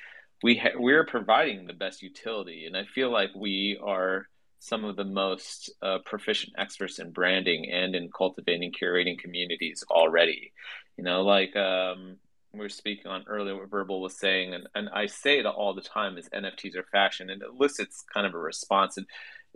we 0.43 0.57
ha- 0.59 0.77
we're 0.77 1.07
providing 1.07 1.67
the 1.67 1.73
best 1.73 2.03
utility, 2.03 2.67
and 2.67 2.77
I 2.77 2.85
feel 2.85 3.11
like 3.11 3.31
we 3.35 3.81
are 3.83 4.29
some 4.59 4.85
of 4.85 4.95
the 4.95 5.05
most 5.05 5.73
uh, 5.83 5.99
proficient 6.05 6.53
experts 6.57 7.01
in 7.01 7.11
branding 7.11 7.69
and 7.73 7.97
in 7.97 8.09
cultivating 8.17 8.71
curating 8.71 9.19
communities 9.19 9.83
already 9.91 10.53
you 10.97 11.03
know 11.03 11.23
like 11.23 11.57
um, 11.57 12.17
we 12.55 12.61
were 12.61 12.69
speaking 12.69 13.07
on 13.07 13.25
earlier 13.29 13.57
what 13.57 13.71
verbal 13.71 14.01
was 14.01 14.19
saying 14.19 14.55
and, 14.55 14.67
and 14.75 14.89
i 14.91 15.07
say 15.07 15.39
it 15.39 15.47
all 15.47 15.75
the 15.75 15.81
time 15.81 16.19
is 16.19 16.29
nfts 16.31 16.77
are 16.77 16.85
fashion 16.93 17.31
and 17.31 17.43
it 17.43 17.49
elicits 17.49 18.05
kind 18.13 18.27
of 18.27 18.35
a 18.35 18.39
response 18.39 18.97
and 18.97 19.07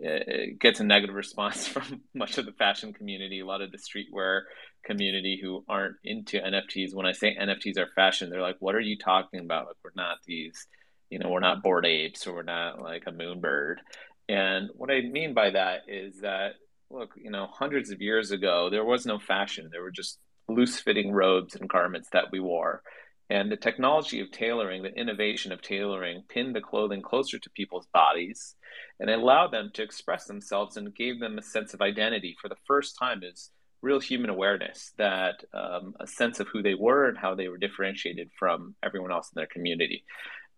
uh, 0.03 0.21
it 0.27 0.59
gets 0.59 0.79
a 0.79 0.83
negative 0.83 1.15
response 1.23 1.67
from 1.67 2.01
much 2.13 2.37
of 2.37 2.45
the 2.45 2.51
fashion 2.53 2.93
community 2.93 3.39
a 3.39 3.45
lot 3.45 3.61
of 3.61 3.71
the 3.71 3.77
streetwear 3.77 4.41
community 4.83 5.39
who 5.41 5.63
aren't 5.67 5.95
into 6.03 6.39
nfts 6.39 6.93
when 6.93 7.05
i 7.05 7.11
say 7.11 7.35
nfts 7.35 7.77
are 7.77 7.89
fashion 7.95 8.29
they're 8.29 8.41
like 8.41 8.57
what 8.59 8.75
are 8.75 8.79
you 8.79 8.97
talking 8.97 9.39
about? 9.39 9.67
Like 9.67 9.75
we're 9.83 9.91
not 9.95 10.17
these 10.25 10.67
you 11.09 11.19
know 11.19 11.29
we're 11.29 11.39
not 11.39 11.63
bored 11.63 11.85
apes 11.85 12.27
or 12.27 12.33
we're 12.33 12.43
not 12.43 12.81
like 12.81 13.03
a 13.07 13.11
moon 13.11 13.39
bird 13.39 13.81
and 14.29 14.69
what 14.75 14.91
I 14.91 15.01
mean 15.01 15.33
by 15.33 15.51
that 15.51 15.83
is 15.87 16.21
that, 16.21 16.55
look, 16.89 17.11
you 17.15 17.31
know, 17.31 17.47
hundreds 17.47 17.91
of 17.91 18.01
years 18.01 18.31
ago, 18.31 18.69
there 18.69 18.83
was 18.83 19.05
no 19.05 19.19
fashion. 19.19 19.69
There 19.71 19.81
were 19.81 19.91
just 19.91 20.19
loose 20.47 20.79
fitting 20.79 21.11
robes 21.11 21.55
and 21.55 21.69
garments 21.69 22.09
that 22.11 22.31
we 22.31 22.39
wore. 22.39 22.81
And 23.29 23.51
the 23.51 23.57
technology 23.57 24.21
of 24.21 24.31
tailoring, 24.31 24.83
the 24.83 24.93
innovation 24.93 25.51
of 25.51 25.61
tailoring, 25.61 26.23
pinned 26.29 26.55
the 26.55 26.61
clothing 26.61 27.01
closer 27.01 27.37
to 27.37 27.49
people's 27.49 27.87
bodies 27.93 28.55
and 28.99 29.09
allowed 29.09 29.51
them 29.51 29.69
to 29.73 29.83
express 29.83 30.25
themselves 30.25 30.77
and 30.77 30.95
gave 30.95 31.19
them 31.19 31.37
a 31.37 31.43
sense 31.43 31.73
of 31.73 31.81
identity 31.81 32.37
for 32.41 32.47
the 32.47 32.55
first 32.65 32.97
time 32.97 33.21
as 33.23 33.49
real 33.81 33.99
human 33.99 34.29
awareness 34.29 34.93
that 34.97 35.43
um, 35.53 35.93
a 35.99 36.07
sense 36.07 36.39
of 36.39 36.47
who 36.47 36.63
they 36.63 36.73
were 36.73 37.09
and 37.09 37.17
how 37.17 37.35
they 37.35 37.47
were 37.47 37.57
differentiated 37.57 38.29
from 38.39 38.75
everyone 38.81 39.11
else 39.11 39.29
in 39.35 39.39
their 39.39 39.47
community. 39.47 40.03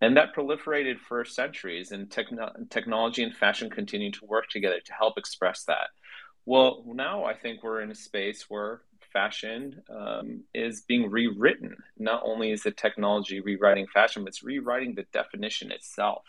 And 0.01 0.15
that 0.15 0.33
proliferated 0.33 0.99
for 0.99 1.25
centuries, 1.25 1.91
and 1.91 2.09
techno- 2.09 2.53
technology 2.69 3.23
and 3.23 3.35
fashion 3.35 3.69
continue 3.69 4.11
to 4.11 4.25
work 4.25 4.47
together 4.49 4.79
to 4.85 4.93
help 4.93 5.17
express 5.17 5.65
that. 5.65 5.89
Well, 6.45 6.83
now 6.87 7.25
I 7.25 7.35
think 7.35 7.61
we're 7.61 7.81
in 7.81 7.91
a 7.91 7.95
space 7.95 8.45
where 8.47 8.81
fashion 9.11 9.81
um, 9.89 10.41
is 10.53 10.81
being 10.81 11.09
rewritten. 11.09 11.75
Not 11.97 12.21
only 12.25 12.51
is 12.51 12.63
the 12.63 12.71
technology 12.71 13.39
rewriting 13.41 13.87
fashion, 13.87 14.23
but 14.23 14.29
it's 14.29 14.43
rewriting 14.43 14.95
the 14.95 15.05
definition 15.13 15.71
itself. 15.71 16.25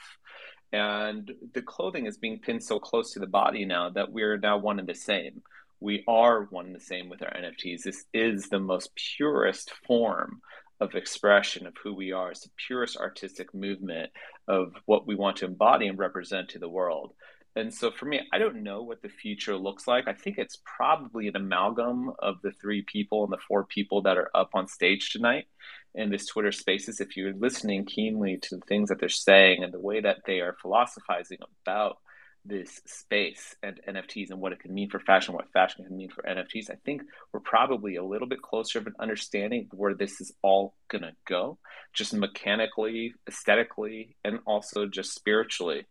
And 0.73 1.33
the 1.53 1.63
clothing 1.63 2.07
is 2.07 2.19
being 2.19 2.39
pinned 2.39 2.63
so 2.63 2.79
close 2.79 3.13
to 3.13 3.19
the 3.19 3.27
body 3.27 3.65
now 3.65 3.91
that 3.91 4.13
we're 4.13 4.39
now 4.39 4.59
one 4.59 4.79
and 4.79 4.89
the 4.89 4.95
same. 4.95 5.43
We 5.81 6.05
are 6.07 6.45
one 6.45 6.67
and 6.67 6.75
the 6.75 6.81
same 6.81 7.09
with 7.09 7.23
our 7.23 7.33
NFTs. 7.33 7.83
This 7.83 8.05
is 8.13 8.49
the 8.49 8.61
most 8.61 8.91
purest 8.95 9.73
form 9.87 10.43
of 10.81 10.95
expression 10.95 11.67
of 11.67 11.75
who 11.83 11.95
we 11.95 12.13
are. 12.13 12.31
It's 12.31 12.43
the 12.43 12.51
purest 12.67 12.97
artistic 12.97 13.53
movement 13.55 14.11
of 14.49 14.73
what 14.87 15.07
we 15.07 15.15
want 15.15 15.37
to 15.39 15.47
embody 15.47 15.87
and 15.89 15.99
represent 15.99 16.51
to 16.51 16.59
the 16.59 16.69
world. 16.69 17.13
And 17.57 17.75
so 17.75 17.91
for 17.91 18.07
me, 18.07 18.21
I 18.33 18.39
don't 18.39 18.63
know 18.63 18.83
what 18.83 19.03
the 19.03 19.09
future 19.09 19.57
looks 19.57 19.89
like. 19.89 20.07
I 20.07 20.13
think 20.13 20.39
it's 20.39 20.59
probably 20.65 21.27
an 21.27 21.37
amalgam 21.37 22.13
of 22.21 22.37
the 22.43 22.53
three 22.53 22.83
people 22.83 23.25
and 23.25 23.33
the 23.33 23.43
four 23.49 23.65
people 23.65 24.03
that 24.03 24.17
are 24.17 24.31
up 24.35 24.51
on 24.55 24.69
stage 24.69 25.11
tonight 25.11 25.47
in 25.95 26.11
this 26.11 26.27
Twitter 26.27 26.53
spaces. 26.53 27.01
If 27.01 27.17
you're 27.17 27.35
listening 27.35 27.87
keenly 27.87 28.39
to 28.43 28.57
the 28.57 28.67
things 28.67 28.89
that 28.89 29.01
they're 29.01 29.09
saying 29.09 29.65
and 29.65 29.73
the 29.73 29.81
way 29.81 30.01
that 30.01 30.19
they 30.27 30.41
are 30.41 30.57
philosophizing 30.63 31.39
about 31.65 31.99
this 32.45 32.81
space 32.87 33.55
and 33.63 33.81
NFTs 33.87 34.31
and 34.31 34.41
what 34.41 34.53
it 34.53 34.61
can 34.61 34.73
mean 34.73 34.89
for 34.89 35.01
fashion, 35.01 35.35
what 35.35 35.53
fashion 35.53 35.85
can 35.85 35.97
mean 35.97 36.09
for 36.09 36.23
NFTs, 36.23 36.71
I 36.71 36.77
think 36.85 37.03
we're 37.33 37.41
probably 37.41 37.97
a 37.97 38.05
little 38.05 38.29
bit 38.29 38.43
closer 38.43 38.79
of 38.79 38.87
an 38.87 38.95
understanding 38.99 39.69
of 39.71 39.79
where 39.79 39.95
this 39.95 40.21
is 40.21 40.33
all 40.43 40.75
going 40.89 41.03
to 41.03 41.13
go, 41.29 41.59
just 41.93 42.15
mechanically, 42.15 43.15
aesthetically, 43.29 44.17
and 44.25 44.39
also 44.47 44.87
just 44.87 45.15
spiritually. 45.15 45.87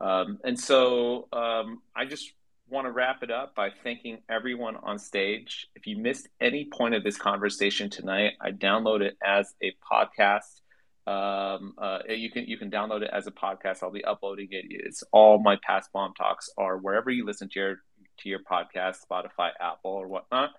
Um, 0.00 0.38
and 0.44 0.58
so 0.58 1.28
um, 1.32 1.82
I 1.96 2.04
just 2.06 2.32
want 2.68 2.86
to 2.86 2.92
wrap 2.92 3.22
it 3.22 3.30
up 3.30 3.54
by 3.54 3.70
thanking 3.84 4.18
everyone 4.28 4.76
on 4.76 4.98
stage. 4.98 5.68
If 5.76 5.86
you 5.86 5.98
missed 5.98 6.28
any 6.40 6.64
point 6.66 6.94
of 6.94 7.04
this 7.04 7.16
conversation 7.16 7.90
tonight, 7.90 8.34
I 8.40 8.52
download 8.52 9.02
it 9.02 9.16
as 9.24 9.54
a 9.62 9.74
podcast 9.90 10.60
Um, 11.06 11.74
uh, 11.78 11.98
you 12.08 12.30
can 12.30 12.46
you 12.46 12.56
can 12.56 12.70
download 12.70 13.02
it 13.02 13.10
as 13.12 13.26
a 13.26 13.30
podcast. 13.30 13.82
I'll 13.82 13.90
be 13.92 14.04
uploading 14.04 14.48
it. 14.52 14.66
It's 14.70 15.02
all 15.12 15.38
my 15.38 15.58
past 15.66 15.92
bomb 15.92 16.14
talks 16.14 16.48
are 16.56 16.78
wherever 16.78 17.10
you 17.10 17.26
listen 17.26 17.48
to 17.50 17.60
your 17.60 17.76
to 18.20 18.28
your 18.28 18.40
podcast, 18.40 18.98
Spotify, 19.10 19.50
Apple, 19.60 19.92
or 19.92 20.08
whatnot. 20.08 20.50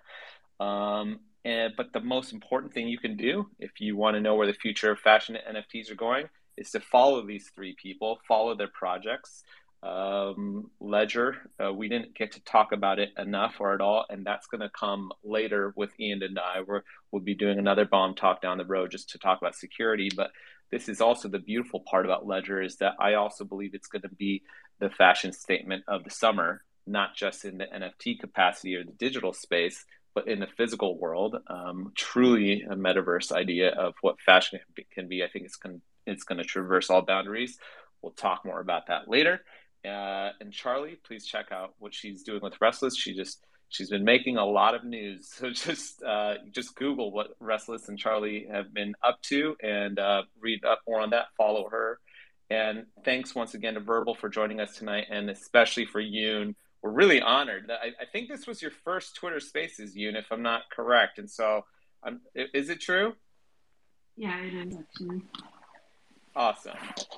Um, 0.60 1.20
and 1.44 1.74
but 1.76 1.92
the 1.92 2.00
most 2.00 2.32
important 2.32 2.74
thing 2.74 2.88
you 2.88 2.98
can 2.98 3.16
do 3.16 3.48
if 3.58 3.80
you 3.80 3.96
want 3.96 4.14
to 4.16 4.20
know 4.20 4.36
where 4.36 4.46
the 4.46 4.54
future 4.54 4.90
of 4.92 5.00
fashion 5.00 5.36
and 5.36 5.56
NFTs 5.56 5.90
are 5.90 5.96
going 5.96 6.28
is 6.56 6.70
to 6.70 6.80
follow 6.80 7.26
these 7.26 7.50
three 7.54 7.74
people, 7.80 8.18
follow 8.26 8.54
their 8.54 8.68
projects. 8.68 9.42
Um, 9.82 10.70
Ledger, 10.80 11.36
uh, 11.62 11.72
we 11.72 11.88
didn't 11.88 12.14
get 12.14 12.32
to 12.32 12.40
talk 12.40 12.72
about 12.72 12.98
it 12.98 13.10
enough 13.18 13.56
or 13.60 13.74
at 13.74 13.80
all, 13.80 14.04
and 14.08 14.24
that's 14.24 14.46
going 14.46 14.62
to 14.62 14.70
come 14.70 15.12
later 15.22 15.72
with 15.76 15.90
Ian 16.00 16.22
and 16.22 16.38
I. 16.38 16.62
We're, 16.66 16.82
we'll 17.10 17.22
be 17.22 17.34
doing 17.34 17.58
another 17.58 17.84
bomb 17.84 18.14
talk 18.14 18.40
down 18.40 18.58
the 18.58 18.64
road 18.64 18.90
just 18.90 19.10
to 19.10 19.18
talk 19.18 19.40
about 19.40 19.54
security. 19.54 20.08
But 20.14 20.30
this 20.70 20.88
is 20.88 21.00
also 21.00 21.28
the 21.28 21.38
beautiful 21.38 21.80
part 21.80 22.04
about 22.04 22.26
Ledger 22.26 22.60
is 22.60 22.76
that 22.76 22.94
I 22.98 23.14
also 23.14 23.44
believe 23.44 23.74
it's 23.74 23.86
going 23.86 24.02
to 24.02 24.08
be 24.08 24.42
the 24.80 24.90
fashion 24.90 25.32
statement 25.32 25.84
of 25.86 26.04
the 26.04 26.10
summer, 26.10 26.62
not 26.86 27.14
just 27.14 27.44
in 27.44 27.58
the 27.58 27.66
NFT 27.66 28.18
capacity 28.18 28.74
or 28.74 28.84
the 28.84 28.92
digital 28.92 29.32
space, 29.32 29.84
but 30.14 30.26
in 30.26 30.40
the 30.40 30.48
physical 30.56 30.98
world. 30.98 31.36
Um, 31.46 31.92
truly 31.94 32.62
a 32.62 32.74
metaverse 32.74 33.30
idea 33.30 33.70
of 33.70 33.94
what 34.00 34.20
fashion 34.20 34.58
can 34.92 35.08
be. 35.08 35.22
I 35.22 35.28
think 35.28 35.44
it's 35.44 35.56
going 35.56 35.80
it's 36.06 36.24
going 36.24 36.38
to 36.38 36.44
traverse 36.44 36.90
all 36.90 37.02
boundaries. 37.02 37.58
We'll 38.02 38.12
talk 38.12 38.44
more 38.44 38.60
about 38.60 38.86
that 38.88 39.08
later. 39.08 39.40
Uh, 39.84 40.30
and 40.40 40.52
Charli, 40.52 40.96
please 41.06 41.26
check 41.26 41.52
out 41.52 41.74
what 41.78 41.94
she's 41.94 42.22
doing 42.22 42.40
with 42.42 42.58
RSTLSS. 42.58 42.96
She 42.96 43.14
just 43.14 43.46
she's 43.68 43.90
been 43.90 44.04
making 44.04 44.36
a 44.36 44.44
lot 44.44 44.74
of 44.74 44.84
news. 44.84 45.30
So 45.36 45.50
just 45.50 46.02
uh, 46.02 46.34
just 46.50 46.74
Google 46.76 47.10
what 47.12 47.38
RSTLSS 47.40 47.88
and 47.88 47.98
Charli 47.98 48.50
have 48.50 48.72
been 48.72 48.94
up 49.02 49.20
to 49.22 49.56
and 49.62 49.98
uh, 49.98 50.22
read 50.40 50.64
up 50.64 50.80
more 50.88 51.00
on 51.00 51.10
that. 51.10 51.26
Follow 51.36 51.68
her. 51.70 52.00
And 52.48 52.86
thanks 53.04 53.34
once 53.34 53.54
again 53.54 53.74
to 53.74 53.80
Verbal 53.80 54.14
for 54.14 54.28
joining 54.28 54.60
us 54.60 54.76
tonight, 54.76 55.06
and 55.10 55.28
especially 55.30 55.84
for 55.84 56.00
Yoon. 56.00 56.54
We're 56.80 56.90
really 56.92 57.20
honored. 57.20 57.70
I, 57.70 57.88
I 58.00 58.04
think 58.12 58.28
this 58.28 58.46
was 58.46 58.62
your 58.62 58.70
first 58.70 59.16
Twitter 59.16 59.40
Spaces, 59.40 59.96
Yoon, 59.96 60.14
if 60.14 60.30
I'm 60.30 60.42
not 60.42 60.62
correct. 60.70 61.18
And 61.18 61.28
so, 61.28 61.64
I'm, 62.04 62.20
is 62.34 62.70
it 62.70 62.80
true? 62.80 63.14
Yeah, 64.16 64.38
it 64.40 64.54
is 64.54 64.76
actually. 64.76 65.22
Awesome. 66.36 66.76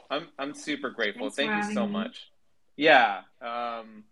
I'm 0.08 0.28
I'm 0.38 0.54
super 0.54 0.90
grateful. 0.90 1.28
Thanks 1.28 1.52
Thank 1.52 1.64
you 1.64 1.74
so 1.74 1.86
me. 1.86 1.92
much. 1.92 2.30
Yeah. 2.76 3.22
Um, 3.42 4.04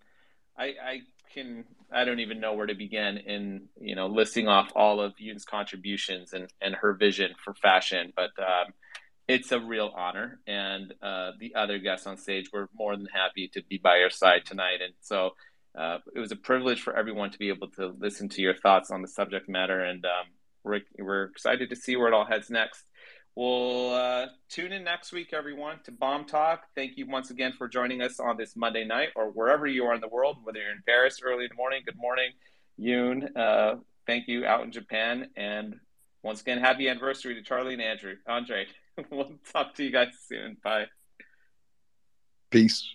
I 0.58 0.64
I 0.64 1.00
can 1.32 1.64
I 1.92 2.04
don't 2.04 2.18
even 2.18 2.40
know 2.40 2.54
where 2.54 2.66
to 2.66 2.74
begin 2.74 3.18
in 3.18 3.68
you 3.80 3.94
know 3.94 4.08
listing 4.08 4.48
off 4.48 4.72
all 4.74 5.00
of 5.00 5.14
Yoon's 5.18 5.44
contributions 5.44 6.32
and 6.32 6.48
and 6.60 6.74
her 6.74 6.92
vision 6.92 7.36
for 7.42 7.54
fashion, 7.54 8.12
but 8.16 8.30
um, 8.40 8.72
it's 9.28 9.52
a 9.52 9.60
real 9.60 9.92
honor. 9.96 10.40
And 10.48 10.92
uh, 11.00 11.32
the 11.38 11.54
other 11.54 11.78
guests 11.78 12.08
on 12.08 12.16
stage 12.16 12.50
were 12.52 12.68
more 12.76 12.96
than 12.96 13.06
happy 13.06 13.46
to 13.54 13.62
be 13.62 13.78
by 13.78 13.98
your 13.98 14.10
side 14.10 14.44
tonight, 14.44 14.80
and 14.84 14.92
so. 15.00 15.30
Uh, 15.78 15.98
it 16.14 16.20
was 16.20 16.32
a 16.32 16.36
privilege 16.36 16.80
for 16.80 16.96
everyone 16.96 17.30
to 17.30 17.38
be 17.38 17.50
able 17.50 17.68
to 17.68 17.94
listen 17.98 18.30
to 18.30 18.40
your 18.40 18.54
thoughts 18.54 18.90
on 18.90 19.02
the 19.02 19.08
subject 19.08 19.46
matter, 19.46 19.84
and 19.84 20.06
um, 20.06 20.26
we're, 20.64 20.80
we're 20.98 21.24
excited 21.24 21.68
to 21.68 21.76
see 21.76 21.96
where 21.96 22.08
it 22.08 22.14
all 22.14 22.24
heads 22.24 22.48
next. 22.48 22.82
We'll 23.36 23.92
uh, 23.92 24.26
tune 24.48 24.72
in 24.72 24.82
next 24.82 25.12
week, 25.12 25.34
everyone, 25.34 25.80
to 25.84 25.92
Bomb 25.92 26.24
Talk. 26.24 26.62
Thank 26.74 26.96
you 26.96 27.06
once 27.06 27.28
again 27.28 27.52
for 27.52 27.68
joining 27.68 28.00
us 28.00 28.18
on 28.18 28.38
this 28.38 28.56
Monday 28.56 28.82
night 28.82 29.10
or 29.14 29.26
wherever 29.26 29.66
you 29.66 29.84
are 29.84 29.94
in 29.94 30.00
the 30.00 30.08
world, 30.08 30.38
whether 30.42 30.58
you're 30.58 30.72
in 30.72 30.82
Paris 30.88 31.20
early 31.22 31.44
in 31.44 31.50
the 31.50 31.54
morning, 31.54 31.82
good 31.84 31.98
morning, 31.98 32.30
Yoon. 32.80 33.36
Uh, 33.36 33.74
thank 34.06 34.26
you 34.26 34.46
out 34.46 34.64
in 34.64 34.72
Japan. 34.72 35.28
And 35.36 35.78
once 36.22 36.40
again, 36.40 36.56
happy 36.56 36.88
anniversary 36.88 37.34
to 37.34 37.42
Charli 37.42 37.74
and 37.74 37.82
Andrew. 37.82 38.14
Andre, 38.26 38.68
we'll 39.10 39.34
talk 39.52 39.74
to 39.74 39.84
you 39.84 39.92
guys 39.92 40.08
soon. 40.26 40.56
Bye. 40.64 40.86
Peace. 42.50 42.88